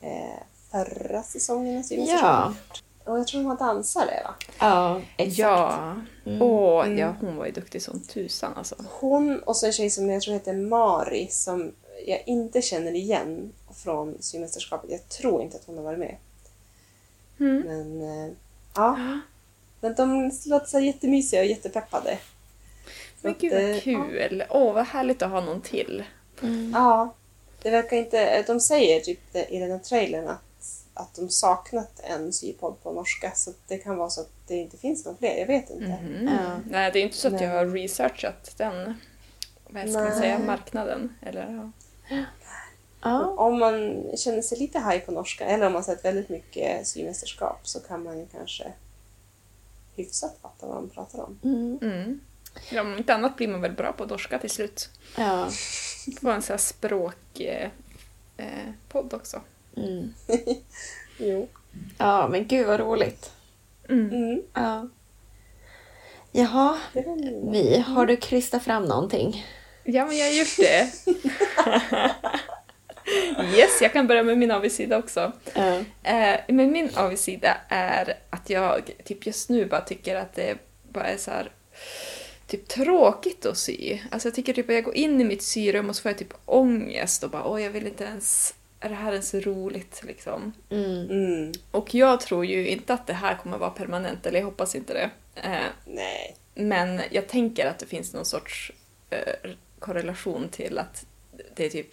eh, 0.00 0.42
förra 0.70 1.22
säsongen 1.22 1.78
av 1.78 1.82
Symästerskapet. 1.82 2.56
Ja. 3.04 3.12
och 3.12 3.18
jag 3.18 3.26
tror 3.26 3.40
hon 3.40 3.48
var 3.48 3.66
dansare 3.66 4.22
va? 4.24 4.34
Ja, 4.58 5.00
exakt. 5.16 5.38
Ja. 5.38 5.96
Åh, 6.40 6.98
ja, 6.98 7.14
hon 7.20 7.36
var 7.36 7.46
ju 7.46 7.52
duktig 7.52 7.82
som 7.82 8.00
tusan 8.00 8.52
alltså. 8.56 8.74
Hon 9.00 9.38
och 9.38 9.56
så 9.56 9.66
en 9.66 9.72
tjej 9.72 9.90
som 9.90 10.10
jag 10.10 10.22
tror 10.22 10.34
heter 10.34 10.54
Mari 10.54 11.28
som 11.30 11.72
jag 12.06 12.22
inte 12.26 12.62
känner 12.62 12.92
igen 12.92 13.52
från 13.74 14.16
symästerskapet. 14.20 14.90
Jag 14.90 15.08
tror 15.08 15.42
inte 15.42 15.56
att 15.56 15.64
hon 15.66 15.76
har 15.76 15.84
varit 15.84 15.98
med. 15.98 16.16
Men 17.36 18.02
eh, 18.02 18.32
ja. 18.74 18.98
Men 19.84 19.94
de 19.94 20.30
låter 20.46 20.66
så 20.66 20.78
jättemysiga 20.78 21.40
och 21.40 21.46
jättepeppade. 21.46 22.18
Så 22.84 22.90
Men 23.20 23.32
att, 23.32 23.38
gud 23.38 23.52
eh, 23.52 23.70
vad 23.70 23.82
kul. 23.82 24.44
Åh, 24.50 24.74
vad 24.74 24.86
härligt 24.86 25.22
att 25.22 25.30
ha 25.30 25.40
någon 25.40 25.60
till. 25.60 26.04
Ja, 26.72 27.14
det 27.62 27.70
verkar 27.70 27.96
inte... 27.96 28.42
De 28.42 28.60
säger 28.60 29.00
typ 29.00 29.36
i 29.48 29.58
den 29.58 29.70
här 29.70 29.78
trailern 29.78 30.28
att, 30.28 30.84
att 30.94 31.14
de 31.14 31.28
saknat 31.28 32.00
en 32.02 32.32
sypodd 32.32 32.82
på 32.82 32.92
norska 32.92 33.32
så 33.34 33.52
det 33.68 33.78
kan 33.78 33.96
vara 33.96 34.10
så 34.10 34.20
att 34.20 34.30
det 34.46 34.54
inte 34.54 34.76
finns 34.76 35.04
någon 35.04 35.16
fler. 35.16 35.36
Jag 35.38 35.46
vet 35.46 35.70
inte. 35.70 35.98
Ja. 36.24 36.60
Nej, 36.70 36.90
det 36.92 36.98
är 36.98 37.02
inte 37.02 37.16
så 37.16 37.28
att 37.28 37.40
jag 37.40 37.48
Nej. 37.48 37.58
har 37.58 37.66
researchat 37.66 38.54
den 38.56 38.94
vad 39.68 39.90
ska 39.90 40.00
man 40.00 40.14
säga, 40.14 40.38
marknaden. 40.38 41.16
Eller, 41.22 41.70
ja. 42.10 42.24
Ja. 43.02 43.26
Om 43.26 43.58
man 43.58 44.04
känner 44.16 44.42
sig 44.42 44.58
lite 44.58 44.78
haj 44.78 45.00
på 45.00 45.12
norska 45.12 45.44
eller 45.44 45.66
om 45.66 45.72
man 45.72 45.84
sett 45.84 46.04
väldigt 46.04 46.28
mycket 46.28 46.86
symästerskap 46.86 47.60
så 47.62 47.80
kan 47.80 48.02
man 48.02 48.26
kanske 48.32 48.72
hyfsat 49.96 50.38
fatta 50.42 50.66
vad 50.66 50.76
de 50.76 50.90
pratar 50.90 51.22
om. 51.22 51.38
Mm. 51.44 51.78
Mm. 51.82 52.20
Ja, 52.70 52.82
om 52.82 52.98
inte 52.98 53.14
annat 53.14 53.36
blir 53.36 53.48
man 53.48 53.60
väl 53.60 53.72
bra 53.72 53.92
på 53.92 54.04
norska 54.04 54.38
till 54.38 54.50
slut. 54.50 54.88
Ja. 55.16 55.48
Det 56.06 56.22
var 56.22 56.34
en 56.34 56.42
sån 56.42 56.52
här 56.52 56.58
språk... 56.58 57.40
Eh, 57.40 57.68
eh, 58.36 58.70
podd 58.88 59.14
också. 59.14 59.40
Mm. 59.76 60.14
Jo. 61.18 61.48
ja, 61.98 62.28
men 62.28 62.46
gud 62.46 62.66
vad 62.66 62.80
roligt. 62.80 63.32
Mm. 63.88 64.42
Ja. 64.54 64.88
Jaha. 66.32 66.78
Vi, 67.52 67.78
har 67.86 68.06
du 68.06 68.16
kristat 68.16 68.62
fram 68.62 68.84
någonting? 68.84 69.46
Ja, 69.84 70.06
men 70.06 70.16
jag 70.16 70.26
har 70.26 70.32
gjort 70.32 70.56
det. 70.56 70.92
yes, 73.56 73.82
jag 73.82 73.92
kan 73.92 74.06
börja 74.06 74.22
med 74.22 74.38
min 74.38 74.50
avigsida 74.50 74.98
också. 74.98 75.32
Ja. 75.54 75.78
Eh, 76.02 76.40
men 76.48 76.72
min 76.72 76.90
avigsida 76.94 77.56
är 77.68 78.14
att 78.30 78.50
jag 78.50 78.90
typ 79.04 79.26
just 79.26 79.48
nu 79.48 79.66
bara 79.66 79.80
tycker 79.80 80.16
att 80.16 80.34
det 80.34 80.58
bara 80.92 81.06
är 81.06 81.16
så 81.16 81.30
här 81.30 81.50
typ 82.46 82.68
tråkigt 82.68 83.46
att 83.46 83.58
sy. 83.58 83.98
Alltså 84.10 84.28
jag 84.28 84.34
tycker 84.34 84.52
typ 84.52 84.68
att 84.68 84.74
jag 84.74 84.84
går 84.84 84.94
in 84.96 85.20
i 85.20 85.24
mitt 85.24 85.42
syrum 85.42 85.88
och 85.88 85.96
så 85.96 86.02
får 86.02 86.10
jag 86.10 86.18
typ 86.18 86.34
ångest 86.44 87.24
och 87.24 87.30
bara 87.30 87.44
åh 87.44 87.62
jag 87.62 87.70
vill 87.70 87.86
inte 87.86 88.04
ens, 88.04 88.54
är 88.80 88.88
det 88.88 88.94
här 88.94 89.12
ens 89.12 89.34
roligt 89.34 90.02
liksom? 90.04 90.52
Mm. 90.70 91.10
Mm. 91.10 91.52
Och 91.70 91.94
jag 91.94 92.20
tror 92.20 92.44
ju 92.44 92.68
inte 92.68 92.94
att 92.94 93.06
det 93.06 93.12
här 93.12 93.34
kommer 93.34 93.58
vara 93.58 93.70
permanent, 93.70 94.26
eller 94.26 94.38
jag 94.38 94.46
hoppas 94.46 94.74
inte 94.74 94.94
det. 94.94 95.10
Eh, 95.34 95.66
Nej. 95.86 96.36
men 96.54 97.00
jag 97.10 97.28
tänker 97.28 97.66
att 97.66 97.78
det 97.78 97.86
finns 97.86 98.12
någon 98.12 98.24
sorts 98.24 98.72
eh, 99.10 99.50
korrelation 99.78 100.48
till 100.48 100.78
att 100.78 101.06
det 101.54 101.66
är 101.66 101.70
typ 101.70 101.88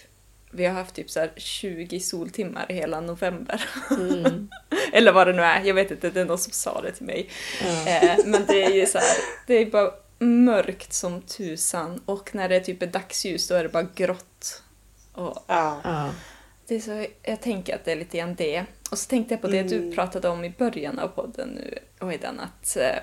vi 0.51 0.65
har 0.65 0.73
haft 0.73 0.95
typ 0.95 1.09
så 1.09 1.19
här 1.19 1.31
20 1.37 1.99
soltimmar 1.99 2.65
i 2.69 2.73
hela 2.73 3.01
november. 3.01 3.63
Mm. 3.91 4.49
Eller 4.93 5.11
vad 5.11 5.27
det 5.27 5.33
nu 5.33 5.41
är, 5.41 5.63
jag 5.63 5.73
vet 5.73 5.91
inte, 5.91 6.09
det 6.09 6.21
är 6.21 6.25
någon 6.25 6.37
som 6.37 6.53
sa 6.53 6.81
det 6.81 6.91
till 6.91 7.05
mig. 7.05 7.29
Eh, 7.87 8.17
men 8.25 8.45
det 8.47 8.63
är 8.63 8.69
ju 8.71 8.85
så 8.85 8.97
här, 8.97 9.07
det 9.47 9.53
är 9.53 9.65
bara 9.65 9.91
mörkt 10.19 10.93
som 10.93 11.21
tusan 11.21 12.01
och 12.05 12.35
när 12.35 12.49
det 12.49 12.59
typ 12.59 12.81
är 12.83 12.87
dagsljus 12.87 13.47
då 13.47 13.55
är 13.55 13.63
det 13.63 13.69
bara 13.69 13.87
grått. 13.95 14.61
Och 15.13 15.43
Ja. 15.47 15.81
Ja. 15.83 16.09
det 16.67 16.75
är 16.75 16.79
så, 16.79 17.05
jag 17.23 17.41
tänker 17.41 17.75
att 17.75 17.85
det 17.85 17.91
är 17.91 17.95
lite 17.95 18.17
grann 18.17 18.35
det. 18.35 18.65
Och 18.91 18.97
så 18.97 19.09
tänkte 19.09 19.33
jag 19.33 19.41
på 19.41 19.47
det 19.47 19.63
du 19.63 19.77
Mm. 19.77 19.95
pratade 19.95 20.29
om 20.29 20.45
i 20.45 20.49
början 20.49 20.99
av 20.99 21.07
podden 21.07 21.49
nu, 21.49 21.77
Ojdan, 21.99 22.39
att, 22.39 22.77
eh, 22.77 22.95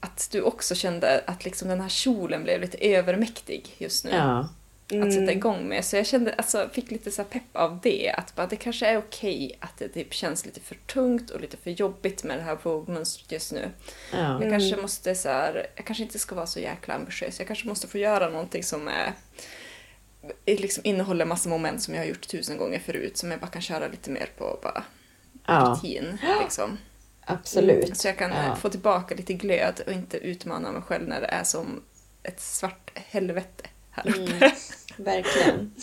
att 0.00 0.28
du 0.32 0.42
också 0.42 0.74
kände 0.74 1.22
att 1.26 1.44
liksom 1.44 1.68
den 1.68 1.80
här 1.80 1.88
kjolen 1.88 2.42
blev 2.42 2.60
lite 2.60 2.78
övermäktig 2.78 3.74
just 3.78 4.04
nu. 4.04 4.10
Ja. 4.10 4.48
Att 4.92 5.12
sätta 5.12 5.22
Mm. 5.22 5.36
igång 5.36 5.68
med. 5.68 5.84
Så 5.84 5.96
jag 5.96 6.06
kände, 6.06 6.34
alltså, 6.34 6.68
fick 6.72 6.90
lite 6.90 7.10
så 7.10 7.24
pepp 7.24 7.42
av 7.52 7.78
det. 7.82 8.10
Att 8.16 8.34
bara, 8.34 8.46
det 8.46 8.56
kanske 8.56 8.86
är 8.86 8.98
okej 8.98 9.56
att 9.60 9.78
det 9.78 9.88
typ 9.88 10.12
känns 10.14 10.46
lite 10.46 10.60
för 10.60 10.74
tungt 10.74 11.30
och 11.30 11.40
lite 11.40 11.56
för 11.56 11.70
jobbigt 11.70 12.24
med 12.24 12.38
det 12.38 12.42
här 12.42 12.58
vågmönstret 12.62 13.32
just 13.32 13.52
nu. 13.52 13.70
Ja. 14.12 14.42
Jag 14.42 14.50
kanske 14.50 14.76
måste 14.76 15.14
så 15.14 15.28
här, 15.28 15.66
jag 15.76 15.84
kanske 15.86 16.02
inte 16.02 16.18
ska 16.18 16.34
vara 16.34 16.46
så 16.46 16.60
jäkla 16.60 16.94
ambitiös. 16.94 17.38
Jag 17.38 17.46
kanske 17.46 17.68
måste 17.68 17.86
få 17.88 17.98
göra 17.98 18.28
någonting 18.30 18.62
som 18.64 18.88
är 18.88 19.12
liksom 20.46 20.80
innehåller 20.86 21.24
massa 21.24 21.48
moment 21.48 21.82
som 21.82 21.94
jag 21.94 22.00
har 22.00 22.06
gjort 22.08 22.28
tusen 22.28 22.56
gånger 22.56 22.78
förut 22.78 23.16
som 23.16 23.30
jag 23.30 23.40
bara 23.40 23.46
kan 23.50 23.62
köra 23.62 23.88
lite 23.88 24.10
mer 24.10 24.26
på 24.38 24.58
bara 24.62 24.84
Ja. 25.46 25.78
rutin. 25.82 26.18
Liksom. 26.42 26.78
Absolut. 27.24 27.96
Så 27.96 28.08
jag 28.08 28.18
kan 28.18 28.30
Ja. 28.30 28.56
få 28.56 28.68
tillbaka 28.68 29.14
lite 29.14 29.32
glöd 29.32 29.80
och 29.86 29.92
inte 29.92 30.16
utmana 30.16 30.72
mig 30.72 30.82
själv 30.82 31.08
när 31.08 31.20
det 31.20 31.26
är 31.26 31.44
som 31.44 31.82
ett 32.22 32.40
svart 32.40 32.90
helvete 32.94 33.64
här 33.90 34.08
uppe. 34.10 34.20
Mm. 34.36 34.50
Verkligen. 35.04 35.74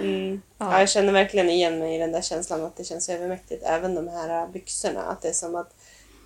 Mm. 0.00 0.42
Ja. 0.58 0.72
Ja. 0.72 0.80
jag 0.80 0.88
känner 0.88 1.12
verkligen 1.12 1.50
igen 1.50 1.78
mig 1.78 1.94
i 1.94 1.98
den 1.98 2.12
där 2.12 2.22
känslan 2.22 2.64
att 2.64 2.76
det 2.76 2.84
känns 2.84 3.08
övermäktigt. 3.08 3.62
Även 3.62 3.94
de 3.94 4.08
här 4.08 4.46
byxorna. 4.46 5.02
Att 5.02 5.22
det 5.22 5.28
är 5.28 5.32
som 5.32 5.54
att 5.54 5.74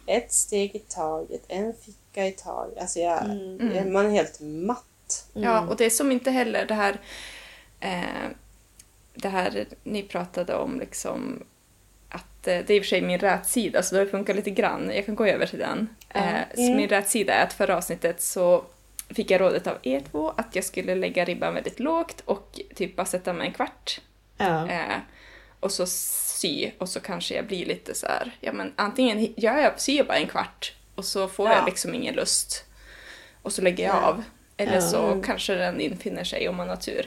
ett 0.06 0.32
steg 0.32 0.74
i 0.74 0.78
taget, 0.78 1.42
en 1.48 1.74
ficka 1.74 2.26
i 2.26 2.32
taget. 2.32 2.78
Alltså 2.78 2.98
jag, 2.98 3.22
jag, 3.74 3.86
man 3.86 4.06
är 4.06 4.10
helt 4.10 4.40
matt. 4.40 5.26
Ja, 5.32 5.66
och 5.68 5.76
det 5.76 5.84
är 5.84 5.90
som 5.90 6.12
inte 6.12 6.30
heller 6.30 6.66
det 6.66 6.74
här... 6.74 7.00
Eh, 7.80 8.30
det 9.14 9.28
här 9.28 9.66
ni 9.82 10.02
pratade 10.02 10.54
om 10.54 10.80
liksom 10.80 11.44
att 12.08 12.46
eh, 12.46 12.58
det 12.66 12.70
är 12.70 12.76
i 12.76 12.80
och 12.80 12.84
för 12.84 12.88
sig 12.88 13.02
min 13.02 13.18
rätsida 13.18 13.82
så 13.82 13.94
det 13.94 14.06
funkar 14.06 14.34
lite 14.34 14.50
grann. 14.50 14.90
Jag 14.94 15.06
kan 15.06 15.14
gå 15.14 15.26
över 15.26 15.46
till 15.46 15.58
den. 15.58 15.88
Eh, 16.08 16.40
så 16.54 16.60
min 16.60 16.88
rätsida 16.88 17.34
är 17.34 17.44
att 17.44 17.52
förra 17.52 17.76
avsnittet 17.76 18.22
så 18.22 18.64
fick 19.10 19.30
jag 19.30 19.40
rådet 19.40 19.66
av 19.66 19.78
er 19.82 20.02
två 20.10 20.30
att 20.36 20.56
jag 20.56 20.64
skulle 20.64 20.94
lägga 20.94 21.24
ribban 21.24 21.54
väldigt 21.54 21.80
lågt 21.80 22.22
och 22.24 22.60
typ 22.74 22.96
bara 22.96 23.06
sätta 23.06 23.32
mig 23.32 23.46
en 23.46 23.52
kvart. 23.54 24.00
Ja. 24.36 24.68
Eh, 24.68 24.96
och 25.60 25.72
så 25.72 25.86
sy 25.86 26.70
och 26.78 26.88
så 26.88 27.00
kanske 27.00 27.34
jag 27.34 27.46
blir 27.46 27.66
lite 27.66 27.94
så 27.94 28.06
här, 28.06 28.36
ja 28.40 28.52
men 28.52 28.72
antingen 28.76 29.34
gör 29.36 29.58
jag, 29.58 29.80
syr 29.80 29.96
jag 29.96 30.06
bara 30.06 30.18
en 30.18 30.26
kvart 30.28 30.74
och 30.94 31.04
så 31.04 31.28
får 31.28 31.48
Ja. 31.48 31.56
jag 31.56 31.64
liksom 31.66 31.94
ingen 31.94 32.14
lust. 32.14 32.64
Och 33.42 33.52
så 33.52 33.62
lägger 33.62 33.84
jag 33.84 33.96
Ja. 33.96 34.00
av. 34.00 34.22
Eller 34.56 34.80
så 34.80 35.22
kanske 35.24 35.54
den 35.54 35.80
infinner 35.80 36.24
sig 36.24 36.48
om 36.48 36.56
man 36.56 36.68
har 36.68 36.76
tur. 36.76 37.06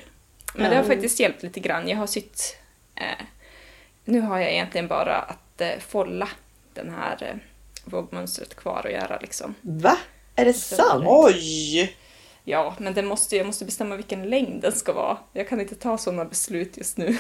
Men 0.56 0.70
det 0.70 0.76
har 0.78 0.84
faktiskt 0.84 1.20
hjälpt 1.20 1.44
lite 1.44 1.60
grann. 1.60 1.88
Jag 1.90 1.98
har 1.98 2.08
sytt... 2.08 2.58
Eh, 2.96 3.26
nu 4.06 4.22
har 4.22 4.40
jag 4.40 4.52
egentligen 4.52 4.88
bara 4.88 5.16
att 5.16 5.62
eh, 5.62 5.78
folla 5.80 6.30
den 6.74 6.90
här 6.90 7.18
eh, 7.24 7.36
vågmönstret 7.86 8.56
kvar 8.56 8.82
att 8.86 8.92
göra 8.92 9.20
liksom. 9.22 9.56
Va? 9.62 9.98
Är 10.38 10.46
det 10.46 10.54
sant? 10.54 11.04
Oj! 11.08 11.96
Ja, 12.50 12.76
men 12.80 12.94
det 12.94 13.02
måste, 13.02 13.36
jag 13.38 13.46
måste 13.46 13.66
bestämma 13.66 13.96
vilken 13.96 14.30
längd 14.30 14.62
den 14.62 14.72
ska 14.72 14.94
vara. 14.94 15.18
Jag 15.34 15.50
kan 15.50 15.62
inte 15.62 15.76
ta 15.76 15.98
sådana 15.98 16.26
beslut 16.26 16.78
just 16.78 16.98
nu. 16.98 17.06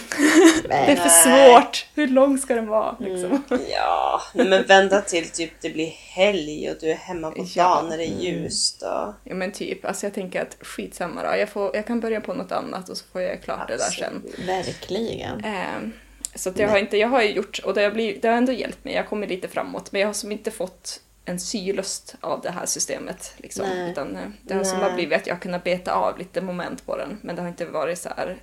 Det 0.67 0.73
är 0.73 0.95
för 0.95 1.09
svårt! 1.09 1.87
Hur 1.95 2.07
lång 2.07 2.37
ska 2.37 2.55
den 2.55 2.67
vara? 2.67 2.95
Liksom? 2.99 3.43
Ja, 3.71 4.21
nej, 4.33 4.47
men 4.49 4.63
vänta 4.63 5.01
till 5.01 5.29
typ 5.29 5.51
det 5.61 5.69
blir 5.69 5.87
helg 5.87 6.69
och 6.71 6.77
du 6.81 6.91
är 6.91 6.95
hemma 6.95 7.31
på 7.31 7.45
Ja. 7.55 7.63
dagen 7.63 7.89
när 7.89 7.97
det 7.97 8.03
är 8.03 8.21
ljust. 8.21 8.81
Och... 8.81 9.13
Ja 9.23 9.35
men 9.35 9.51
typ, 9.51 9.85
alltså 9.85 10.05
jag 10.05 10.13
tänker 10.13 10.41
att 10.41 10.57
skitsamma 10.61 11.23
då. 11.23 11.37
Jag, 11.37 11.49
får, 11.49 11.75
jag 11.75 11.87
kan 11.87 11.99
börja 11.99 12.21
på 12.21 12.33
något 12.33 12.51
annat 12.51 12.89
och 12.89 12.97
så 12.97 13.05
får 13.11 13.21
jag 13.21 13.29
göra 13.29 13.39
klart 13.41 13.67
det 13.67 13.77
där 13.77 13.83
sen. 13.91 14.23
Verkligen. 14.45 15.43
Ehm, 15.45 15.93
så 16.35 16.49
att 16.49 16.59
jag 16.59 16.69
har 16.69 16.77
inte, 16.77 16.97
jag 16.97 17.07
har 17.07 17.21
ju 17.21 17.29
gjort, 17.33 17.59
och 17.59 17.73
det 17.73 17.81
har, 17.83 17.91
blivit, 17.91 18.21
det 18.21 18.27
har 18.27 18.35
ändå 18.35 18.51
hjälpt 18.51 18.85
mig, 18.85 18.93
jag 18.93 19.07
kommer 19.09 19.27
lite 19.27 19.47
framåt, 19.47 19.91
men 19.91 20.01
jag 20.01 20.07
har 20.07 20.13
som 20.13 20.31
inte 20.31 20.51
fått 20.51 20.99
en 21.27 21.39
sylust 21.39 22.15
av 22.21 22.41
det 22.41 22.51
här 22.51 22.65
systemet. 22.65 23.33
Liksom. 23.37 23.65
Nej. 23.67 23.91
Utan 23.91 24.15
eh, 24.15 24.29
det 24.43 24.53
har 24.53 24.63
som 24.63 24.79
bara 24.79 24.93
blivit 24.93 25.17
att 25.17 25.27
jag 25.27 25.35
har 25.35 25.39
kunnat 25.39 25.63
beta 25.63 25.93
av 25.93 26.17
lite 26.19 26.41
moment 26.41 26.85
på 26.85 26.97
den, 26.97 27.19
men 27.21 27.35
det 27.35 27.41
har 27.41 27.49
inte 27.49 27.65
varit 27.65 27.99
så 27.99 28.09
här 28.09 28.37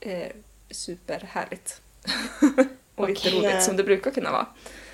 eh, 0.00 0.28
superhärligt. 0.70 1.80
och 2.94 3.08
lite 3.08 3.28
Okej. 3.28 3.40
roligt 3.40 3.62
som 3.62 3.76
det 3.76 3.84
brukar 3.84 4.10
kunna 4.10 4.32
vara. 4.32 4.46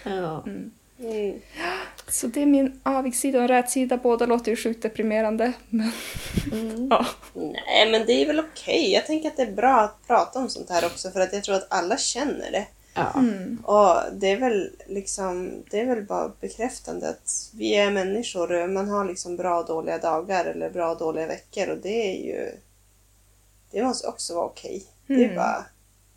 Ja. 0.03 0.43
Mm. 0.47 0.73
Så 2.09 2.27
det 2.27 2.43
är 2.43 2.47
min 2.47 2.81
avigsida 2.83 3.43
och 3.43 3.49
rätsida, 3.49 3.97
båda 3.97 4.27
låter 4.27 4.51
ju 4.51 4.57
sjukt 4.57 4.83
deprimerande. 4.83 5.53
Men 5.69 5.93
Mm. 6.53 6.89
ja. 6.91 7.07
Nej, 7.35 7.91
men 7.91 8.07
det 8.07 8.13
är 8.13 8.27
väl 8.27 8.41
okej. 8.41 8.93
Jag 8.93 9.07
tänker 9.07 9.29
att 9.29 9.37
det 9.37 9.43
är 9.43 9.53
bra 9.53 9.81
att 9.81 10.07
prata 10.07 10.39
om 10.39 10.49
sånt 10.49 10.71
här 10.71 10.87
också 10.87 11.11
för 11.11 11.21
att 11.21 11.33
jag 11.33 11.45
tror 11.45 11.55
att 11.55 11.67
alla 11.73 11.97
känner 11.97 12.51
det. 12.51 12.67
Ja. 12.95 13.13
Mm. 13.15 13.63
Och 13.65 13.97
det 14.13 14.33
är 14.33 14.37
väl 14.41 14.71
liksom, 14.87 15.63
det 15.71 15.81
är 15.81 15.87
väl 15.87 16.05
bara 16.05 16.33
bekräftande 16.41 17.09
att 17.09 17.51
vi 17.55 17.75
är 17.75 17.91
människor 17.91 18.67
man 18.69 18.89
har 18.89 19.05
liksom 19.05 19.37
bra 19.37 19.61
och 19.61 19.67
dåliga 19.67 19.99
dagar 19.99 20.45
eller 20.45 20.71
bra 20.71 20.91
och 20.93 20.99
dåliga 20.99 21.27
veckor 21.27 21.69
och 21.69 21.79
det 21.79 22.19
är 22.19 22.25
ju, 22.27 22.51
det 23.71 23.83
måste 23.83 24.09
också 24.09 24.35
vara 24.35 24.47
okej. 24.47 24.85
Det 25.07 25.15
är 25.15 25.25
Mm. 25.25 25.37
bara 25.37 25.65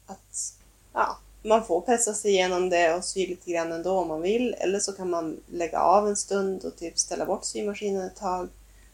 att, 0.08 0.54
ja, 0.94 1.18
man 1.44 1.66
får 1.66 1.82
pressa 1.82 2.14
sig 2.14 2.32
igenom 2.32 2.70
det 2.70 2.94
och 2.94 3.04
sy 3.04 3.28
lite 3.28 3.52
grann 3.52 3.72
ändå 3.72 3.92
om 3.92 4.08
man 4.08 4.22
vill 4.22 4.56
eller 4.60 4.80
så 4.80 4.94
kan 4.94 5.10
man 5.10 5.40
lägga 5.52 5.80
av 5.80 6.08
en 6.08 6.16
stund 6.16 6.64
och 6.66 6.76
typ 6.76 7.00
ställa 7.00 7.26
bort 7.26 7.46
symaskinen 7.46 8.02
ett 8.02 8.16
tag 8.16 8.48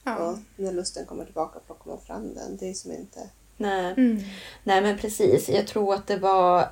ja. 0.03 0.17
och 0.17 0.37
när 0.55 0.71
lusten 0.71 1.05
kommer 1.05 1.25
tillbaka 1.25 1.59
plockar 1.65 1.91
man 1.91 2.01
fram 2.01 2.33
den. 2.33 2.57
Det 2.57 2.69
är 2.69 2.73
som 2.73 2.91
inte... 2.91 3.29
Nej. 3.57 3.93
Mm. 3.97 4.19
Nej 4.63 4.81
men 4.81 4.97
precis. 4.97 5.49
Jag 5.49 5.67
tror 5.67 5.93
att 5.93 6.07
det 6.07 6.17
var, 6.17 6.67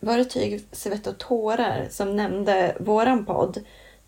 var 0.00 0.18
det 0.18 0.24
Tyg, 0.24 0.66
Svett 0.72 1.06
och 1.06 1.18
Tårar 1.18 1.86
som 1.90 2.16
nämnde 2.16 2.76
våran 2.80 3.26
podd 3.26 3.58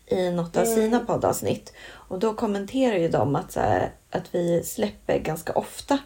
i 0.07 0.31
något 0.31 0.57
av 0.57 0.65
sina 0.65 0.99
poddavsnitt. 0.99 1.73
Och 1.91 2.19
då 2.19 2.33
kommenterar 2.33 2.97
ju 2.97 3.09
de 3.09 3.35
att, 3.35 3.51
så 3.51 3.59
här, 3.59 3.91
att 4.09 4.35
vi 4.35 4.63
släpper 4.63 5.19
ganska 5.19 5.53
ofta. 5.53 5.99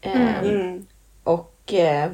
Eh, 0.00 0.44
Mm. 0.44 0.86
Och 1.24 1.72
eh, 1.72 2.12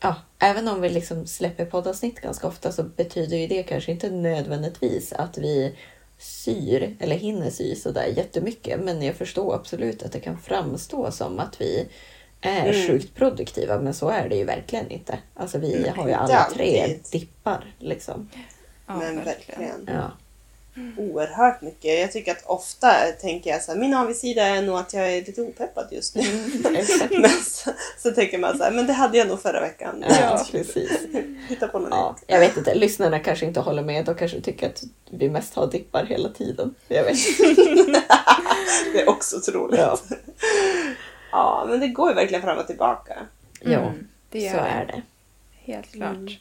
ja, 0.00 0.16
även 0.38 0.68
om 0.68 0.80
vi 0.80 0.88
liksom 0.88 1.26
släpper 1.26 1.64
poddavsnitt 1.64 2.20
ganska 2.20 2.46
ofta 2.46 2.72
så 2.72 2.82
betyder 2.82 3.36
ju 3.36 3.46
det 3.46 3.62
kanske 3.62 3.92
inte 3.92 4.10
nödvändigtvis 4.10 5.12
att 5.12 5.38
vi 5.38 5.76
syr 6.18 6.96
eller 7.00 7.16
hinner 7.16 7.50
sy 7.50 7.74
sådär 7.74 8.06
jättemycket. 8.16 8.80
Men 8.80 9.02
jag 9.02 9.14
förstår 9.14 9.54
absolut 9.54 10.02
att 10.02 10.12
det 10.12 10.20
kan 10.20 10.38
framstå 10.38 11.10
som 11.10 11.38
att 11.38 11.60
vi 11.60 11.88
är 12.44 12.72
Mm. 12.74 12.86
sjukt 12.86 13.14
produktiva. 13.14 13.78
Men 13.80 13.94
så 13.94 14.08
är 14.08 14.28
det 14.28 14.36
ju 14.36 14.44
verkligen 14.44 14.90
inte. 14.90 15.18
Alltså 15.34 15.58
vi 15.58 15.88
har 15.96 16.08
ju 16.08 16.14
alla 16.14 16.50
tre 16.54 16.96
dippar 17.12 17.74
liksom. 17.78 18.28
Ja, 18.86 18.96
Men 18.96 19.16
verkligen. 19.24 19.60
verkligen. 19.60 19.88
Ja. 20.00 20.10
Oerhört 20.98 21.62
mycket. 21.62 22.00
Jag 22.00 22.12
tycker 22.12 22.32
att 22.32 22.42
ofta 22.46 22.92
tänker 23.20 23.50
jag 23.50 23.62
så 23.62 23.72
här, 23.72 23.78
min 23.78 23.94
avigsida 23.94 24.42
är 24.42 24.62
nog 24.62 24.76
att 24.78 24.94
jag 24.94 25.12
är 25.12 25.16
lite 25.26 25.42
opeppad 25.42 25.88
just 25.90 26.14
nu. 26.16 26.22
Exakt. 26.76 27.10
men 27.18 27.30
så, 27.30 27.70
så 27.98 28.10
tänker 28.10 28.38
man 28.38 28.58
så 28.58 28.64
här, 28.64 28.70
men 28.70 28.86
det 28.86 28.92
hade 28.92 29.18
jag 29.18 29.28
nog 29.28 29.40
förra 29.42 29.60
veckan. 29.60 30.04
Ja, 30.20 30.46
precis. 30.50 30.90
Hitta 31.48 31.68
på 31.68 31.78
något 31.78 31.88
Ja, 31.90 32.16
jag 32.26 32.40
vet 32.40 32.56
inte, 32.56 32.74
lyssnarna 32.74 33.18
kanske 33.18 33.46
inte 33.46 33.60
håller 33.60 33.82
med. 33.82 34.04
De 34.04 34.14
kanske 34.14 34.40
tycker 34.40 34.66
att 34.66 34.82
vi 35.10 35.28
mest 35.30 35.54
har 35.54 35.66
dippar 35.70 36.04
hela 36.04 36.28
tiden. 36.28 36.74
Jag 36.88 37.04
vet 37.04 37.16
Det 38.92 39.00
är 39.00 39.08
också 39.08 39.40
troligt. 39.40 39.80
Ja. 39.80 39.98
Ja. 41.34 41.66
men 41.68 41.80
det 41.80 41.88
går 41.88 42.08
ju 42.08 42.14
verkligen 42.14 42.42
fram 42.42 42.58
och 42.58 42.66
tillbaka. 42.66 43.16
Jo, 43.60 43.80
Mm, 43.80 44.08
det 44.30 44.50
så 44.50 44.56
är 44.56 44.86
det. 44.86 45.02
Helt 45.72 45.92
klart. 45.92 46.40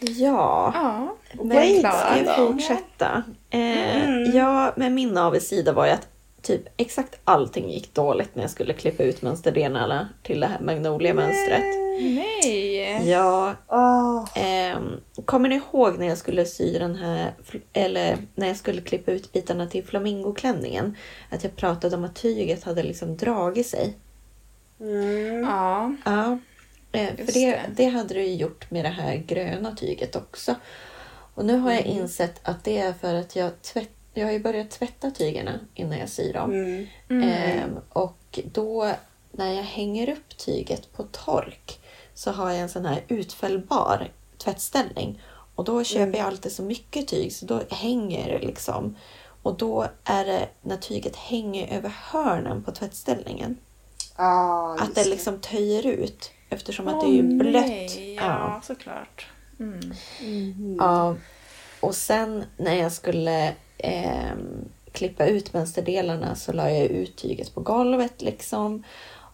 Ja, 0.00 0.72
Ja, 0.74 1.16
men 1.32 1.48
Wait, 1.48 1.78
ska 1.78 2.16
jag 2.16 2.26
då. 2.38 2.46
fortsätta? 2.52 3.22
Eh, 3.50 4.04
Mm. 4.04 4.36
Ja, 4.36 4.72
men 4.76 4.94
min 4.94 5.18
avigsida 5.18 5.72
var 5.72 5.86
ju 5.86 5.92
att 5.92 6.08
typ 6.42 6.62
exakt 6.76 7.20
allting 7.24 7.70
gick 7.70 7.94
dåligt 7.94 8.34
när 8.34 8.42
jag 8.42 8.50
skulle 8.50 8.72
klippa 8.74 9.02
ut 9.02 9.22
mönsterdelarna 9.22 10.08
till 10.22 10.40
det 10.40 10.46
här 10.46 10.58
magnolia-mönstret. 10.60 11.64
Nej! 12.00 13.10
Ja, 13.10 13.54
Åh, 13.68 14.28
ehm, 14.34 15.00
kommer 15.24 15.48
ni 15.48 15.54
ihåg 15.56 15.98
när 15.98 16.06
jag 16.06 16.18
skulle 16.18 16.44
sy 16.44 16.78
den 16.78 16.94
här, 16.96 17.34
eller 17.72 18.18
när 18.34 18.46
jag 18.48 18.56
skulle 18.56 18.80
klippa 18.80 19.10
ut 19.12 19.32
bitarna 19.32 19.66
till 19.66 19.84
flamingoklänningen? 19.84 20.96
Att 21.30 21.44
jag 21.44 21.56
pratade 21.56 21.96
om 21.96 22.04
att 22.04 22.14
tyget 22.16 22.64
hade 22.64 22.82
liksom 22.82 23.16
dragit 23.16 23.66
sig. 23.66 23.96
Mm. 24.80 25.40
Ja, 25.40 25.94
Ja, 26.04 26.38
eh, 26.92 27.16
för 27.16 27.32
det, 27.32 27.50
det. 27.50 27.60
det 27.76 27.86
hade 27.86 28.14
du 28.14 28.22
ju 28.22 28.34
gjort 28.34 28.70
med 28.70 28.84
det 28.84 28.88
här 28.88 29.16
gröna 29.16 29.76
tyget 29.76 30.16
också. 30.16 30.54
Och 31.34 31.44
nu 31.44 31.56
har 31.58 31.72
jag 31.72 31.80
Mm. 31.86 31.98
insett 31.98 32.40
att 32.42 32.64
det 32.64 32.78
är 32.78 32.92
för 32.92 33.14
att 33.14 33.36
jag, 33.36 33.62
tvätt, 33.62 33.90
jag 34.14 34.24
har 34.26 34.32
ju 34.32 34.38
börjat 34.38 34.70
tvätta 34.70 35.10
tygerna 35.10 35.60
innan 35.74 35.98
jag 35.98 36.08
syr 36.08 36.32
dem. 36.32 36.50
Mm. 37.10 37.28
Ehm, 37.28 37.78
och 37.88 38.38
då 38.52 38.90
när 39.32 39.52
jag 39.52 39.62
hänger 39.62 40.10
upp 40.10 40.36
tyget 40.38 40.92
på 40.92 41.02
tork 41.02 41.80
så 42.14 42.30
har 42.30 42.50
jag 42.50 42.60
en 42.60 42.68
sån 42.68 42.86
här 42.86 43.04
utfällbar 43.08 44.12
tvättställning. 44.38 45.22
Och 45.54 45.64
då 45.64 45.84
köper 45.84 46.18
jag 46.18 46.26
alltid 46.26 46.52
så 46.52 46.62
mycket 46.62 47.08
tyg 47.08 47.32
så 47.32 47.46
då 47.46 47.60
hänger 47.70 48.28
det 48.28 48.46
liksom. 48.46 48.96
Och 49.42 49.56
då 49.56 49.86
är 50.04 50.24
det 50.24 50.48
när 50.62 50.76
tyget 50.76 51.16
hänger 51.16 51.76
över 51.78 51.88
hörnen 52.12 52.62
på 52.64 52.72
tvättställningen. 52.72 53.56
Ah, 54.16 54.74
Att 54.74 54.94
det 54.94 55.04
liksom 55.08 55.38
töjer 55.40 55.86
ut 55.86 56.30
eftersom 56.48 56.88
att 56.88 57.00
det 57.00 57.06
är 57.06 57.14
ju 57.14 57.22
blött. 57.22 57.66
nej. 57.66 58.14
Ja, 58.14 58.60
såklart. 58.64 59.26
Mm. 59.60 60.76
Ja. 60.78 61.16
Och 61.80 61.94
sen 61.94 62.44
när 62.56 62.74
jag 62.74 62.92
skulle 62.92 63.54
ehm, 63.78 64.64
klippa 64.92 65.26
ut 65.26 65.52
mönsterdelarna 65.52 66.34
så 66.34 66.52
la 66.52 66.70
jag 66.70 66.86
ut 66.86 67.16
tyget 67.16 67.54
på 67.54 67.60
golvet 67.60 68.22
liksom. 68.22 68.84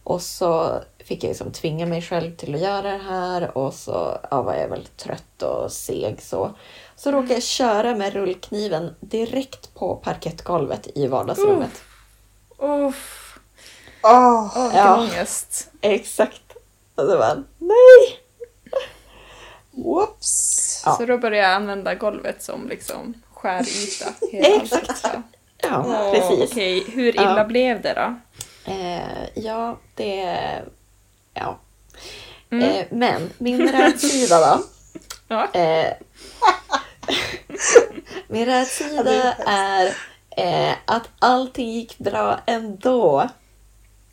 Och 0.03 0.21
så 0.21 0.79
fick 1.05 1.23
jag 1.23 1.27
liksom 1.29 1.51
tvinga 1.51 1.85
mig 1.85 2.01
själv 2.01 2.35
till 2.35 2.55
att 2.55 2.61
göra 2.61 2.81
det 2.91 3.03
här 3.09 3.57
och 3.57 3.73
så 3.73 4.17
ja, 4.31 4.41
var 4.41 4.53
jag 4.53 4.67
väl 4.67 4.85
trött 4.97 5.41
och 5.43 5.71
seg 5.71 6.21
så. 6.21 6.51
Så 6.95 7.11
råkade 7.11 7.33
jag 7.33 7.43
köra 7.43 7.95
med 7.95 8.13
rullkniven 8.13 8.95
direkt 8.99 9.73
på 9.73 9.95
parkettgolvet 9.95 10.87
i 10.95 11.07
vardagsrummet. 11.07 11.81
Uff, 12.57 13.39
Åh, 14.03 14.51
åh, 14.57 14.63
vilken 14.63 14.79
Ja. 14.79 14.97
ångest. 15.01 15.69
Exakt. 15.81 16.41
Och 16.95 17.03
så 17.03 17.17
bara, 17.17 17.43
nej! 17.57 18.17
whoops. 19.71 20.83
Ja. 20.85 20.95
Så 20.95 21.05
då 21.05 21.17
började 21.17 21.47
jag 21.47 21.55
använda 21.55 21.95
golvet 21.95 22.43
som 22.43 22.67
liksom 22.67 23.13
skäryta. 23.33 24.05
Exakt. 24.31 25.05
Ja, 25.57 26.11
precis. 26.13 26.51
Okej, 26.51 26.83
hur 26.87 27.15
illa 27.15 27.37
Ja. 27.37 27.45
blev 27.45 27.81
det 27.81 27.93
då? 27.93 28.15
Eh, 28.65 29.43
ja, 29.43 29.77
det... 29.95 30.39
Ja. 31.33 31.59
Mm. 32.51 32.63
Eh, 32.63 32.85
men 32.89 33.29
min 33.37 33.67
rätsida 33.67 34.39
då. 34.39 34.63
Ja. 35.27 35.47
Eh, 35.53 35.93
min 38.27 38.45
rätsida 38.45 39.33
är 39.45 39.85
eh, 40.37 40.75
att 40.85 41.09
allting 41.19 41.71
gick 41.71 41.97
bra 41.97 42.39
ändå. 42.45 43.29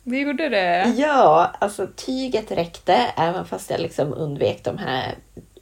Det 0.03 0.17
gjorde 0.17 0.49
det. 0.49 0.93
Ja, 0.97 1.51
alltså 1.59 1.87
tyget 1.95 2.51
räckte 2.51 2.93
även 3.17 3.45
fast 3.45 3.69
jag 3.69 3.79
liksom 3.79 4.13
undvek 4.13 4.63
de 4.63 4.77
här 4.77 5.15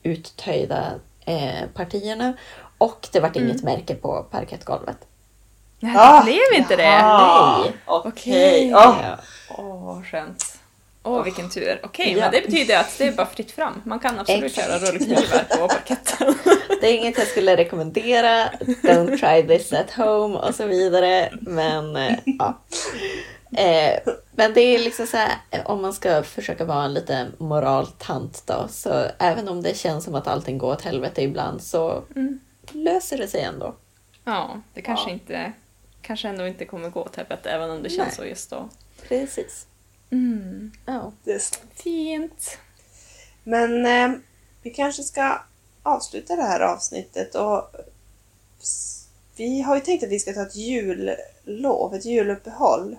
uttöjda 0.04 0.94
eh, 1.26 1.68
partierna. 1.74 2.34
Och 2.78 3.08
det 3.12 3.20
vart 3.20 3.36
inget 3.36 3.64
märke 3.64 3.96
på 3.96 4.26
parkettgolvet. 4.32 4.98
Nej, 5.80 5.94
Ah, 5.98 6.20
det 6.20 6.26
blev 6.26 6.62
inte 6.62 6.76
det. 6.76 7.04
Okej. 7.62 7.78
Okej. 7.86 8.74
Åh, 8.76 9.00
Ja. 9.04 9.18
Åh, 9.58 10.02
skönt. 10.04 10.54
Åh, 11.04 11.24
vilken 11.24 11.50
tur. 11.50 11.80
Okej, 11.84 12.12
Ja. 12.14 12.20
men 12.20 12.32
det 12.32 12.42
betyder 12.42 12.80
att 12.80 12.98
det 12.98 13.08
är 13.08 13.12
bara 13.12 13.26
fritt 13.28 13.52
fram. 13.52 13.82
Man 13.86 14.00
kan 14.00 14.20
absolut 14.20 14.44
Exakt. 14.44 14.68
köra 14.68 14.78
rullknivar 14.92 15.58
på 15.58 15.68
parketten. 15.68 16.36
Det 16.82 16.88
är 16.88 16.94
inget 16.98 17.18
jag 17.18 17.28
skulle 17.28 17.58
rekommendera. 17.58 18.50
Don't 18.84 19.18
try 19.20 19.48
this 19.58 19.74
at 19.74 19.92
home 19.92 20.38
och 20.38 20.56
så 20.56 20.66
vidare. 20.66 21.30
Men 21.42 21.96
eh, 21.96 22.14
ja. 22.26 22.58
Eh, 23.58 24.00
men 24.36 24.54
det 24.54 24.62
är 24.62 24.80
liksom 24.80 25.08
så 25.08 25.18
här, 25.18 25.32
om 25.66 25.82
man 25.82 25.94
ska 25.94 26.24
försöka 26.24 26.66
vara 26.66 26.84
en 26.84 26.94
liten 26.94 27.36
moraltant 27.38 28.44
då. 28.46 28.68
Så 28.70 29.06
även 29.20 29.50
om 29.50 29.64
det 29.64 29.78
känns 29.78 30.04
som 30.04 30.16
att 30.16 30.28
allting 30.28 30.58
går 30.58 30.72
åt 30.72 30.82
helvete 30.82 31.22
ibland 31.22 31.62
så 31.64 32.04
löser 32.72 33.18
det 33.18 33.28
sig 33.28 33.42
ändå. 33.42 33.76
Ja, 34.26 34.50
det 34.74 34.82
kanske 34.82 35.12
inte 35.12 35.52
kanske 36.02 36.28
ändå 36.28 36.48
inte 36.48 36.66
kommer 36.66 36.90
gå 36.90 37.02
åt 37.04 37.16
helvete 37.16 37.50
även 37.52 37.70
om 37.70 37.84
det 37.84 37.90
känns 37.90 38.08
Nej. 38.08 38.16
så 38.16 38.26
just 38.26 38.50
då. 38.50 38.70
Precis. 39.08 39.68
Mm. 40.10 40.72
Ja. 40.86 41.12
det 41.24 41.34
är 41.34 41.40
sant. 41.40 41.64
Fint. 41.76 42.58
Men 43.44 43.86
eh, 43.86 44.20
vi 44.62 44.70
kanske 44.70 45.04
ska 45.04 45.42
avsluta 45.84 46.36
det 46.36 46.44
här 46.44 46.60
avsnittet 46.60 47.36
och 47.36 47.72
vi 49.36 49.62
har 49.62 49.76
ju 49.76 49.82
tänkt 49.82 50.04
att 50.04 50.10
vi 50.10 50.20
ska 50.20 50.34
ta 50.34 50.42
ett 50.42 50.56
jullov, 50.56 51.96
ett 51.96 52.06
juluppehåll 52.06 52.98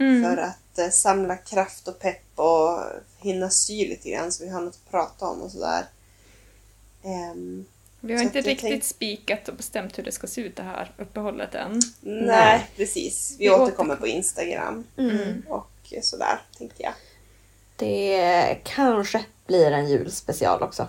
Mm. 0.00 0.22
för 0.22 0.42
att 0.42 0.78
eh, 0.78 0.88
samla 0.90 1.36
kraft 1.36 1.88
och 1.88 1.98
pepp 1.98 2.38
och 2.38 2.80
hinna 3.18 3.50
sy 3.50 3.88
lite 3.88 4.10
grann 4.10 4.32
så 4.32 4.44
vi 4.44 4.50
har 4.50 4.60
något 4.60 4.74
att 4.74 4.90
prata 4.90 5.26
om 5.26 5.42
och 5.42 5.50
sådär. 5.50 5.84
Ehm, 7.02 7.64
Vi 8.08 8.14
har 8.14 8.18
Så 8.18 8.24
inte 8.24 8.40
riktigt 8.40 8.70
tänk- 8.70 8.84
spikat 8.84 9.48
och 9.48 9.54
bestämt 9.54 9.98
hur 9.98 10.02
det 10.02 10.12
ska 10.12 10.26
se 10.26 10.40
ut 10.40 10.56
det 10.56 10.62
här 10.62 10.92
uppehållet 10.98 11.54
än. 11.54 11.80
nej, 12.00 12.66
precis. 12.76 13.36
Vi, 13.38 13.44
Vi 13.44 13.50
återkommer 13.50 13.64
återkommer. 13.66 13.96
på 13.96 14.06
Instagram 14.06 14.84
Mm. 14.98 15.42
och 15.48 15.70
sådär, 16.02 16.38
tänkte 16.58 16.82
jag. 16.82 16.92
Det 17.76 18.58
kanske 18.64 19.24
blir 19.46 19.70
en 19.72 19.88
julspecial 19.88 20.62
också. 20.62 20.86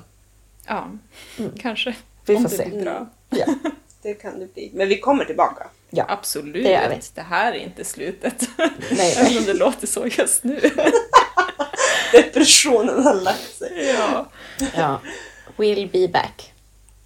Ja, 0.67 0.91
kanske. 1.59 1.95
Vi 2.25 2.35
om 2.35 2.43
får 2.43 2.49
det 2.49 2.55
se. 2.57 2.69
blir 2.69 2.81
bra. 2.81 3.09
Ja. 3.29 3.45
Det 4.01 4.13
kan 4.13 4.39
det 4.39 4.53
bli. 4.53 4.71
Men 4.73 4.87
vi 4.87 4.99
kommer 4.99 5.25
tillbaka. 5.25 5.67
Ja. 5.89 6.05
Absolut. 6.07 6.63
Det 6.63 6.71
gör 6.71 6.89
vi. 6.89 6.95
Det 7.15 7.21
här 7.21 7.53
är 7.53 7.57
inte 7.57 7.85
slutet. 7.85 8.49
Nej, 8.91 9.15
Även 9.17 9.37
om 9.37 9.43
det 9.45 9.53
låter 9.53 9.87
så 9.87 10.07
just 10.07 10.43
nu. 10.43 10.59
Depressionen 12.11 13.03
har 13.03 13.13
lagt 13.13 13.55
sig. 13.57 13.95
ja. 13.99 14.25
ja. 14.75 15.01
We'll 15.57 15.91
be 15.91 16.07
back. 16.07 16.53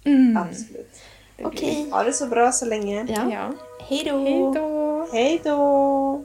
Mm. 0.04 0.36
Absolut. 0.36 0.92
Okej. 1.42 1.88
Ha 1.90 2.04
det 2.04 2.12
så 2.12 2.26
bra 2.26 2.52
så 2.52 2.66
länge. 2.66 3.06
Ja. 3.08 3.30
ja. 3.30 3.52
Hej 3.88 4.04
då! 4.04 4.18
Hej 4.18 4.52
då! 4.54 5.08
Hej 5.12 5.40
då! 5.44 6.24